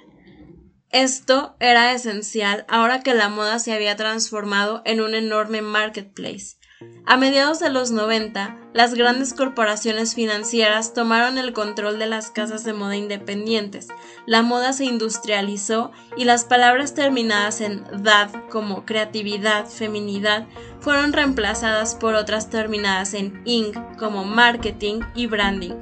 Esto 0.90 1.56
era 1.58 1.92
esencial 1.92 2.64
ahora 2.68 3.02
que 3.02 3.14
la 3.14 3.28
moda 3.28 3.58
se 3.58 3.72
había 3.72 3.96
transformado 3.96 4.82
en 4.84 5.00
un 5.00 5.14
enorme 5.14 5.62
marketplace. 5.62 6.56
A 7.04 7.16
mediados 7.16 7.58
de 7.58 7.68
los 7.68 7.90
90, 7.90 8.56
las 8.72 8.94
grandes 8.94 9.34
corporaciones 9.34 10.14
financieras 10.14 10.94
tomaron 10.94 11.36
el 11.36 11.52
control 11.52 11.98
de 11.98 12.06
las 12.06 12.30
casas 12.30 12.64
de 12.64 12.72
moda 12.72 12.96
independientes, 12.96 13.88
la 14.24 14.42
moda 14.42 14.72
se 14.72 14.84
industrializó 14.84 15.90
y 16.16 16.24
las 16.24 16.44
palabras 16.44 16.94
terminadas 16.94 17.60
en 17.60 17.84
dad 18.02 18.30
como 18.50 18.86
creatividad, 18.86 19.66
feminidad, 19.66 20.46
fueron 20.80 21.12
reemplazadas 21.12 21.94
por 21.96 22.14
otras 22.14 22.50
terminadas 22.50 23.14
en 23.14 23.42
ing 23.44 23.72
como 23.98 24.24
marketing 24.24 25.00
y 25.14 25.26
branding. 25.26 25.74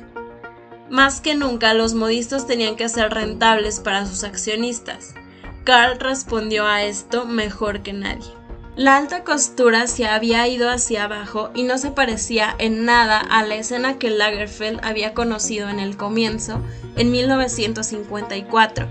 Más 0.88 1.20
que 1.20 1.34
nunca 1.34 1.74
los 1.74 1.94
modistas 1.94 2.46
tenían 2.46 2.74
que 2.74 2.88
ser 2.88 3.12
rentables 3.12 3.78
para 3.78 4.06
sus 4.06 4.24
accionistas. 4.24 5.14
Carl 5.62 6.00
respondió 6.00 6.66
a 6.66 6.82
esto 6.82 7.26
mejor 7.26 7.82
que 7.82 7.92
nadie. 7.92 8.39
La 8.80 8.96
alta 8.96 9.24
costura 9.24 9.86
se 9.86 10.06
había 10.06 10.48
ido 10.48 10.70
hacia 10.70 11.04
abajo 11.04 11.50
y 11.54 11.64
no 11.64 11.76
se 11.76 11.90
parecía 11.90 12.54
en 12.58 12.86
nada 12.86 13.18
a 13.18 13.42
la 13.42 13.56
escena 13.56 13.98
que 13.98 14.08
Lagerfeld 14.08 14.80
había 14.82 15.12
conocido 15.12 15.68
en 15.68 15.80
el 15.80 15.98
comienzo, 15.98 16.62
en 16.96 17.10
1954, 17.10 18.88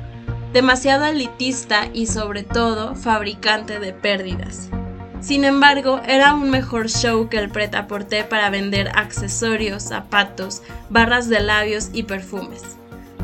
demasiado 0.54 1.06
elitista 1.06 1.90
y 1.92 2.06
sobre 2.06 2.44
todo 2.44 2.94
fabricante 2.94 3.80
de 3.80 3.92
pérdidas. 3.92 4.70
Sin 5.22 5.44
embargo, 5.44 6.02
era 6.06 6.36
un 6.36 6.52
mejor 6.52 6.92
show 6.92 7.28
que 7.28 7.40
el 7.40 7.50
pret 7.50 7.76
para 8.30 8.52
vender 8.52 8.92
accesorios, 8.94 9.82
zapatos, 9.82 10.62
barras 10.92 11.30
de 11.30 11.40
labios 11.40 11.90
y 11.94 12.04
perfumes. 12.04 12.79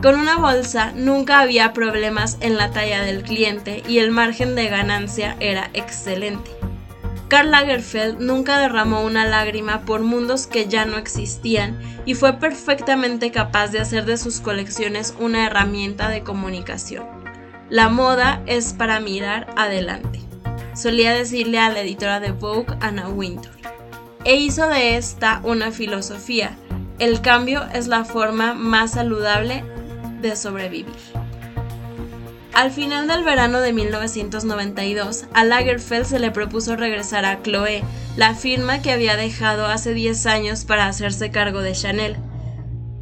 Con 0.06 0.20
una 0.20 0.38
bolsa 0.38 0.92
nunca 0.96 1.40
había 1.40 1.74
problemas 1.74 2.38
en 2.40 2.58
la 2.58 2.70
talla 2.70 3.02
del 3.02 3.24
cliente 3.24 3.82
y 3.88 3.98
el 3.98 4.12
margen 4.12 4.54
de 4.54 4.68
ganancia 4.68 5.36
era 5.40 5.72
excelente. 5.74 6.52
Karl 7.28 7.50
Lagerfeld 7.50 8.20
nunca 8.20 8.60
derramó 8.60 9.02
una 9.02 9.26
lágrima 9.26 9.82
por 9.82 10.02
mundos 10.02 10.46
que 10.46 10.68
ya 10.68 10.86
no 10.86 10.98
existían 10.98 11.80
y 12.06 12.14
fue 12.14 12.34
perfectamente 12.34 13.32
capaz 13.32 13.70
de 13.70 13.80
hacer 13.80 14.06
de 14.06 14.18
sus 14.18 14.42
colecciones 14.42 15.16
una 15.20 15.48
herramienta 15.48 16.08
de 16.08 16.22
comunicación. 16.22 17.06
La 17.72 17.90
moda 17.90 18.44
es 18.46 18.74
para 18.74 19.00
mirar 19.00 19.48
adelante, 19.58 20.20
solía 20.76 21.16
decirle 21.16 21.58
a 21.58 21.72
la 21.72 21.82
editora 21.82 22.20
de 22.20 22.32
Vogue, 22.32 22.78
Anna 22.80 23.10
Wintour. 23.10 23.56
E 24.24 24.36
hizo 24.36 24.68
de 24.68 24.98
esta 24.98 25.42
una 25.44 25.72
filosofía. 25.72 26.56
El 27.00 27.22
cambio 27.22 27.66
es 27.74 27.88
la 27.88 28.06
forma 28.06 28.54
más 28.54 28.92
saludable 28.92 29.64
de 30.30 30.36
sobrevivir. 30.36 30.86
Al 32.56 32.72
final 32.72 33.08
del 33.08 33.26
verano 33.26 33.60
de 33.60 33.74
1992, 33.74 35.26
a 35.34 35.44
Lagerfeld 35.44 36.06
se 36.06 36.20
le 36.20 36.32
propuso 36.32 36.78
regresar 36.78 37.26
a 37.26 37.42
Chloé, 37.42 37.84
la 38.16 38.34
firma 38.34 38.82
que 38.82 38.92
había 38.92 39.18
dejado 39.18 39.66
hace 39.66 39.94
10 39.94 40.26
años 40.26 40.64
para 40.64 40.88
hacerse 40.88 41.32
cargo 41.32 41.62
de 41.62 41.74
Chanel. 41.74 42.16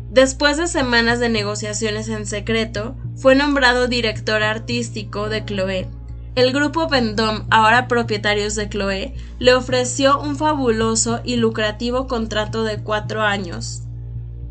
Después 0.09 0.57
de 0.57 0.65
semanas 0.65 1.19
de 1.19 1.29
negociaciones 1.29 2.09
en 2.09 2.25
secreto, 2.25 2.95
fue 3.15 3.35
nombrado 3.35 3.87
director 3.87 4.41
artístico 4.41 5.29
de 5.29 5.45
Chloé. 5.45 5.87
El 6.33 6.51
grupo 6.51 6.87
Vendôme, 6.89 7.45
ahora 7.51 7.87
propietarios 7.87 8.55
de 8.55 8.69
Chloé, 8.69 9.13
le 9.37 9.53
ofreció 9.53 10.19
un 10.19 10.35
fabuloso 10.35 11.21
y 11.23 11.35
lucrativo 11.35 12.07
contrato 12.07 12.63
de 12.63 12.79
cuatro 12.79 13.21
años. 13.21 13.83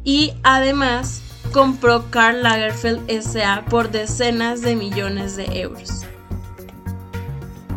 Y 0.04 0.32
además 0.44 1.22
compró 1.52 2.10
Karl 2.10 2.42
Lagerfeld 2.42 3.10
SA 3.22 3.64
por 3.68 3.90
decenas 3.90 4.62
de 4.62 4.76
millones 4.76 5.36
de 5.36 5.60
euros. 5.60 6.06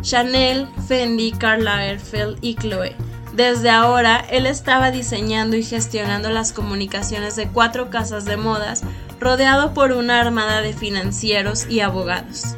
Chanel, 0.00 0.68
Fendi, 0.86 1.32
Karl 1.32 1.64
Lagerfeld 1.64 2.38
y 2.40 2.54
Chloe. 2.54 2.94
Desde 3.34 3.68
ahora, 3.70 4.24
él 4.30 4.46
estaba 4.46 4.90
diseñando 4.90 5.56
y 5.56 5.62
gestionando 5.62 6.30
las 6.30 6.52
comunicaciones 6.52 7.36
de 7.36 7.48
cuatro 7.48 7.90
casas 7.90 8.24
de 8.24 8.36
modas, 8.36 8.82
rodeado 9.20 9.74
por 9.74 9.92
una 9.92 10.20
armada 10.20 10.62
de 10.62 10.72
financieros 10.72 11.66
y 11.68 11.80
abogados. 11.80 12.54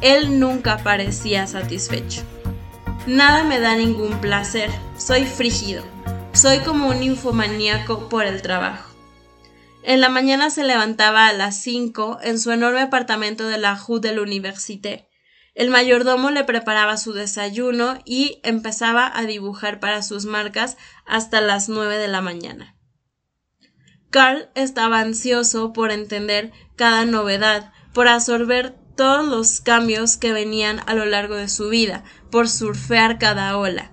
Él 0.00 0.40
nunca 0.40 0.78
parecía 0.78 1.46
satisfecho. 1.46 2.22
Nada 3.06 3.42
me 3.42 3.58
da 3.58 3.76
ningún 3.76 4.20
placer, 4.20 4.70
soy 4.96 5.24
frígido, 5.24 5.82
soy 6.32 6.60
como 6.60 6.88
un 6.88 7.02
infomaníaco 7.02 8.08
por 8.08 8.24
el 8.24 8.42
trabajo. 8.42 8.91
En 9.84 10.00
la 10.00 10.08
mañana 10.08 10.50
se 10.50 10.64
levantaba 10.64 11.26
a 11.26 11.32
las 11.32 11.60
cinco 11.60 12.18
en 12.22 12.38
su 12.38 12.52
enorme 12.52 12.82
apartamento 12.82 13.48
de 13.48 13.58
la 13.58 13.74
Rue 13.74 14.00
de 14.00 14.12
l'Université. 14.12 15.08
El 15.54 15.70
mayordomo 15.70 16.30
le 16.30 16.44
preparaba 16.44 16.96
su 16.96 17.12
desayuno 17.12 17.98
y 18.04 18.40
empezaba 18.42 19.10
a 19.14 19.22
dibujar 19.24 19.80
para 19.80 20.02
sus 20.02 20.24
marcas 20.24 20.76
hasta 21.04 21.40
las 21.40 21.68
nueve 21.68 21.98
de 21.98 22.08
la 22.08 22.20
mañana. 22.22 22.76
Carl 24.10 24.50
estaba 24.54 25.00
ansioso 25.00 25.72
por 25.72 25.90
entender 25.90 26.52
cada 26.76 27.04
novedad, 27.04 27.72
por 27.92 28.08
absorber 28.08 28.74
todos 28.96 29.26
los 29.26 29.60
cambios 29.60 30.16
que 30.16 30.32
venían 30.32 30.80
a 30.86 30.94
lo 30.94 31.06
largo 31.06 31.34
de 31.34 31.48
su 31.48 31.68
vida, 31.68 32.04
por 32.30 32.48
surfear 32.48 33.18
cada 33.18 33.56
ola. 33.58 33.91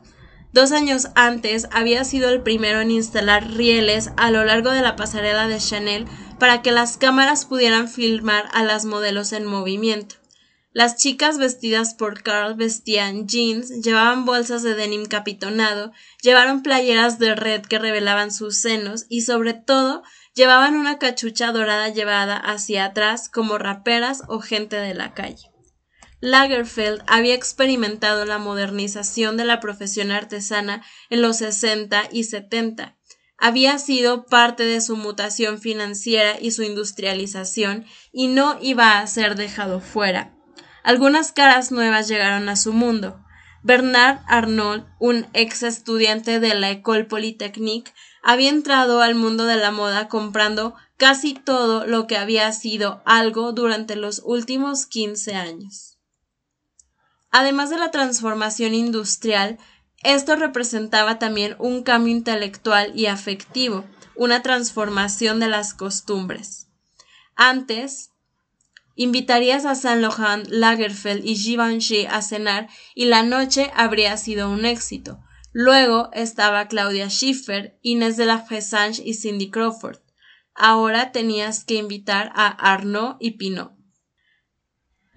Dos 0.52 0.72
años 0.72 1.10
antes 1.14 1.68
había 1.72 2.04
sido 2.04 2.30
el 2.30 2.42
primero 2.42 2.82
en 2.82 2.90
instalar 2.90 3.52
rieles 3.52 4.10
a 4.18 4.32
lo 4.32 4.44
largo 4.44 4.72
de 4.72 4.82
la 4.82 4.96
pasarela 4.96 5.48
de 5.48 5.60
Chanel 5.60 6.06
para 6.40 6.64
que 6.64 6.72
las 6.72 6.98
cámaras 6.98 7.46
pudieran 7.46 7.88
filmar 7.88 8.46
a 8.54 8.64
las 8.64 8.86
modelos 8.86 9.32
en 9.32 9.46
movimiento. 9.46 10.16
Las 10.72 10.98
chicas 10.98 11.38
vestidas 11.38 11.94
por 11.94 12.24
Carl 12.24 12.56
vestían 12.56 13.28
jeans, 13.28 13.82
llevaban 13.84 14.26
bolsas 14.26 14.64
de 14.64 14.76
denim 14.76 15.06
capitonado, 15.06 15.92
llevaron 16.22 16.64
playeras 16.64 17.20
de 17.20 17.36
red 17.36 17.62
que 17.62 17.80
revelaban 17.80 18.32
sus 18.32 18.58
senos 18.58 19.06
y 19.10 19.22
sobre 19.22 19.54
todo 19.54 20.04
llevaban 20.36 20.76
una 20.76 20.98
cachucha 20.98 21.52
dorada 21.52 21.90
llevada 21.90 22.38
hacia 22.38 22.86
atrás 22.86 23.30
como 23.30 23.58
raperas 23.58 24.24
o 24.28 24.40
gente 24.40 24.78
de 24.78 24.94
la 24.94 25.14
calle. 25.14 25.49
Lagerfeld 26.22 27.02
había 27.08 27.34
experimentado 27.34 28.26
la 28.26 28.38
modernización 28.40 29.38
de 29.38 29.46
la 29.46 29.60
profesión 29.60 30.12
artesana 30.12 30.84
en 31.10 31.22
los 31.22 31.38
60 31.38 32.10
y 32.12 32.26
70. 32.26 32.98
Había 33.38 33.80
sido 33.80 34.26
parte 34.26 34.64
de 34.64 34.82
su 34.82 34.98
mutación 34.98 35.60
financiera 35.60 36.38
y 36.40 36.52
su 36.52 36.64
industrialización 36.64 37.86
y 38.12 38.28
no 38.28 38.58
iba 38.62 39.00
a 39.00 39.08
ser 39.08 39.36
dejado 39.36 39.80
fuera. 39.80 40.36
Algunas 40.84 41.32
caras 41.32 41.72
nuevas 41.72 42.10
llegaron 42.10 42.50
a 42.50 42.58
su 42.58 42.74
mundo. 42.74 43.24
Bernard 43.64 44.20
Arnault, 44.28 44.88
un 45.00 45.28
ex 45.34 45.64
estudiante 45.64 46.40
de 46.40 46.54
la 46.54 46.70
École 46.70 47.06
Polytechnique, 47.06 47.94
había 48.22 48.50
entrado 48.50 49.02
al 49.02 49.16
mundo 49.16 49.46
de 49.46 49.56
la 49.56 49.72
moda 49.72 50.10
comprando 50.10 50.76
casi 50.98 51.34
todo 51.34 51.86
lo 51.86 52.08
que 52.08 52.18
había 52.18 52.52
sido 52.52 53.02
algo 53.06 53.54
durante 53.54 53.96
los 53.96 54.22
últimos 54.26 54.86
15 54.86 55.36
años. 55.36 55.89
Además 57.32 57.70
de 57.70 57.78
la 57.78 57.92
transformación 57.92 58.74
industrial, 58.74 59.58
esto 60.04 60.36
representaba 60.36 61.20
también 61.20 61.56
un 61.60 61.84
cambio 61.84 62.16
intelectual 62.16 62.92
y 62.96 63.08
afectivo, 63.08 63.86
una 64.16 64.42
transformación 64.42 65.40
de 65.40 65.48
las 65.48 65.74
costumbres. 65.74 66.68
Antes, 67.36 68.12
invitarías 68.96 69.66
a 69.66 69.76
Saint 69.76 70.02
Laurent, 70.02 70.48
Lagerfeld 70.50 71.26
y 71.26 71.36
Givenchy 71.36 72.06
a 72.06 72.22
cenar 72.22 72.68
y 72.96 73.06
la 73.06 73.24
noche 73.24 73.72
habría 73.76 74.18
sido 74.18 74.50
un 74.50 74.66
éxito. 74.66 75.20
Luego 75.52 76.10
estaba 76.14 76.68
Claudia 76.68 77.10
Schiffer, 77.10 77.80
Inés 77.82 78.18
de 78.18 78.26
la 78.26 78.40
Fressange 78.40 79.02
y 79.04 79.14
Cindy 79.14 79.50
Crawford. 79.50 80.00
Ahora 80.54 81.12
tenías 81.12 81.64
que 81.64 81.76
invitar 81.76 82.32
a 82.36 82.48
Arnaud 82.48 83.16
y 83.20 83.32
Pinot. 83.32 83.79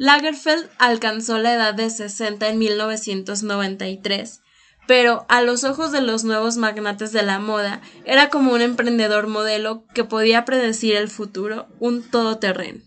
Lagerfeld 0.03 0.69
alcanzó 0.79 1.39
la 1.39 1.55
edad 1.55 1.75
de 1.75 1.89
60 1.89 2.49
en 2.49 2.59
1993, 2.59 4.41
pero 4.89 5.25
a 5.29 5.43
los 5.43 5.63
ojos 5.63 5.93
de 5.93 6.01
los 6.01 6.25
nuevos 6.25 6.57
magnates 6.57 7.13
de 7.13 7.23
la 7.23 7.39
moda 7.39 7.81
era 8.05 8.29
como 8.29 8.53
un 8.53 8.63
emprendedor 8.63 9.29
modelo 9.29 9.85
que 9.95 10.03
podía 10.03 10.45
predecir 10.45 10.97
el 10.97 11.09
futuro, 11.09 11.69
un 11.79 12.03
todoterreno. 12.03 12.83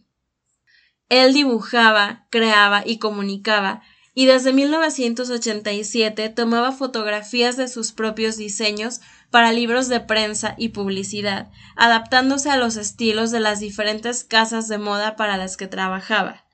Él 1.07 1.33
dibujaba, 1.33 2.27
creaba 2.31 2.83
y 2.85 2.97
comunicaba, 2.97 3.81
y 4.13 4.25
desde 4.25 4.51
1987 4.51 6.27
tomaba 6.27 6.73
fotografías 6.73 7.55
de 7.55 7.69
sus 7.69 7.93
propios 7.93 8.35
diseños 8.35 8.99
para 9.31 9.53
libros 9.53 9.87
de 9.87 10.01
prensa 10.01 10.55
y 10.57 10.69
publicidad, 10.69 11.49
adaptándose 11.77 12.49
a 12.49 12.57
los 12.57 12.75
estilos 12.75 13.31
de 13.31 13.39
las 13.39 13.61
diferentes 13.61 14.25
casas 14.25 14.67
de 14.67 14.79
moda 14.79 15.15
para 15.15 15.37
las 15.37 15.55
que 15.55 15.67
trabajaba. 15.67 16.44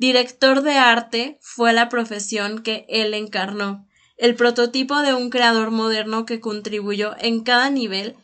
Director 0.00 0.62
de 0.62 0.78
arte 0.78 1.38
fue 1.42 1.74
la 1.74 1.90
profesión 1.90 2.62
que 2.62 2.86
él 2.88 3.12
encarnó, 3.12 3.86
el 4.16 4.34
prototipo 4.34 5.00
de 5.00 5.12
un 5.12 5.28
creador 5.28 5.70
moderno 5.72 6.24
que 6.24 6.40
contribuyó 6.40 7.14
en 7.18 7.42
cada 7.42 7.68
nivel 7.68 8.16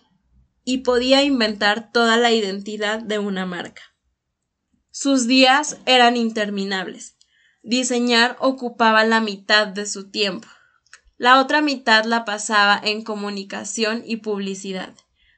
y 0.64 0.78
podía 0.78 1.22
inventar 1.22 1.92
toda 1.92 2.16
la 2.16 2.32
identidad 2.32 3.00
de 3.00 3.18
una 3.18 3.44
marca. 3.44 3.82
Sus 4.90 5.26
días 5.26 5.76
eran 5.84 6.16
interminables. 6.16 7.18
Diseñar 7.62 8.38
ocupaba 8.40 9.04
la 9.04 9.20
mitad 9.20 9.66
de 9.66 9.84
su 9.84 10.10
tiempo. 10.10 10.48
La 11.18 11.42
otra 11.42 11.60
mitad 11.60 12.06
la 12.06 12.24
pasaba 12.24 12.80
en 12.82 13.02
comunicación 13.02 14.02
y 14.06 14.16
publicidad. 14.16 14.94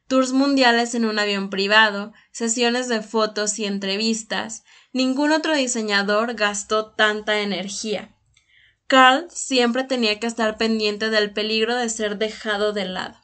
Tours 0.07 0.33
mundiales 0.33 0.95
en 0.95 1.05
un 1.05 1.19
avión 1.19 1.51
privado, 1.51 2.13
sesiones 2.31 2.87
de 2.87 3.03
fotos 3.03 3.59
y 3.59 3.65
entrevistas, 3.65 4.63
Ningún 4.99 5.31
otro 5.31 5.55
diseñador 5.55 6.35
gastó 6.35 6.91
tanta 6.91 7.39
energía. 7.39 8.17
Carl 8.89 9.29
siempre 9.31 9.85
tenía 9.85 10.19
que 10.19 10.27
estar 10.27 10.59
pendiente 10.59 11.09
del 11.09 11.33
peligro 11.33 11.77
de 11.77 11.89
ser 11.89 12.19
dejado 12.19 12.73
de 12.73 12.87
lado. 12.87 13.17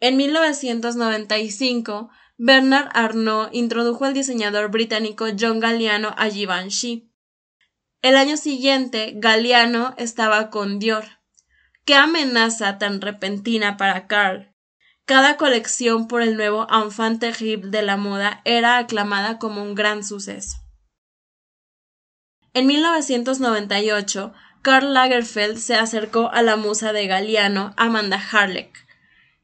En 0.00 0.18
1995, 0.18 2.10
Bernard 2.36 2.90
Arnault 2.92 3.54
introdujo 3.54 4.04
al 4.04 4.12
diseñador 4.12 4.70
británico 4.70 5.24
John 5.40 5.60
Galliano 5.60 6.14
a 6.18 6.28
Givenchy. 6.28 7.10
El 8.02 8.14
año 8.18 8.36
siguiente, 8.36 9.14
Galliano 9.16 9.94
estaba 9.96 10.50
con 10.50 10.78
Dior. 10.78 11.06
¡Qué 11.86 11.94
amenaza 11.94 12.76
tan 12.76 13.00
repentina 13.00 13.78
para 13.78 14.06
Karl! 14.06 14.54
Cada 15.06 15.38
colección 15.38 16.06
por 16.06 16.20
el 16.20 16.36
nuevo 16.36 16.66
enfant 16.70 17.18
terrible 17.18 17.70
de 17.70 17.80
la 17.80 17.96
moda 17.96 18.42
era 18.44 18.76
aclamada 18.76 19.38
como 19.38 19.62
un 19.62 19.74
gran 19.74 20.04
suceso. 20.04 20.61
En 22.54 22.66
1998, 22.66 24.34
Karl 24.60 24.92
Lagerfeld 24.92 25.56
se 25.56 25.74
acercó 25.74 26.30
a 26.30 26.42
la 26.42 26.56
musa 26.56 26.92
de 26.92 27.06
Galliano, 27.06 27.72
Amanda 27.76 28.22
Harleck. 28.30 28.86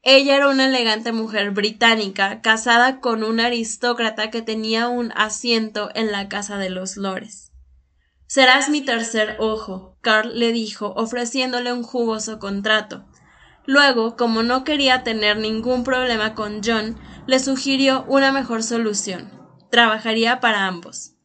Ella 0.03 0.35
era 0.35 0.47
una 0.47 0.67
elegante 0.67 1.11
mujer 1.11 1.51
británica, 1.51 2.41
casada 2.41 2.99
con 2.99 3.23
un 3.23 3.39
aristócrata 3.39 4.29
que 4.29 4.41
tenía 4.41 4.87
un 4.87 5.11
asiento 5.15 5.89
en 5.95 6.11
la 6.11 6.29
casa 6.29 6.57
de 6.57 6.69
los 6.69 6.97
lores. 6.97 7.51
Serás 8.27 8.69
mi 8.69 8.81
tercer 8.81 9.37
ojo, 9.39 9.97
Karl 10.01 10.37
le 10.37 10.51
dijo, 10.51 10.93
ofreciéndole 10.95 11.73
un 11.73 11.81
jugoso 11.81 12.37
contrato. 12.37 13.05
Luego, 13.65 14.15
como 14.15 14.43
no 14.43 14.63
quería 14.63 15.03
tener 15.03 15.37
ningún 15.37 15.83
problema 15.83 16.35
con 16.35 16.61
John, 16.63 16.95
le 17.25 17.39
sugirió 17.39 18.05
una 18.07 18.31
mejor 18.31 18.61
solución. 18.61 19.31
Trabajaría 19.71 20.39
para 20.39 20.67
ambos. 20.67 21.15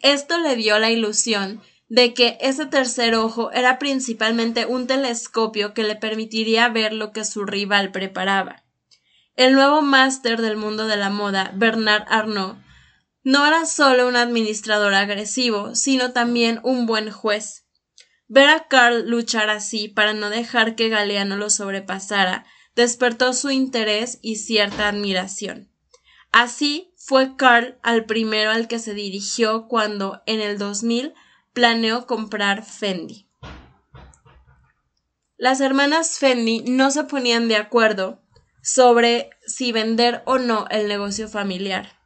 Esto 0.00 0.38
le 0.38 0.56
dio 0.56 0.78
la 0.78 0.90
ilusión 0.90 1.60
de 1.88 2.14
que 2.14 2.38
ese 2.40 2.66
tercer 2.66 3.14
ojo 3.14 3.50
era 3.52 3.78
principalmente 3.78 4.66
un 4.66 4.86
telescopio 4.86 5.74
que 5.74 5.82
le 5.82 5.96
permitiría 5.96 6.68
ver 6.68 6.92
lo 6.92 7.12
que 7.12 7.24
su 7.24 7.44
rival 7.44 7.90
preparaba. 7.90 8.64
El 9.34 9.54
nuevo 9.54 9.82
máster 9.82 10.40
del 10.40 10.56
mundo 10.56 10.86
de 10.86 10.96
la 10.96 11.10
moda, 11.10 11.52
Bernard 11.54 12.04
Arnault, 12.08 12.58
no 13.22 13.46
era 13.46 13.66
solo 13.66 14.08
un 14.08 14.16
administrador 14.16 14.94
agresivo, 14.94 15.74
sino 15.74 16.12
también 16.12 16.60
un 16.62 16.86
buen 16.86 17.10
juez. 17.10 17.64
Ver 18.26 18.48
a 18.48 18.68
Carl 18.68 19.08
luchar 19.08 19.48
así 19.50 19.88
para 19.88 20.12
no 20.12 20.30
dejar 20.30 20.74
que 20.74 20.88
Galeano 20.88 21.36
lo 21.36 21.50
sobrepasara 21.50 22.46
despertó 22.74 23.32
su 23.32 23.50
interés 23.50 24.18
y 24.22 24.36
cierta 24.36 24.88
admiración. 24.88 25.70
Así 26.30 26.92
fue 27.08 27.36
Carl 27.36 27.78
al 27.82 28.04
primero 28.04 28.50
al 28.50 28.68
que 28.68 28.78
se 28.78 28.92
dirigió 28.92 29.66
cuando, 29.66 30.22
en 30.26 30.42
el 30.42 30.58
2000, 30.58 31.14
planeó 31.54 32.06
comprar 32.06 32.66
Fendi. 32.66 33.26
Las 35.38 35.62
hermanas 35.62 36.18
Fendi 36.18 36.60
no 36.66 36.90
se 36.90 37.04
ponían 37.04 37.48
de 37.48 37.56
acuerdo 37.56 38.20
sobre 38.62 39.30
si 39.46 39.72
vender 39.72 40.22
o 40.26 40.36
no 40.36 40.66
el 40.68 40.86
negocio 40.86 41.30
familiar. 41.30 41.98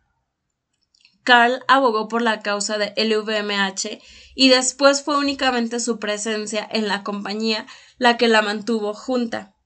Carl 1.25 1.65
abogó 1.67 2.07
por 2.07 2.23
la 2.23 2.39
causa 2.39 2.79
de 2.79 2.95
LVMH 2.97 4.01
y 4.37 4.51
después 4.51 5.03
fue 5.03 5.19
únicamente 5.19 5.81
su 5.81 5.99
presencia 5.99 6.65
en 6.71 6.87
la 6.87 7.03
compañía 7.03 7.67
la 7.99 8.17
que 8.17 8.29
la 8.29 8.41
mantuvo 8.41 8.95
junta. 8.95 9.57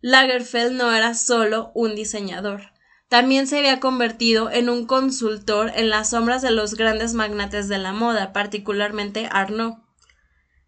Lagerfeld 0.00 0.72
no 0.72 0.92
era 0.92 1.14
solo 1.14 1.70
un 1.76 1.94
diseñador, 1.94 2.72
también 3.10 3.48
se 3.48 3.58
había 3.58 3.80
convertido 3.80 4.52
en 4.52 4.70
un 4.70 4.86
consultor 4.86 5.72
en 5.74 5.90
las 5.90 6.10
sombras 6.10 6.42
de 6.42 6.52
los 6.52 6.76
grandes 6.76 7.12
magnates 7.12 7.66
de 7.66 7.76
la 7.76 7.92
moda, 7.92 8.32
particularmente 8.32 9.28
Arnaud. 9.32 9.78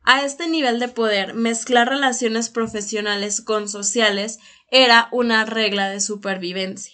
A 0.02 0.24
este 0.24 0.48
nivel 0.48 0.80
de 0.80 0.88
poder, 0.88 1.34
mezclar 1.34 1.88
relaciones 1.88 2.50
profesionales 2.50 3.42
con 3.42 3.68
sociales 3.68 4.40
era 4.72 5.08
una 5.12 5.44
regla 5.44 5.88
de 5.88 6.00
supervivencia. 6.00 6.92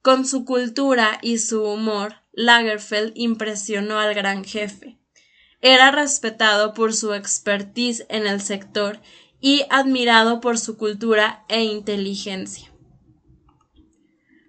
Con 0.00 0.26
su 0.26 0.46
cultura 0.46 1.18
y 1.20 1.36
su 1.36 1.64
humor, 1.64 2.14
Lagerfeld 2.32 3.12
impresionó 3.14 3.98
al 3.98 4.14
gran 4.14 4.42
jefe. 4.42 4.98
Era 5.60 5.90
respetado 5.90 6.72
por 6.72 6.94
su 6.94 7.12
expertise 7.12 8.06
en 8.08 8.26
el 8.26 8.40
sector 8.40 9.00
y 9.38 9.64
admirado 9.68 10.40
por 10.40 10.58
su 10.58 10.78
cultura 10.78 11.44
e 11.50 11.62
inteligencia. 11.62 12.67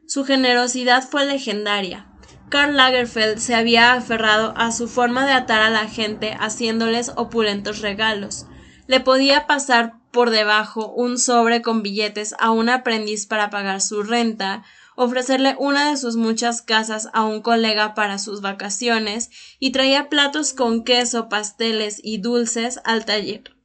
Su 0.09 0.25
generosidad 0.25 1.07
fue 1.07 1.27
legendaria. 1.27 2.07
Karl 2.49 2.75
Lagerfeld 2.75 3.37
se 3.37 3.53
había 3.53 3.93
aferrado 3.93 4.55
a 4.57 4.71
su 4.71 4.87
forma 4.87 5.27
de 5.27 5.33
atar 5.33 5.61
a 5.61 5.69
la 5.69 5.87
gente 5.87 6.35
haciéndoles 6.39 7.11
opulentos 7.15 7.81
regalos. 7.81 8.47
Le 8.87 9.01
podía 9.01 9.45
pasar 9.45 9.99
por 10.09 10.31
debajo 10.31 10.91
un 10.91 11.19
sobre 11.19 11.61
con 11.61 11.83
billetes 11.83 12.33
a 12.39 12.49
un 12.49 12.69
aprendiz 12.69 13.27
para 13.27 13.51
pagar 13.51 13.81
su 13.81 14.01
renta, 14.01 14.63
ofrecerle 14.95 15.55
una 15.59 15.91
de 15.91 15.97
sus 15.97 16.15
muchas 16.15 16.63
casas 16.63 17.09
a 17.13 17.23
un 17.23 17.43
colega 17.43 17.93
para 17.93 18.17
sus 18.17 18.41
vacaciones 18.41 19.29
y 19.59 19.71
traía 19.73 20.09
platos 20.09 20.53
con 20.53 20.83
queso, 20.83 21.29
pasteles 21.29 22.01
y 22.03 22.17
dulces 22.17 22.79
al 22.83 23.05
taller. 23.05 23.55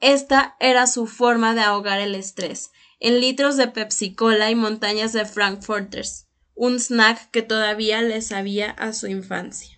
Esta 0.00 0.56
era 0.58 0.88
su 0.88 1.06
forma 1.06 1.54
de 1.54 1.60
ahogar 1.60 2.00
el 2.00 2.16
estrés, 2.16 2.72
en 3.00 3.20
litros 3.20 3.56
de 3.56 3.66
Pepsi 3.66 4.14
Cola 4.14 4.50
y 4.50 4.54
montañas 4.54 5.12
de 5.12 5.24
Frankfurters, 5.24 6.28
un 6.54 6.78
snack 6.78 7.30
que 7.30 7.42
todavía 7.42 8.02
le 8.02 8.20
sabía 8.20 8.70
a 8.70 8.92
su 8.92 9.06
infancia. 9.06 9.74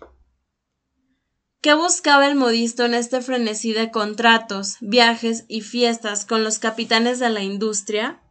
¿Qué 1.61 1.73
buscaba 1.73 2.27
el 2.27 2.35
modisto 2.35 2.83
en 2.83 2.93
este 2.93 3.21
frenesí 3.21 3.71
de 3.71 3.89
contratos, 3.89 4.75
viajes 4.81 5.45
y 5.47 5.61
fiestas 5.61 6.25
con 6.25 6.43
los 6.43 6.59
capitanes 6.59 7.19
de 7.19 7.29
la 7.29 7.41
industria? 7.41 8.21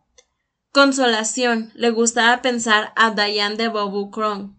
Consolación, 0.70 1.72
le 1.74 1.88
gustaba 1.88 2.43
pensar 2.43 2.93
a 2.95 3.11
Diane 3.12 3.57
de 3.57 3.68
Bobucron. 3.68 4.59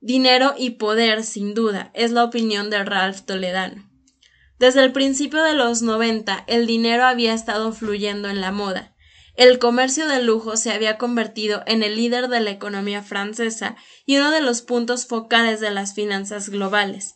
Dinero 0.00 0.54
y 0.56 0.70
poder, 0.70 1.24
sin 1.24 1.54
duda, 1.54 1.90
es 1.92 2.12
la 2.12 2.22
opinión 2.22 2.70
de 2.70 2.84
Ralph 2.84 3.22
Toledano. 3.22 3.90
Desde 4.60 4.84
el 4.84 4.92
principio 4.92 5.42
de 5.42 5.54
los 5.54 5.82
noventa, 5.82 6.44
el 6.46 6.68
dinero 6.68 7.04
había 7.04 7.34
estado 7.34 7.72
fluyendo 7.72 8.28
en 8.28 8.40
la 8.40 8.52
moda, 8.52 8.94
el 9.38 9.60
comercio 9.60 10.08
de 10.08 10.20
lujo 10.20 10.56
se 10.56 10.72
había 10.72 10.98
convertido 10.98 11.62
en 11.66 11.84
el 11.84 11.94
líder 11.94 12.26
de 12.26 12.40
la 12.40 12.50
economía 12.50 13.04
francesa 13.04 13.76
y 14.04 14.16
uno 14.16 14.32
de 14.32 14.40
los 14.40 14.62
puntos 14.62 15.06
focales 15.06 15.60
de 15.60 15.70
las 15.70 15.94
finanzas 15.94 16.48
globales. 16.48 17.14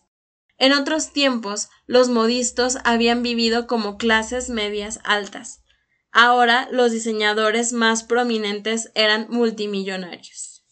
En 0.56 0.72
otros 0.72 1.12
tiempos, 1.12 1.68
los 1.86 2.10
modistos 2.10 2.78
habían 2.84 3.24
vivido 3.24 3.66
como 3.66 3.96
clases 3.96 4.50
medias 4.50 5.00
altas. 5.02 5.64
Ahora 6.12 6.68
los 6.70 6.92
diseñadores 6.92 7.72
más 7.72 8.04
prominentes 8.04 8.92
eran 8.94 9.26
multimillonarios. 9.28 10.64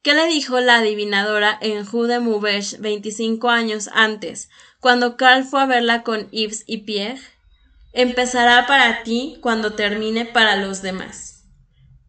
¿Qué 0.00 0.14
le 0.14 0.28
dijo 0.28 0.60
la 0.60 0.78
adivinadora 0.78 1.58
en 1.60 1.84
Rue 1.84 2.08
de 2.08 2.20
Maubeuge 2.20 2.78
25 2.78 3.50
años 3.50 3.90
antes, 3.92 4.48
cuando 4.80 5.18
Karl 5.18 5.44
fue 5.44 5.60
a 5.60 5.66
verla 5.66 6.04
con 6.04 6.30
Yves 6.30 6.64
y 6.66 6.78
Pierre? 6.78 7.20
Empezará 7.92 8.66
para 8.66 9.02
ti 9.02 9.36
cuando 9.42 9.74
termine 9.74 10.24
para 10.24 10.56
los 10.56 10.80
demás. 10.80 11.44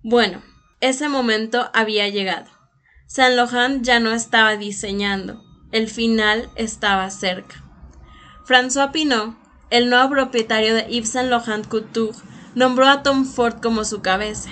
Bueno, 0.01 0.41
ese 0.79 1.09
momento 1.09 1.69
había 1.73 2.07
llegado. 2.07 2.49
Saint 3.05 3.35
Laurent 3.35 3.83
ya 3.83 3.99
no 3.99 4.13
estaba 4.13 4.55
diseñando, 4.55 5.43
el 5.71 5.89
final 5.89 6.49
estaba 6.55 7.09
cerca. 7.09 7.63
François 8.45 8.91
Pinot, 8.91 9.35
el 9.69 9.89
nuevo 9.89 10.09
propietario 10.09 10.73
de 10.73 10.87
Yves 10.89 11.09
Saint 11.09 11.29
Laurent 11.29 11.67
Couture, 11.67 12.17
nombró 12.55 12.87
a 12.87 13.03
Tom 13.03 13.25
Ford 13.25 13.61
como 13.61 13.83
su 13.83 14.01
cabeza. 14.01 14.51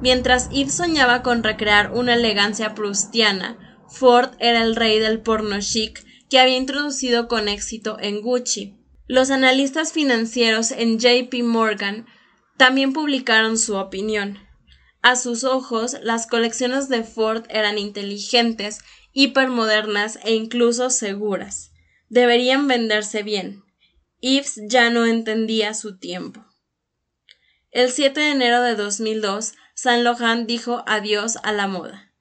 Mientras 0.00 0.48
Yves 0.50 0.74
soñaba 0.74 1.22
con 1.22 1.42
recrear 1.42 1.92
una 1.92 2.14
elegancia 2.14 2.74
prustiana, 2.74 3.58
Ford 3.88 4.30
era 4.38 4.62
el 4.62 4.76
rey 4.76 5.00
del 5.00 5.20
porno 5.22 5.58
chic 5.60 6.04
que 6.30 6.38
había 6.38 6.56
introducido 6.56 7.26
con 7.26 7.48
éxito 7.48 7.96
en 8.00 8.20
Gucci. 8.20 8.77
Los 9.08 9.30
analistas 9.30 9.94
financieros 9.94 10.70
en 10.70 10.98
JP 10.98 11.42
Morgan 11.42 12.06
también 12.58 12.92
publicaron 12.92 13.56
su 13.56 13.76
opinión. 13.76 14.38
A 15.00 15.16
sus 15.16 15.44
ojos, 15.44 15.96
las 16.02 16.26
colecciones 16.26 16.90
de 16.90 17.04
Ford 17.04 17.46
eran 17.48 17.78
inteligentes, 17.78 18.80
hipermodernas 19.14 20.18
e 20.24 20.34
incluso 20.34 20.90
seguras. 20.90 21.72
Deberían 22.10 22.68
venderse 22.68 23.22
bien. 23.22 23.62
Yves 24.20 24.60
ya 24.68 24.90
no 24.90 25.06
entendía 25.06 25.72
su 25.72 25.98
tiempo. 25.98 26.44
El 27.70 27.90
7 27.90 28.20
de 28.20 28.30
enero 28.30 28.60
de 28.60 28.74
2002, 28.74 29.54
Saint 29.74 30.02
Laurent 30.02 30.46
dijo 30.46 30.84
adiós 30.86 31.38
a 31.44 31.52
la 31.52 31.66
moda. 31.66 32.12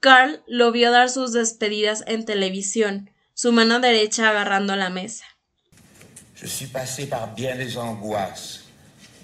Carl 0.00 0.42
lo 0.48 0.72
vio 0.72 0.90
dar 0.90 1.10
sus 1.10 1.32
despedidas 1.32 2.02
en 2.08 2.24
televisión, 2.24 3.10
su 3.34 3.52
mano 3.52 3.78
derecha 3.78 4.30
agarrando 4.30 4.74
la 4.74 4.90
mesa. 4.90 5.24
Je 6.44 6.50
suis 6.50 6.66
passé 6.66 7.06
par 7.06 7.34
bien 7.34 7.56
des 7.56 7.78
angoisses, 7.78 8.64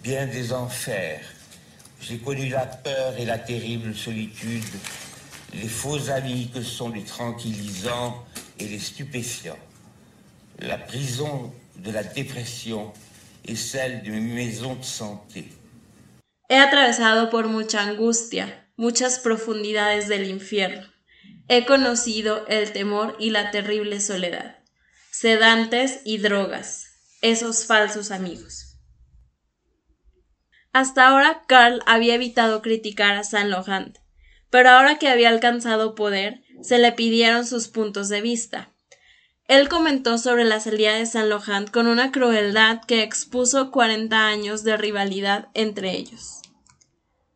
bien 0.02 0.26
des 0.26 0.54
enfers. 0.54 1.20
J'ai 2.00 2.16
connu 2.16 2.48
la 2.48 2.64
peur 2.64 3.14
et 3.18 3.26
la 3.26 3.36
terrible 3.36 3.94
solitude, 3.94 4.64
les 5.52 5.68
faux 5.68 6.08
amis 6.08 6.50
que 6.54 6.62
sont 6.62 6.88
les 6.88 7.04
tranquillisants 7.04 8.24
et 8.58 8.66
les 8.68 8.78
stupéfiants, 8.78 9.58
la 10.60 10.78
prison 10.78 11.52
de 11.76 11.90
la 11.90 12.02
dépression 12.04 12.90
et 13.44 13.54
celle 13.54 14.02
de 14.02 14.12
mes 14.12 14.20
maisons 14.20 14.76
de 14.76 14.84
santé. 14.84 15.44
He 16.48 16.56
atravesado 16.56 17.28
por 17.28 17.48
mucha 17.48 17.82
angustia, 17.82 18.66
muchas 18.78 19.18
profundidades 19.18 20.08
del 20.08 20.26
infierno. 20.26 20.86
He 21.48 21.66
conocido 21.66 22.46
el 22.46 22.72
temor 22.72 23.14
y 23.20 23.28
la 23.28 23.50
terrible 23.50 24.00
soledad, 24.00 24.56
sedantes 25.10 26.00
y 26.06 26.16
drogas, 26.16 26.89
esos 27.20 27.66
falsos 27.66 28.10
amigos. 28.10 28.78
Hasta 30.72 31.08
ahora 31.08 31.42
Carl 31.46 31.82
había 31.86 32.14
evitado 32.14 32.62
criticar 32.62 33.16
a 33.16 33.24
Saint 33.24 33.50
Laurent, 33.50 33.98
pero 34.50 34.70
ahora 34.70 34.98
que 34.98 35.08
había 35.08 35.28
alcanzado 35.28 35.94
poder, 35.94 36.42
se 36.62 36.78
le 36.78 36.92
pidieron 36.92 37.46
sus 37.46 37.68
puntos 37.68 38.08
de 38.08 38.20
vista. 38.20 38.70
Él 39.48 39.68
comentó 39.68 40.16
sobre 40.16 40.44
la 40.44 40.60
salida 40.60 40.94
de 40.94 41.06
Saint 41.06 41.28
Laurent 41.28 41.70
con 41.70 41.88
una 41.88 42.12
crueldad 42.12 42.82
que 42.86 43.02
expuso 43.02 43.72
40 43.72 44.26
años 44.26 44.62
de 44.62 44.76
rivalidad 44.76 45.48
entre 45.54 45.96
ellos. 45.96 46.40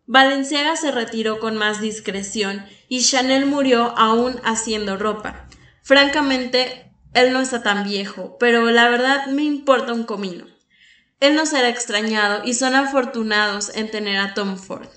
Valenciaga 0.07 0.77
se 0.77 0.93
retiró 0.93 1.41
con 1.41 1.57
más 1.57 1.81
discreción 1.81 2.65
y 2.89 3.03
Chanel 3.03 3.47
murió 3.47 3.99
aún 3.99 4.41
haciendo 4.45 4.97
ropa. 4.97 5.49
Francamente, 5.83 6.93
él 7.15 7.33
no 7.33 7.41
está 7.41 7.63
tan 7.63 7.85
viejo, 7.85 8.37
pero 8.39 8.71
la 8.71 8.89
verdad 8.89 9.27
me 9.27 9.43
importa 9.43 9.93
un 9.93 10.05
comino. 10.05 10.47
Él 11.21 11.37
no 11.37 11.47
será 11.47 11.69
extrañado 11.69 12.45
y 12.45 12.55
son 12.55 12.75
afortunados 12.75 13.75
en 13.75 13.91
tener 13.91 14.19
a 14.19 14.35
Tom 14.35 14.57
Ford. 14.57 14.89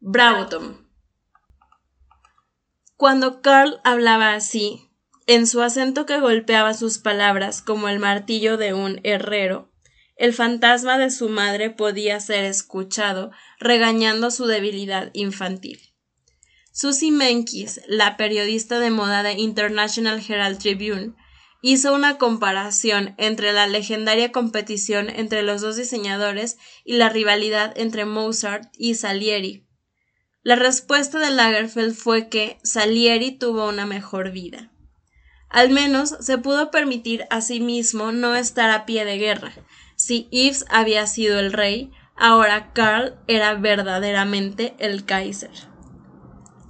Bravo, 0.00 0.46
Tom. 0.46 0.86
Cuando 2.96 3.42
Carl 3.42 3.80
hablaba 3.84 4.32
así, 4.32 4.90
en 5.26 5.46
su 5.46 5.60
acento 5.60 6.06
que 6.06 6.18
golpeaba 6.18 6.72
sus 6.72 6.98
palabras 6.98 7.60
como 7.60 7.88
el 7.88 7.98
martillo 7.98 8.56
de 8.56 8.72
un 8.72 9.00
herrero, 9.04 9.70
el 10.16 10.32
fantasma 10.32 10.96
de 10.96 11.10
su 11.10 11.28
madre 11.28 11.68
podía 11.68 12.20
ser 12.20 12.44
escuchado 12.44 13.32
regañando 13.60 14.30
su 14.30 14.46
debilidad 14.46 15.10
infantil. 15.12 15.78
Susie 16.72 17.10
Menkis, 17.10 17.82
la 17.86 18.16
periodista 18.16 18.78
de 18.78 18.90
moda 18.90 19.22
de 19.22 19.32
International 19.32 20.22
Herald 20.26 20.58
Tribune, 20.58 21.14
hizo 21.62 21.94
una 21.94 22.18
comparación 22.18 23.14
entre 23.18 23.52
la 23.52 23.66
legendaria 23.66 24.32
competición 24.32 25.10
entre 25.10 25.42
los 25.42 25.60
dos 25.60 25.76
diseñadores 25.76 26.58
y 26.84 26.94
la 26.94 27.08
rivalidad 27.08 27.72
entre 27.76 28.04
Mozart 28.04 28.72
y 28.76 28.94
Salieri, 28.94 29.66
la 30.46 30.54
respuesta 30.54 31.18
de 31.18 31.32
Lagerfeld 31.32 31.92
fue 31.92 32.28
que 32.28 32.60
Salieri 32.62 33.32
tuvo 33.32 33.68
una 33.68 33.84
mejor 33.84 34.30
vida. 34.30 34.70
Al 35.48 35.70
menos 35.70 36.14
se 36.20 36.38
pudo 36.38 36.70
permitir 36.70 37.26
a 37.30 37.40
sí 37.40 37.58
mismo 37.58 38.12
no 38.12 38.36
estar 38.36 38.70
a 38.70 38.86
pie 38.86 39.04
de 39.04 39.18
guerra. 39.18 39.52
Si 39.96 40.28
Yves 40.30 40.64
había 40.70 41.08
sido 41.08 41.40
el 41.40 41.52
rey, 41.52 41.90
ahora 42.14 42.72
Karl 42.74 43.16
era 43.26 43.54
verdaderamente 43.54 44.76
el 44.78 45.04
Kaiser. 45.04 45.50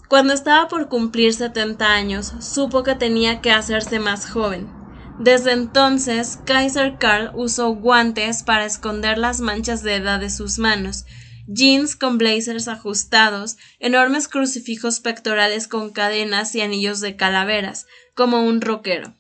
Cuando 0.09 0.33
estaba 0.33 0.69
por 0.69 0.89
cumplir 0.89 1.35
70 1.35 1.87
años, 1.87 2.33
supo 2.41 2.83
que 2.83 2.95
tenía 2.95 3.43
que 3.43 3.51
hacerse 3.51 3.99
más 3.99 4.27
joven. 4.27 4.76
Desde 5.19 5.53
entonces, 5.53 6.39
Kaiser 6.45 6.99
Karl 6.99 7.31
usó 7.35 7.71
guantes 7.71 8.43
para 8.43 8.67
esconder 8.67 9.19
las 9.19 9.41
manchas 9.41 9.83
de 9.83 9.95
edad 9.95 10.21
de 10.21 10.31
sus 10.31 10.59
manos 10.59 11.05
jeans 11.47 11.97
con 11.97 12.19
blazers 12.19 12.69
ajustados, 12.69 13.57
enormes 13.79 14.29
crucifijos 14.29 15.01
pectorales 15.01 15.69
con 15.69 15.91
cadenas 15.91 16.55
y 16.55 16.61
anillos 16.61 17.01
de 17.01 17.17
calaveras, 17.17 17.87
como 18.15 18.43
un 18.43 18.61
rockero. 18.61 19.15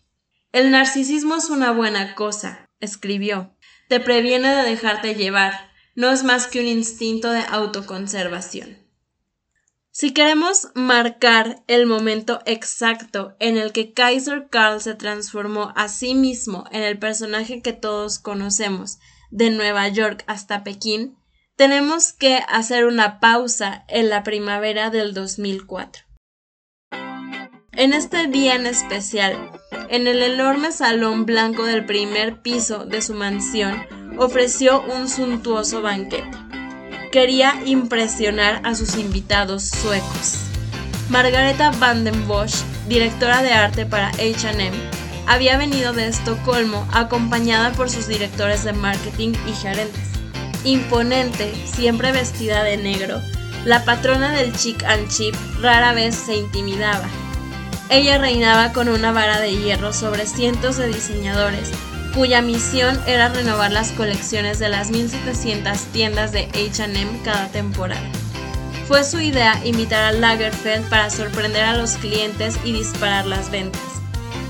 El 0.53 0.70
narcisismo 0.70 1.36
es 1.36 1.51
una 1.51 1.72
buena 1.72 2.14
cosa, 2.14 2.66
escribió. 2.80 3.55
Te 3.88 4.01
previene 4.01 4.55
de 4.55 4.68
dejarte 4.68 5.14
llevar, 5.14 5.70
no 5.94 6.11
es 6.11 6.24
más 6.24 6.47
que 6.47 6.61
un 6.61 6.66
instinto 6.66 7.30
de 7.30 7.40
autoconservación. 7.40 8.86
Si 9.99 10.12
queremos 10.12 10.68
marcar 10.74 11.62
el 11.68 11.86
momento 11.86 12.40
exacto 12.44 13.34
en 13.40 13.57
el 13.57 13.72
que 13.72 13.94
Kaiser 13.94 14.49
Karl 14.51 14.82
se 14.82 14.94
transformó 14.94 15.72
a 15.74 15.88
sí 15.88 16.14
mismo 16.14 16.64
en 16.70 16.82
el 16.82 16.99
personaje 16.99 17.62
que 17.62 17.72
todos 17.72 18.18
conocemos, 18.18 18.99
de 19.30 19.49
Nueva 19.49 19.88
York 19.88 20.22
hasta 20.26 20.64
Pekín, 20.64 21.16
tenemos 21.57 22.12
que 22.12 22.42
hacer 22.47 22.84
una 22.84 23.20
pausa 23.20 23.86
en 23.88 24.11
la 24.11 24.22
primavera 24.22 24.90
del 24.90 25.14
2004. 25.14 26.03
En 27.72 27.94
este 27.94 28.26
día 28.26 28.55
en 28.55 28.66
especial, 28.66 29.51
en 29.88 30.07
el 30.09 30.22
enorme 30.22 30.72
salón 30.72 31.24
blanco 31.24 31.64
del 31.64 31.86
primer 31.86 32.42
piso 32.42 32.84
de 32.84 33.01
su 33.01 33.14
mansión, 33.14 33.86
ofreció 34.18 34.82
un 34.82 35.09
suntuoso 35.09 35.80
banquete. 35.80 36.65
Quería 37.16 37.62
impresionar 37.64 38.60
a 38.62 38.74
sus 38.74 38.98
invitados 38.98 39.62
suecos. 39.62 40.34
Margareta 41.08 41.70
van 41.78 42.04
den 42.04 42.28
Bosch, 42.28 42.56
directora 42.90 43.42
de 43.42 43.54
arte 43.54 43.86
para 43.86 44.10
HM, 44.18 44.74
había 45.26 45.56
venido 45.56 45.94
de 45.94 46.08
Estocolmo 46.08 46.86
acompañada 46.92 47.72
por 47.72 47.88
sus 47.88 48.06
directores 48.06 48.64
de 48.64 48.74
marketing 48.74 49.32
y 49.48 49.52
gerentes. 49.54 50.10
Imponente, 50.64 51.54
siempre 51.64 52.12
vestida 52.12 52.62
de 52.62 52.76
negro, 52.76 53.22
la 53.64 53.82
patrona 53.86 54.32
del 54.32 54.54
chic 54.54 54.84
and 54.84 55.08
chip 55.08 55.34
rara 55.62 55.94
vez 55.94 56.14
se 56.14 56.36
intimidaba. 56.36 57.08
Ella 57.88 58.18
reinaba 58.18 58.74
con 58.74 58.90
una 58.90 59.10
vara 59.10 59.40
de 59.40 59.56
hierro 59.56 59.94
sobre 59.94 60.26
cientos 60.26 60.76
de 60.76 60.88
diseñadores, 60.88 61.70
cuya 62.16 62.40
misión 62.40 62.98
era 63.06 63.28
renovar 63.28 63.70
las 63.70 63.92
colecciones 63.92 64.58
de 64.58 64.70
las 64.70 64.90
1700 64.90 65.78
tiendas 65.92 66.32
de 66.32 66.48
HM 66.54 67.22
cada 67.22 67.48
temporada. 67.48 68.10
Fue 68.88 69.04
su 69.04 69.20
idea 69.20 69.60
imitar 69.64 70.02
a 70.02 70.12
Lagerfeld 70.12 70.88
para 70.88 71.10
sorprender 71.10 71.64
a 71.64 71.76
los 71.76 71.92
clientes 71.98 72.58
y 72.64 72.72
disparar 72.72 73.26
las 73.26 73.50
ventas. 73.50 73.82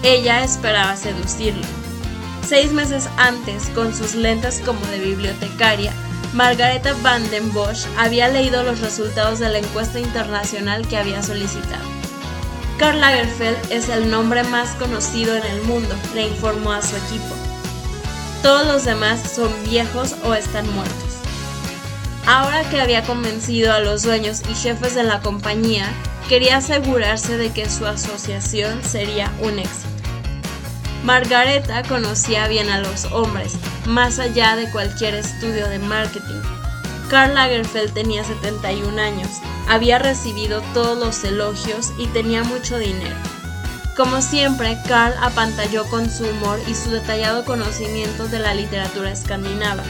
Ella 0.05 0.45
esperaba 0.45 0.97
seducirlo. 0.97 1.67
Seis 2.47 2.71
meses 2.71 3.09
antes, 3.17 3.65
con 3.75 3.93
sus 3.93 4.15
lentes 4.15 4.63
como 4.65 4.81
de 4.87 5.01
bibliotecaria, 5.01 5.93
Margareta 6.35 6.95
van 7.03 7.29
den 7.31 7.53
Bosch 7.53 7.89
había 7.99 8.29
leído 8.29 8.63
los 8.63 8.79
resultados 8.81 9.41
de 9.41 9.49
la 9.49 9.59
encuesta 9.59 9.99
internacional 9.99 10.87
que 10.87 10.99
había 10.99 11.21
solicitado. 11.21 11.85
Karl 12.79 13.01
Lagerfeld 13.01 13.73
es 13.73 13.89
el 13.89 14.09
nombre 14.09 14.45
más 14.45 14.71
conocido 14.75 15.35
en 15.35 15.45
el 15.45 15.63
mundo, 15.63 15.97
le 16.15 16.29
informó 16.29 16.71
a 16.71 16.83
su 16.83 16.95
equipo. 16.95 17.46
Todos 18.47 18.65
los 18.65 18.85
demás 18.85 19.33
son 19.35 19.51
viejos 19.65 20.15
o 20.23 20.33
están 20.33 20.73
muertos. 20.73 21.17
Ahora 22.29 22.63
que 22.71 22.81
había 22.81 23.03
convencido 23.03 23.73
a 23.73 23.81
los 23.81 24.05
dueños 24.05 24.43
y 24.49 24.55
jefes 24.55 24.95
de 24.95 25.03
la 25.03 25.21
compañía, 25.21 25.93
quería 26.29 26.59
asegurarse 26.59 27.39
de 27.39 27.51
que 27.51 27.69
su 27.69 27.85
asociación 27.87 28.85
sería 28.85 29.33
un 29.41 29.59
éxito. 29.59 29.89
Margareta 31.03 31.83
conocía 31.89 32.47
bien 32.47 32.69
a 32.69 32.79
los 32.79 33.07
hombres, 33.07 33.55
más 33.85 34.21
allá 34.21 34.55
de 34.55 34.71
cualquier 34.71 35.17
estudio 35.17 35.67
de 35.69 35.81
marketing. 35.81 36.41
Karl 37.11 37.35
Lagerfeld 37.35 37.95
tenía 37.95 38.23
71 38.23 38.97
años, 39.03 39.41
había 39.69 39.99
recibido 39.99 40.63
todos 40.73 40.97
los 40.97 41.25
elogios 41.25 41.93
y 41.99 42.07
tenía 42.07 42.45
mucho 42.45 42.79
dinero. 42.79 43.17
Como 43.97 44.21
siempre, 44.21 44.77
Karl 44.87 45.15
apantalló 45.23 45.87
con 45.87 46.11
su 46.11 46.25
humor 46.25 46.61
y 46.67 46.75
su 46.75 46.91
detallado 46.91 47.47
conocimiento 47.47 48.29
de 48.29 48.39
la 48.39 48.53
literatura 48.53 49.11
escandinava, 49.11 49.83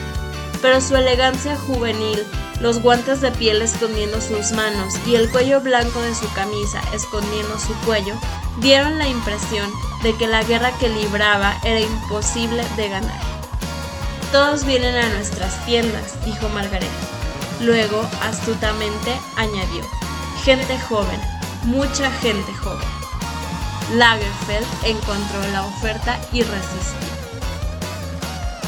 pero 0.62 0.80
su 0.80 0.94
elegancia 0.94 1.56
juvenil, 1.56 2.24
los 2.60 2.80
guantes 2.80 3.20
de 3.20 3.32
piel 3.32 3.62
escondiendo 3.62 4.20
sus 4.20 4.52
manos 4.52 4.94
y 5.06 5.16
el 5.16 5.28
cuello 5.28 5.60
blanco 5.60 6.00
de 6.00 6.14
su 6.14 6.32
camisa 6.34 6.80
escondiendo 6.94 7.58
su 7.58 7.74
cuello 7.84 8.14
dieron 8.60 8.96
la 8.96 9.08
impresión 9.08 9.68
de 10.04 10.14
que 10.14 10.28
la 10.28 10.44
guerra 10.44 10.70
que 10.78 10.88
libraba 10.88 11.56
era 11.64 11.80
imposible 11.80 12.64
de 12.76 12.88
ganar. 12.88 13.20
Todos 14.30 14.64
vienen 14.64 14.94
a 14.94 15.08
nuestras 15.08 15.66
tiendas, 15.66 16.24
dijo 16.24 16.48
Margareta. 16.50 16.92
Luego, 17.60 18.08
astutamente, 18.22 19.18
añadió, 19.36 19.82
gente 20.44 20.78
joven, 20.78 21.20
mucha 21.64 22.08
gente 22.12 22.52
joven. 22.54 22.95
Lagerfeld 23.94 24.66
encontró 24.84 25.40
la 25.52 25.64
oferta 25.64 26.18
irresistible. 26.32 27.16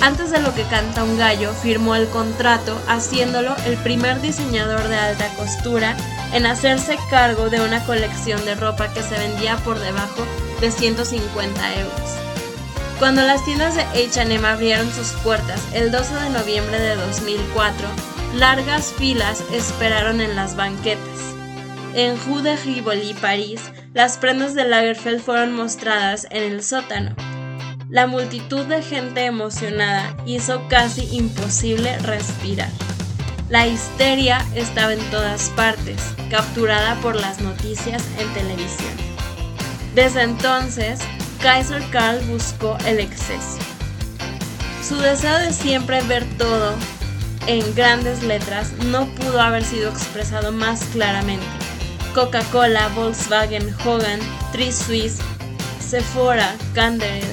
Antes 0.00 0.30
de 0.30 0.40
lo 0.40 0.54
que 0.54 0.62
canta 0.64 1.02
un 1.02 1.18
gallo, 1.18 1.52
firmó 1.52 1.96
el 1.96 2.08
contrato 2.08 2.80
haciéndolo 2.86 3.56
el 3.66 3.76
primer 3.78 4.20
diseñador 4.20 4.86
de 4.86 4.96
alta 4.96 5.28
costura 5.34 5.96
en 6.32 6.46
hacerse 6.46 6.96
cargo 7.10 7.50
de 7.50 7.60
una 7.60 7.84
colección 7.84 8.44
de 8.44 8.54
ropa 8.54 8.92
que 8.92 9.02
se 9.02 9.18
vendía 9.18 9.56
por 9.58 9.78
debajo 9.80 10.24
de 10.60 10.70
150 10.70 11.80
euros. 11.80 12.28
Cuando 12.98 13.22
las 13.22 13.44
tiendas 13.44 13.74
de 13.74 13.82
HM 13.82 14.44
abrieron 14.44 14.92
sus 14.92 15.12
puertas 15.22 15.60
el 15.72 15.90
12 15.90 16.14
de 16.14 16.30
noviembre 16.30 16.78
de 16.78 16.96
2004, 16.96 17.88
largas 18.34 18.92
filas 18.96 19.42
esperaron 19.52 20.20
en 20.20 20.36
las 20.36 20.54
banquetas. 20.54 21.34
En 21.94 22.16
Rue 22.24 22.42
de 22.42 22.56
Rivoli, 22.56 23.14
París, 23.14 23.62
las 23.98 24.16
prendas 24.16 24.54
de 24.54 24.64
Lagerfeld 24.64 25.20
fueron 25.20 25.56
mostradas 25.56 26.28
en 26.30 26.44
el 26.44 26.62
sótano, 26.62 27.16
la 27.90 28.06
multitud 28.06 28.64
de 28.66 28.80
gente 28.80 29.24
emocionada 29.24 30.16
hizo 30.24 30.68
casi 30.68 31.16
imposible 31.16 31.98
respirar. 31.98 32.70
La 33.48 33.66
histeria 33.66 34.46
estaba 34.54 34.92
en 34.92 35.00
todas 35.10 35.48
partes, 35.50 36.00
capturada 36.30 36.94
por 37.00 37.16
las 37.16 37.40
noticias 37.40 38.04
en 38.20 38.32
televisión. 38.34 38.92
Desde 39.96 40.22
entonces, 40.22 41.00
Kaiser 41.42 41.82
Karl 41.90 42.20
buscó 42.26 42.78
el 42.86 43.00
exceso. 43.00 43.58
Su 44.80 44.94
deseo 44.98 45.40
de 45.40 45.52
siempre 45.52 46.02
ver 46.02 46.24
todo 46.38 46.76
en 47.48 47.74
grandes 47.74 48.22
letras 48.22 48.70
no 48.74 49.06
pudo 49.06 49.40
haber 49.40 49.64
sido 49.64 49.90
expresado 49.90 50.52
más 50.52 50.84
claramente. 50.92 51.57
Coca-Cola, 52.14 52.88
Volkswagen, 52.94 53.74
Hogan, 53.84 54.20
Tri 54.52 54.72
Suisse, 54.72 55.18
Sephora, 55.80 56.56
Canderel. 56.74 57.24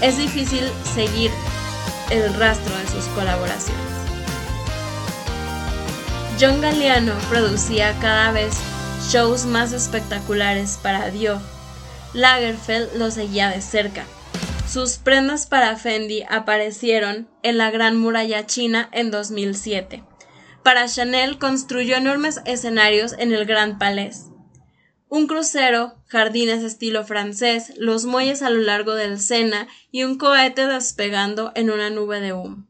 Es 0.00 0.18
difícil 0.18 0.64
seguir 0.94 1.30
el 2.10 2.32
rastro 2.34 2.76
de 2.76 2.86
sus 2.88 3.04
colaboraciones. 3.14 3.82
John 6.40 6.60
Galliano 6.60 7.14
producía 7.30 7.94
cada 8.00 8.32
vez 8.32 8.56
shows 9.08 9.46
más 9.46 9.72
espectaculares 9.72 10.78
para 10.82 11.10
Dior. 11.10 11.40
Lagerfeld 12.12 12.96
lo 12.96 13.10
seguía 13.10 13.50
de 13.50 13.60
cerca. 13.60 14.04
Sus 14.68 14.96
prendas 14.96 15.46
para 15.46 15.76
Fendi 15.76 16.24
aparecieron 16.28 17.28
en 17.42 17.58
la 17.58 17.70
Gran 17.70 17.96
Muralla 17.96 18.46
China 18.46 18.88
en 18.92 19.10
2007. 19.10 20.02
Para 20.64 20.88
Chanel 20.88 21.38
construyó 21.38 21.94
enormes 21.96 22.40
escenarios 22.46 23.14
en 23.18 23.34
el 23.34 23.44
Grand 23.44 23.78
Palais. 23.78 24.30
Un 25.10 25.26
crucero, 25.26 26.02
jardines 26.06 26.64
estilo 26.64 27.04
francés, 27.04 27.74
los 27.76 28.06
muelles 28.06 28.40
a 28.40 28.48
lo 28.48 28.62
largo 28.62 28.94
del 28.94 29.20
Sena 29.20 29.68
y 29.92 30.04
un 30.04 30.16
cohete 30.16 30.66
despegando 30.66 31.52
en 31.54 31.70
una 31.70 31.90
nube 31.90 32.20
de 32.20 32.32
humo. 32.32 32.66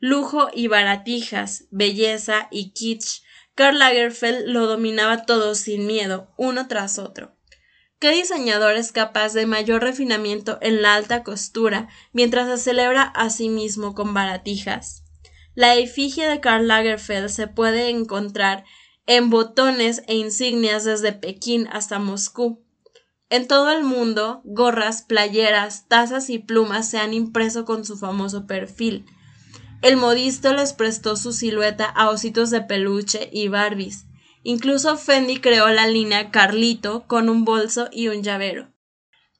Lujo 0.00 0.48
y 0.54 0.68
baratijas, 0.68 1.66
belleza 1.70 2.48
y 2.50 2.72
kitsch, 2.72 3.22
Karl 3.54 3.78
Lagerfeld 3.78 4.46
lo 4.46 4.66
dominaba 4.66 5.26
todo 5.26 5.54
sin 5.54 5.86
miedo, 5.86 6.32
uno 6.38 6.68
tras 6.68 6.98
otro. 6.98 7.36
¿Qué 7.98 8.12
diseñador 8.12 8.76
es 8.76 8.92
capaz 8.92 9.34
de 9.34 9.44
mayor 9.44 9.82
refinamiento 9.82 10.56
en 10.62 10.80
la 10.80 10.94
alta 10.94 11.22
costura 11.22 11.86
mientras 12.12 12.48
se 12.48 12.64
celebra 12.64 13.02
a 13.02 13.28
sí 13.28 13.50
mismo 13.50 13.94
con 13.94 14.14
baratijas? 14.14 15.03
La 15.54 15.76
efigie 15.76 16.26
de 16.26 16.40
Karl 16.40 16.66
Lagerfeld 16.66 17.28
se 17.28 17.46
puede 17.46 17.88
encontrar 17.88 18.64
en 19.06 19.30
botones 19.30 20.02
e 20.08 20.16
insignias 20.16 20.84
desde 20.84 21.12
Pekín 21.12 21.68
hasta 21.70 21.98
Moscú. 21.98 22.64
En 23.30 23.46
todo 23.46 23.70
el 23.70 23.84
mundo, 23.84 24.42
gorras, 24.44 25.02
playeras, 25.02 25.88
tazas 25.88 26.30
y 26.30 26.38
plumas 26.38 26.90
se 26.90 26.98
han 26.98 27.14
impreso 27.14 27.64
con 27.64 27.84
su 27.84 27.96
famoso 27.96 28.46
perfil. 28.46 29.06
El 29.82 29.96
modisto 29.96 30.52
les 30.54 30.72
prestó 30.72 31.16
su 31.16 31.32
silueta 31.32 31.84
a 31.84 32.10
ositos 32.10 32.50
de 32.50 32.62
peluche 32.62 33.28
y 33.32 33.48
Barbies. 33.48 34.06
Incluso 34.42 34.96
Fendi 34.96 35.40
creó 35.40 35.68
la 35.68 35.86
línea 35.86 36.30
Carlito 36.30 37.06
con 37.06 37.28
un 37.28 37.44
bolso 37.44 37.88
y 37.92 38.08
un 38.08 38.22
llavero. 38.22 38.72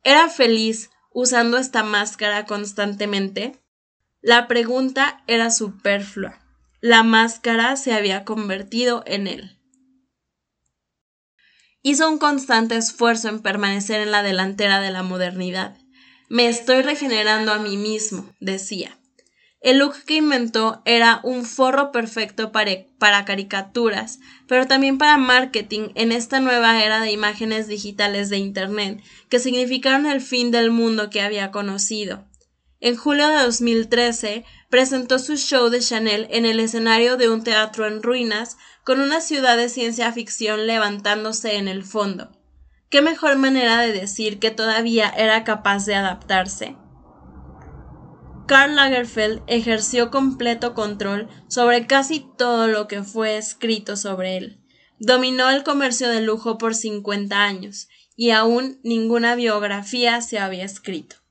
¿Era 0.02 0.28
feliz 0.28 0.90
usando 1.12 1.56
esta 1.56 1.82
máscara 1.82 2.46
constantemente? 2.46 3.63
La 4.26 4.48
pregunta 4.48 5.22
era 5.26 5.50
superflua. 5.50 6.40
La 6.80 7.02
máscara 7.02 7.76
se 7.76 7.92
había 7.92 8.24
convertido 8.24 9.02
en 9.06 9.26
él. 9.26 9.58
Hizo 11.82 12.08
un 12.08 12.16
constante 12.16 12.74
esfuerzo 12.74 13.28
en 13.28 13.42
permanecer 13.42 14.00
en 14.00 14.10
la 14.10 14.22
delantera 14.22 14.80
de 14.80 14.90
la 14.90 15.02
modernidad. 15.02 15.76
Me 16.30 16.48
estoy 16.48 16.80
regenerando 16.80 17.52
a 17.52 17.58
mí 17.58 17.76
mismo, 17.76 18.32
decía. 18.40 18.98
El 19.60 19.76
look 19.76 19.94
que 20.06 20.16
inventó 20.16 20.80
era 20.86 21.20
un 21.22 21.44
forro 21.44 21.92
perfecto 21.92 22.50
para, 22.50 23.24
caricaturas, 23.26 24.20
pero 24.48 24.66
también 24.66 24.96
para 24.96 25.18
marketing 25.18 25.90
en 25.96 26.12
esta 26.12 26.40
nueva 26.40 26.82
era 26.82 27.00
de 27.00 27.12
imágenes 27.12 27.68
digitales 27.68 28.30
de 28.30 28.38
Internet, 28.38 29.02
que 29.28 29.38
significaron 29.38 30.06
el 30.06 30.22
fin 30.22 30.50
del 30.50 30.70
mundo 30.70 31.10
que 31.10 31.20
había 31.20 31.50
conocido. 31.50 32.24
En 32.84 32.96
julio 32.96 33.28
de 33.28 33.42
2013 33.44 34.44
presentó 34.68 35.18
su 35.18 35.38
show 35.38 35.70
de 35.70 35.80
Chanel 35.80 36.26
en 36.28 36.44
el 36.44 36.60
escenario 36.60 37.16
de 37.16 37.30
un 37.30 37.42
teatro 37.42 37.86
en 37.86 38.02
ruinas, 38.02 38.58
con 38.84 39.00
una 39.00 39.22
ciudad 39.22 39.56
de 39.56 39.70
ciencia 39.70 40.12
ficción 40.12 40.66
levantándose 40.66 41.56
en 41.56 41.66
el 41.66 41.82
fondo. 41.82 42.30
¿Qué 42.90 43.00
mejor 43.00 43.38
manera 43.38 43.80
de 43.80 43.94
decir 43.94 44.38
que 44.38 44.50
todavía 44.50 45.08
era 45.08 45.44
capaz 45.44 45.86
de 45.86 45.94
adaptarse? 45.94 46.76
Karl 48.46 48.76
Lagerfeld 48.76 49.40
ejerció 49.46 50.10
completo 50.10 50.74
control 50.74 51.30
sobre 51.48 51.86
casi 51.86 52.26
todo 52.36 52.66
lo 52.66 52.86
que 52.86 53.02
fue 53.02 53.38
escrito 53.38 53.96
sobre 53.96 54.36
él. 54.36 54.60
Dominó 54.98 55.48
el 55.48 55.62
comercio 55.62 56.10
de 56.10 56.20
lujo 56.20 56.58
por 56.58 56.74
50 56.74 57.34
años 57.34 57.88
y 58.14 58.32
aún 58.32 58.78
ninguna 58.82 59.36
biografía 59.36 60.20
se 60.20 60.38
había 60.38 60.66
escrito, 60.66 61.23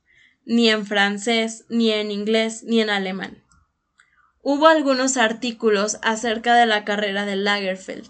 ni 0.44 0.70
en 0.70 0.86
francés, 0.86 1.64
ni 1.68 1.90
en 1.90 2.10
inglés, 2.10 2.64
ni 2.64 2.80
en 2.80 2.90
alemán. 2.90 3.44
Hubo 4.42 4.66
algunos 4.66 5.16
artículos 5.16 5.98
acerca 6.02 6.54
de 6.54 6.66
la 6.66 6.84
carrera 6.84 7.24
de 7.24 7.36
Lagerfeld. 7.36 8.08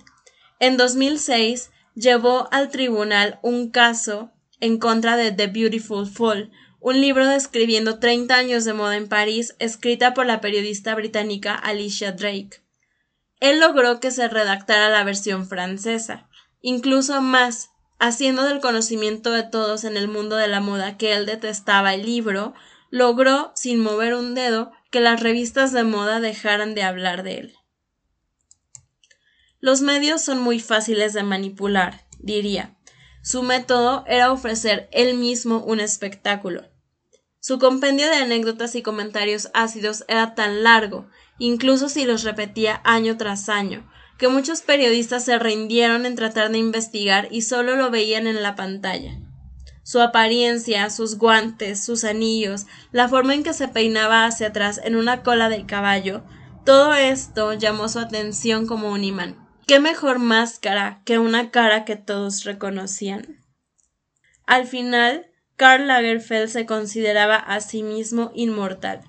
En 0.58 0.76
2006 0.76 1.70
llevó 1.94 2.48
al 2.52 2.70
tribunal 2.70 3.38
un 3.42 3.70
caso 3.70 4.32
en 4.60 4.78
contra 4.78 5.16
de 5.16 5.30
The 5.30 5.46
Beautiful 5.46 6.06
Fall, 6.06 6.50
un 6.80 7.00
libro 7.00 7.26
describiendo 7.26 7.98
30 7.98 8.34
años 8.34 8.64
de 8.64 8.72
moda 8.72 8.96
en 8.96 9.08
París, 9.08 9.54
escrita 9.58 10.12
por 10.12 10.26
la 10.26 10.40
periodista 10.40 10.94
británica 10.94 11.54
Alicia 11.54 12.12
Drake. 12.12 12.62
Él 13.40 13.60
logró 13.60 14.00
que 14.00 14.10
se 14.10 14.28
redactara 14.28 14.88
la 14.88 15.04
versión 15.04 15.46
francesa, 15.46 16.28
incluso 16.60 17.20
más, 17.20 17.70
haciendo 17.98 18.44
del 18.44 18.60
conocimiento 18.60 19.30
de 19.30 19.42
todos 19.42 19.84
en 19.84 19.96
el 19.96 20.08
mundo 20.08 20.36
de 20.36 20.48
la 20.48 20.60
moda 20.60 20.96
que 20.96 21.12
él 21.12 21.26
detestaba 21.26 21.94
el 21.94 22.04
libro, 22.04 22.54
logró, 22.90 23.52
sin 23.54 23.80
mover 23.80 24.14
un 24.14 24.34
dedo, 24.34 24.72
que 24.90 25.00
las 25.00 25.20
revistas 25.20 25.72
de 25.72 25.84
moda 25.84 26.20
dejaran 26.20 26.74
de 26.74 26.82
hablar 26.82 27.22
de 27.22 27.38
él. 27.38 27.54
Los 29.60 29.80
medios 29.80 30.22
son 30.22 30.40
muy 30.40 30.60
fáciles 30.60 31.12
de 31.12 31.22
manipular, 31.22 32.06
diría. 32.18 32.76
Su 33.22 33.42
método 33.42 34.04
era 34.06 34.30
ofrecer 34.30 34.88
él 34.92 35.14
mismo 35.14 35.64
un 35.64 35.80
espectáculo, 35.80 36.64
su 37.46 37.58
compendio 37.58 38.06
de 38.08 38.16
anécdotas 38.16 38.74
y 38.74 38.80
comentarios 38.80 39.50
ácidos 39.52 40.06
era 40.08 40.34
tan 40.34 40.62
largo, 40.62 41.10
incluso 41.38 41.90
si 41.90 42.06
los 42.06 42.22
repetía 42.22 42.80
año 42.84 43.18
tras 43.18 43.50
año, 43.50 43.86
que 44.18 44.28
muchos 44.28 44.62
periodistas 44.62 45.24
se 45.24 45.38
rindieron 45.38 46.06
en 46.06 46.14
tratar 46.14 46.50
de 46.50 46.58
investigar 46.58 47.28
y 47.30 47.42
solo 47.42 47.76
lo 47.76 47.90
veían 47.90 48.26
en 48.26 48.42
la 48.42 48.54
pantalla. 48.54 49.18
Su 49.82 50.00
apariencia, 50.00 50.88
sus 50.88 51.18
guantes, 51.18 51.84
sus 51.84 52.04
anillos, 52.04 52.66
la 52.90 53.08
forma 53.08 53.34
en 53.34 53.42
que 53.42 53.52
se 53.52 53.68
peinaba 53.68 54.24
hacia 54.24 54.48
atrás 54.48 54.80
en 54.82 54.96
una 54.96 55.22
cola 55.22 55.48
de 55.48 55.66
caballo, 55.66 56.22
todo 56.64 56.94
esto 56.94 57.52
llamó 57.52 57.88
su 57.88 57.98
atención 57.98 58.66
como 58.66 58.90
un 58.90 59.04
imán. 59.04 59.46
¿Qué 59.66 59.80
mejor 59.80 60.18
máscara 60.18 61.02
que 61.04 61.18
una 61.18 61.50
cara 61.50 61.84
que 61.84 61.96
todos 61.96 62.44
reconocían? 62.44 63.44
Al 64.46 64.66
final, 64.66 65.26
Karl 65.56 65.86
Lagerfeld 65.86 66.48
se 66.48 66.66
consideraba 66.66 67.36
a 67.36 67.60
sí 67.60 67.82
mismo 67.82 68.30
inmortal. 68.34 69.02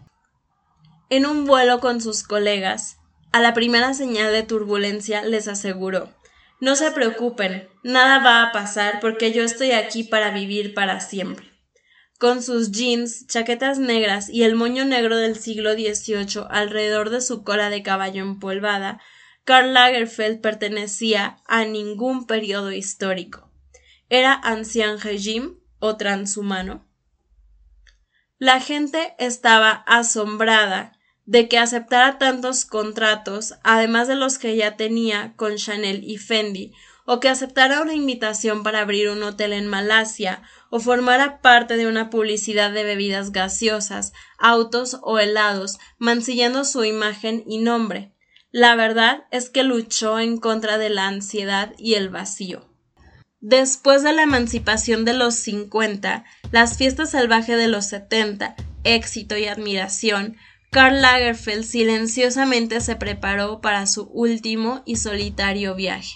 En 1.09 1.25
un 1.25 1.45
vuelo 1.45 1.79
con 1.79 2.01
sus 2.01 2.23
colegas, 2.23 2.97
a 3.35 3.41
la 3.41 3.53
primera 3.53 3.93
señal 3.93 4.31
de 4.31 4.43
turbulencia 4.43 5.21
les 5.21 5.49
aseguró 5.49 6.09
No 6.61 6.77
se 6.77 6.91
preocupen, 6.91 7.67
nada 7.83 8.23
va 8.23 8.41
a 8.43 8.53
pasar 8.53 9.01
porque 9.01 9.33
yo 9.33 9.43
estoy 9.43 9.71
aquí 9.71 10.05
para 10.05 10.31
vivir 10.31 10.73
para 10.73 11.01
siempre. 11.01 11.51
Con 12.17 12.41
sus 12.41 12.71
jeans, 12.71 13.27
chaquetas 13.27 13.77
negras 13.77 14.29
y 14.29 14.43
el 14.43 14.55
moño 14.55 14.85
negro 14.85 15.17
del 15.17 15.35
siglo 15.35 15.73
XVIII 15.73 16.45
alrededor 16.49 17.09
de 17.09 17.19
su 17.19 17.43
cola 17.43 17.69
de 17.69 17.83
caballo 17.83 18.21
empolvada, 18.21 19.01
Karl 19.43 19.73
Lagerfeld 19.73 20.39
pertenecía 20.39 21.39
a 21.45 21.65
ningún 21.65 22.27
periodo 22.27 22.71
histórico. 22.71 23.51
Era 24.07 24.33
ancien 24.33 24.97
régime 24.97 25.55
o 25.79 25.97
transhumano. 25.97 26.87
La 28.37 28.61
gente 28.61 29.13
estaba 29.19 29.83
asombrada 29.87 30.94
de 31.25 31.47
que 31.47 31.57
aceptara 31.57 32.17
tantos 32.17 32.65
contratos, 32.65 33.55
además 33.63 34.07
de 34.07 34.15
los 34.15 34.37
que 34.37 34.55
ya 34.55 34.77
tenía 34.77 35.33
con 35.35 35.55
Chanel 35.55 36.03
y 36.03 36.17
Fendi, 36.17 36.73
o 37.05 37.19
que 37.19 37.29
aceptara 37.29 37.81
una 37.81 37.93
invitación 37.93 38.63
para 38.63 38.81
abrir 38.81 39.09
un 39.09 39.21
hotel 39.23 39.53
en 39.53 39.67
Malasia, 39.67 40.41
o 40.69 40.79
formara 40.79 41.41
parte 41.41 41.77
de 41.77 41.87
una 41.87 42.09
publicidad 42.09 42.71
de 42.71 42.83
bebidas 42.83 43.31
gaseosas, 43.31 44.13
autos 44.37 44.97
o 45.01 45.19
helados, 45.19 45.77
mancillando 45.99 46.65
su 46.65 46.83
imagen 46.83 47.43
y 47.47 47.59
nombre. 47.59 48.11
La 48.51 48.75
verdad 48.75 49.25
es 49.31 49.49
que 49.49 49.63
luchó 49.63 50.19
en 50.19 50.37
contra 50.37 50.77
de 50.77 50.89
la 50.89 51.07
ansiedad 51.07 51.73
y 51.77 51.95
el 51.95 52.09
vacío. 52.09 52.69
Después 53.39 54.01
de 54.01 54.13
la 54.13 54.23
emancipación 54.23 55.05
de 55.05 55.13
los 55.13 55.35
50, 55.35 56.23
las 56.51 56.77
fiestas 56.77 57.11
salvajes 57.11 57.57
de 57.57 57.67
los 57.67 57.85
70, 57.87 58.55
éxito 58.83 59.37
y 59.37 59.45
admiración, 59.45 60.37
Karl 60.71 61.01
Lagerfeld 61.01 61.63
silenciosamente 61.63 62.81
se 62.81 62.95
preparó 62.95 63.61
para 63.61 63.87
su 63.87 64.03
último 64.11 64.83
y 64.85 64.97
solitario 64.97 65.73
viaje. 65.75 66.15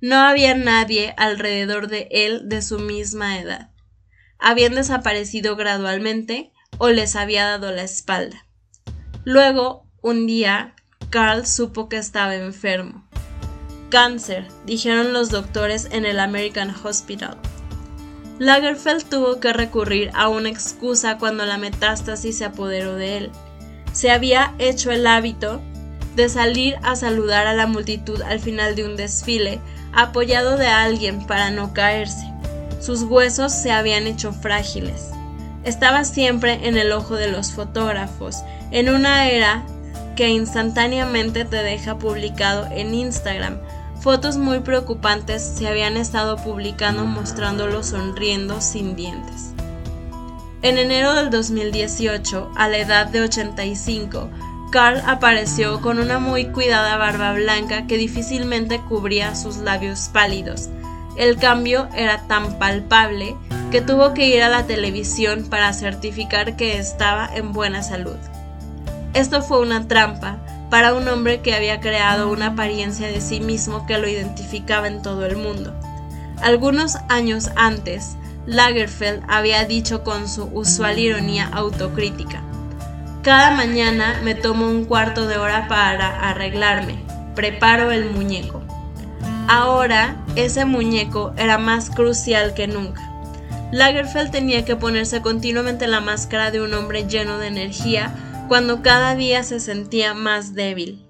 No 0.00 0.16
había 0.16 0.54
nadie 0.54 1.14
alrededor 1.16 1.88
de 1.88 2.08
él 2.10 2.48
de 2.48 2.60
su 2.60 2.78
misma 2.78 3.38
edad. 3.38 3.70
Habían 4.38 4.74
desaparecido 4.74 5.56
gradualmente 5.56 6.52
o 6.76 6.90
les 6.90 7.16
había 7.16 7.46
dado 7.46 7.72
la 7.72 7.82
espalda. 7.82 8.46
Luego, 9.24 9.86
un 10.02 10.26
día, 10.26 10.74
Karl 11.08 11.46
supo 11.46 11.88
que 11.88 11.96
estaba 11.96 12.34
enfermo. 12.34 13.08
Cáncer, 13.88 14.46
dijeron 14.66 15.14
los 15.14 15.30
doctores 15.30 15.88
en 15.92 16.04
el 16.04 16.20
American 16.20 16.74
Hospital. 16.84 17.38
Lagerfeld 18.38 19.08
tuvo 19.08 19.40
que 19.40 19.52
recurrir 19.52 20.10
a 20.12 20.28
una 20.28 20.50
excusa 20.50 21.16
cuando 21.16 21.46
la 21.46 21.56
metástasis 21.56 22.36
se 22.36 22.44
apoderó 22.44 22.96
de 22.96 23.16
él 23.16 23.32
se 23.94 24.10
había 24.10 24.52
hecho 24.58 24.90
el 24.90 25.06
hábito 25.06 25.62
de 26.16 26.28
salir 26.28 26.76
a 26.82 26.96
saludar 26.96 27.46
a 27.46 27.54
la 27.54 27.66
multitud 27.66 28.20
al 28.22 28.40
final 28.40 28.74
de 28.74 28.84
un 28.84 28.96
desfile, 28.96 29.60
apoyado 29.92 30.56
de 30.56 30.66
alguien 30.66 31.26
para 31.26 31.50
no 31.50 31.72
caerse. 31.72 32.30
Sus 32.80 33.02
huesos 33.02 33.52
se 33.52 33.70
habían 33.72 34.06
hecho 34.06 34.32
frágiles. 34.32 35.10
Estaba 35.64 36.04
siempre 36.04 36.66
en 36.68 36.76
el 36.76 36.92
ojo 36.92 37.14
de 37.14 37.28
los 37.28 37.52
fotógrafos, 37.52 38.42
en 38.70 38.90
una 38.90 39.30
era 39.30 39.64
que 40.16 40.28
instantáneamente 40.28 41.44
te 41.44 41.62
deja 41.62 41.96
publicado 41.96 42.66
en 42.70 42.94
Instagram. 42.94 43.58
Fotos 44.00 44.36
muy 44.36 44.60
preocupantes 44.60 45.42
se 45.42 45.66
habían 45.66 45.96
estado 45.96 46.36
publicando 46.36 47.04
mostrándolo 47.06 47.82
sonriendo 47.82 48.60
sin 48.60 48.96
dientes. 48.96 49.53
En 50.64 50.78
enero 50.78 51.12
del 51.12 51.28
2018, 51.28 52.52
a 52.56 52.68
la 52.68 52.78
edad 52.78 53.06
de 53.08 53.20
85, 53.20 54.30
Carl 54.72 55.02
apareció 55.06 55.82
con 55.82 55.98
una 55.98 56.18
muy 56.18 56.46
cuidada 56.46 56.96
barba 56.96 57.34
blanca 57.34 57.86
que 57.86 57.98
difícilmente 57.98 58.80
cubría 58.80 59.34
sus 59.34 59.58
labios 59.58 60.08
pálidos. 60.10 60.70
El 61.18 61.36
cambio 61.36 61.90
era 61.94 62.26
tan 62.28 62.58
palpable 62.58 63.36
que 63.70 63.82
tuvo 63.82 64.14
que 64.14 64.26
ir 64.28 64.42
a 64.42 64.48
la 64.48 64.66
televisión 64.66 65.50
para 65.50 65.74
certificar 65.74 66.56
que 66.56 66.78
estaba 66.78 67.28
en 67.34 67.52
buena 67.52 67.82
salud. 67.82 68.16
Esto 69.12 69.42
fue 69.42 69.60
una 69.60 69.86
trampa 69.86 70.38
para 70.70 70.94
un 70.94 71.06
hombre 71.08 71.42
que 71.42 71.54
había 71.54 71.80
creado 71.80 72.30
una 72.30 72.46
apariencia 72.46 73.08
de 73.08 73.20
sí 73.20 73.38
mismo 73.38 73.86
que 73.86 73.98
lo 73.98 74.08
identificaba 74.08 74.88
en 74.88 75.02
todo 75.02 75.26
el 75.26 75.36
mundo. 75.36 75.74
Algunos 76.40 76.96
años 77.10 77.50
antes, 77.54 78.16
Lagerfeld 78.46 79.22
había 79.28 79.64
dicho 79.64 80.04
con 80.04 80.28
su 80.28 80.44
usual 80.52 80.98
ironía 80.98 81.48
autocrítica. 81.52 82.42
Cada 83.22 83.52
mañana 83.52 84.20
me 84.22 84.34
tomo 84.34 84.66
un 84.66 84.84
cuarto 84.84 85.26
de 85.26 85.38
hora 85.38 85.66
para 85.66 86.28
arreglarme, 86.28 87.02
preparo 87.34 87.90
el 87.90 88.10
muñeco. 88.10 88.62
Ahora 89.48 90.16
ese 90.36 90.64
muñeco 90.66 91.32
era 91.36 91.56
más 91.56 91.88
crucial 91.88 92.54
que 92.54 92.66
nunca. 92.66 93.10
Lagerfeld 93.72 94.30
tenía 94.30 94.64
que 94.64 94.76
ponerse 94.76 95.22
continuamente 95.22 95.86
la 95.86 96.00
máscara 96.00 96.50
de 96.50 96.60
un 96.60 96.74
hombre 96.74 97.08
lleno 97.08 97.38
de 97.38 97.46
energía 97.46 98.14
cuando 98.46 98.82
cada 98.82 99.14
día 99.14 99.42
se 99.42 99.58
sentía 99.58 100.12
más 100.12 100.54
débil. 100.54 101.06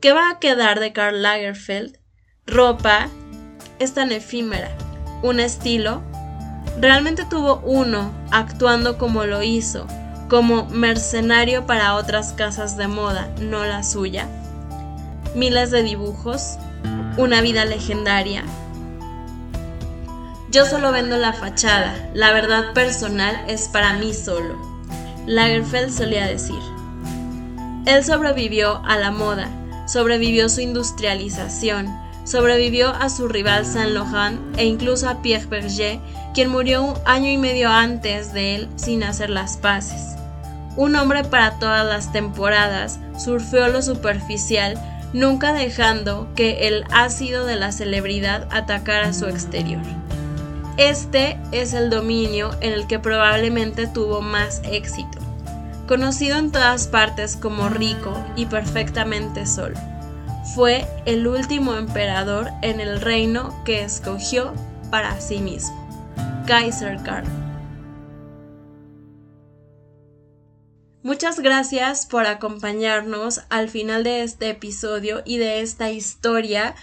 ¿Qué 0.00 0.12
va 0.12 0.30
a 0.30 0.38
quedar 0.38 0.78
de 0.78 0.92
Karl 0.92 1.22
Lagerfeld? 1.22 1.98
Ropa 2.46 3.08
es 3.78 3.94
tan 3.94 4.12
efímera, 4.12 4.70
un 5.22 5.40
estilo 5.40 6.02
realmente 6.78 7.24
tuvo 7.24 7.60
uno 7.64 8.10
actuando 8.30 8.98
como 8.98 9.24
lo 9.24 9.42
hizo, 9.42 9.86
como 10.28 10.66
mercenario 10.66 11.66
para 11.66 11.94
otras 11.94 12.32
casas 12.32 12.76
de 12.76 12.86
moda, 12.86 13.28
no 13.40 13.64
la 13.64 13.82
suya. 13.82 14.26
Miles 15.34 15.70
de 15.70 15.82
dibujos, 15.82 16.56
una 17.16 17.40
vida 17.40 17.64
legendaria. 17.64 18.44
Yo 20.50 20.66
solo 20.66 20.90
vendo 20.90 21.16
la 21.16 21.32
fachada, 21.32 21.94
la 22.12 22.32
verdad 22.32 22.72
personal 22.72 23.44
es 23.46 23.68
para 23.68 23.94
mí 23.94 24.12
solo. 24.14 24.56
Lagerfeld 25.26 25.92
solía 25.92 26.26
decir. 26.26 26.58
Él 27.86 28.04
sobrevivió 28.04 28.82
a 28.84 28.96
la 28.96 29.10
moda, 29.10 29.48
sobrevivió 29.86 30.48
su 30.48 30.60
industrialización, 30.60 31.88
sobrevivió 32.24 32.88
a 32.88 33.08
su 33.08 33.28
rival 33.28 33.64
Saint 33.64 33.92
Laurent 33.92 34.40
e 34.58 34.64
incluso 34.64 35.08
a 35.08 35.22
Pierre 35.22 35.46
Berger 35.46 36.00
quien 36.34 36.48
murió 36.48 36.82
un 36.82 36.94
año 37.04 37.30
y 37.30 37.36
medio 37.38 37.70
antes 37.70 38.32
de 38.32 38.54
él 38.54 38.68
sin 38.76 39.02
hacer 39.02 39.30
las 39.30 39.56
paces. 39.56 40.16
Un 40.76 40.94
hombre 40.96 41.24
para 41.24 41.58
todas 41.58 41.84
las 41.84 42.12
temporadas, 42.12 43.00
surfeó 43.18 43.68
lo 43.68 43.82
superficial, 43.82 44.78
nunca 45.12 45.52
dejando 45.52 46.28
que 46.36 46.68
el 46.68 46.84
ácido 46.92 47.44
de 47.44 47.56
la 47.56 47.72
celebridad 47.72 48.46
atacara 48.50 49.12
su 49.12 49.26
exterior. 49.26 49.82
Este 50.76 51.36
es 51.52 51.74
el 51.74 51.90
dominio 51.90 52.50
en 52.60 52.72
el 52.72 52.86
que 52.86 52.98
probablemente 52.98 53.86
tuvo 53.86 54.22
más 54.22 54.62
éxito, 54.64 55.18
conocido 55.88 56.38
en 56.38 56.52
todas 56.52 56.86
partes 56.86 57.36
como 57.36 57.68
rico 57.68 58.16
y 58.36 58.46
perfectamente 58.46 59.46
solo. 59.46 59.78
Fue 60.54 60.86
el 61.04 61.26
último 61.26 61.74
emperador 61.74 62.50
en 62.62 62.80
el 62.80 63.00
reino 63.00 63.54
que 63.64 63.82
escogió 63.82 64.54
para 64.90 65.20
sí 65.20 65.38
mismo. 65.38 65.79
Kaiser 66.46 66.98
Karl. 67.04 67.26
Muchas 71.02 71.40
gracias 71.40 72.06
por 72.06 72.26
acompañarnos 72.26 73.40
al 73.48 73.68
final 73.68 74.04
de 74.04 74.22
este 74.22 74.50
episodio 74.50 75.22
y 75.24 75.38
de 75.38 75.60
esta 75.60 75.90
historia. 75.90 76.74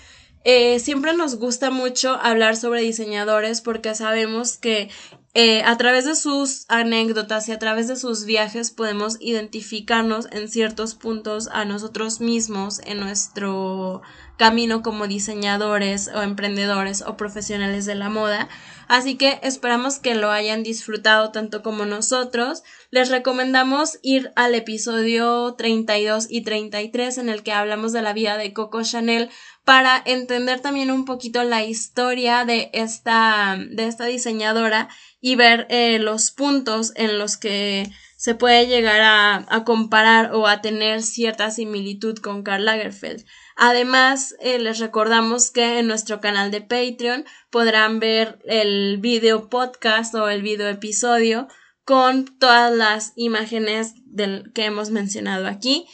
Eh, 0.43 0.79
siempre 0.79 1.13
nos 1.13 1.35
gusta 1.35 1.71
mucho 1.71 2.13
hablar 2.21 2.55
sobre 2.55 2.81
diseñadores 2.81 3.61
porque 3.61 3.93
sabemos 3.93 4.57
que 4.57 4.89
eh, 5.33 5.61
a 5.63 5.77
través 5.77 6.05
de 6.05 6.15
sus 6.15 6.65
anécdotas 6.67 7.47
y 7.47 7.51
a 7.51 7.59
través 7.59 7.87
de 7.87 7.95
sus 7.95 8.25
viajes 8.25 8.71
podemos 8.71 9.17
identificarnos 9.19 10.27
en 10.31 10.47
ciertos 10.47 10.95
puntos 10.95 11.47
a 11.51 11.63
nosotros 11.63 12.21
mismos 12.21 12.79
en 12.85 12.99
nuestro 12.99 14.01
camino 14.37 14.81
como 14.81 15.05
diseñadores 15.05 16.09
o 16.15 16.23
emprendedores 16.23 17.03
o 17.03 17.17
profesionales 17.17 17.85
de 17.85 17.95
la 17.95 18.09
moda. 18.09 18.49
Así 18.87 19.15
que 19.15 19.39
esperamos 19.43 19.99
que 19.99 20.15
lo 20.15 20.31
hayan 20.31 20.63
disfrutado 20.63 21.31
tanto 21.31 21.61
como 21.61 21.85
nosotros. 21.85 22.63
Les 22.89 23.09
recomendamos 23.09 23.99
ir 24.01 24.31
al 24.35 24.55
episodio 24.55 25.55
32 25.57 26.27
y 26.29 26.41
33 26.41 27.17
en 27.17 27.29
el 27.29 27.43
que 27.43 27.51
hablamos 27.51 27.91
de 27.91 28.01
la 28.01 28.13
vida 28.13 28.37
de 28.37 28.53
Coco 28.53 28.81
Chanel 28.83 29.29
para 29.65 30.01
entender 30.05 30.61
también 30.61 30.91
un 30.91 31.03
poquito 31.03 31.43
la 31.43 31.65
historia 31.65 32.45
de 32.45 32.69
esta, 32.71 33.57
de 33.59 33.87
esta 33.87 34.05
diseñadora 34.05 34.87
y 35.19 35.35
ver 35.35 35.67
eh, 35.69 35.99
los 35.99 36.31
puntos 36.31 36.93
en 36.95 37.19
los 37.19 37.35
que 37.35 37.91
se 38.15 38.35
puede 38.35 38.67
llegar 38.67 39.01
a, 39.01 39.45
a, 39.49 39.65
comparar 39.65 40.33
o 40.33 40.47
a 40.47 40.61
tener 40.61 41.03
cierta 41.03 41.51
similitud 41.51 42.17
con 42.19 42.43
Karl 42.43 42.63
Lagerfeld. 42.63 43.25
Además, 43.57 44.35
eh, 44.39 44.59
les 44.59 44.77
recordamos 44.77 45.49
que 45.49 45.79
en 45.79 45.87
nuestro 45.87 46.21
canal 46.21 46.51
de 46.51 46.61
Patreon 46.61 47.25
podrán 47.49 47.99
ver 47.99 48.39
el 48.45 48.99
video 48.99 49.49
podcast 49.49 50.13
o 50.13 50.29
el 50.29 50.43
video 50.43 50.67
episodio 50.67 51.47
con 51.83 52.25
todas 52.37 52.71
las 52.71 53.13
imágenes 53.15 53.93
del 54.05 54.51
que 54.53 54.65
hemos 54.65 54.91
mencionado 54.91 55.47
aquí. 55.47 55.87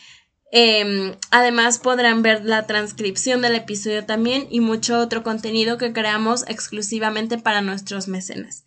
Em, 0.51 1.15
además 1.31 1.79
podrán 1.79 2.21
ver 2.21 2.43
la 2.43 2.67
transcripción 2.67 3.41
del 3.41 3.55
episodio 3.55 4.05
también 4.05 4.45
y 4.51 4.59
mucho 4.59 4.99
otro 4.99 5.23
contenido 5.23 5.77
que 5.77 5.93
creamos 5.93 6.43
exclusivamente 6.47 7.37
para 7.37 7.61
nuestros 7.61 8.09
mecenas. 8.09 8.65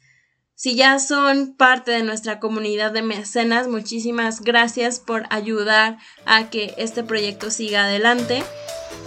Si 0.55 0.75
ya 0.75 0.99
son 0.99 1.55
parte 1.55 1.91
de 1.91 2.03
nuestra 2.03 2.41
comunidad 2.41 2.93
de 2.93 3.03
mecenas, 3.03 3.69
muchísimas 3.69 4.41
gracias 4.41 5.01
por 5.01 5.25
ayudar 5.29 5.99
a 6.25 6.49
que 6.49 6.75
este 6.79 7.05
proyecto 7.05 7.51
siga 7.51 7.85
adelante. 7.85 8.43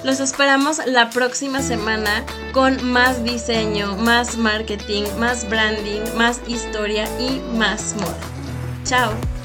Los 0.04 0.20
esperamos 0.20 0.80
la 0.86 1.10
próxima 1.10 1.62
semana 1.62 2.26
con 2.54 2.84
más 2.84 3.24
diseño, 3.24 3.96
más 3.98 4.38
marketing, 4.38 5.04
más 5.18 5.50
branding, 5.50 6.02
más 6.16 6.42
historia 6.48 7.08
y 7.20 7.40
más 7.58 7.96
moda. 7.96 8.18
Chao. 8.86 9.39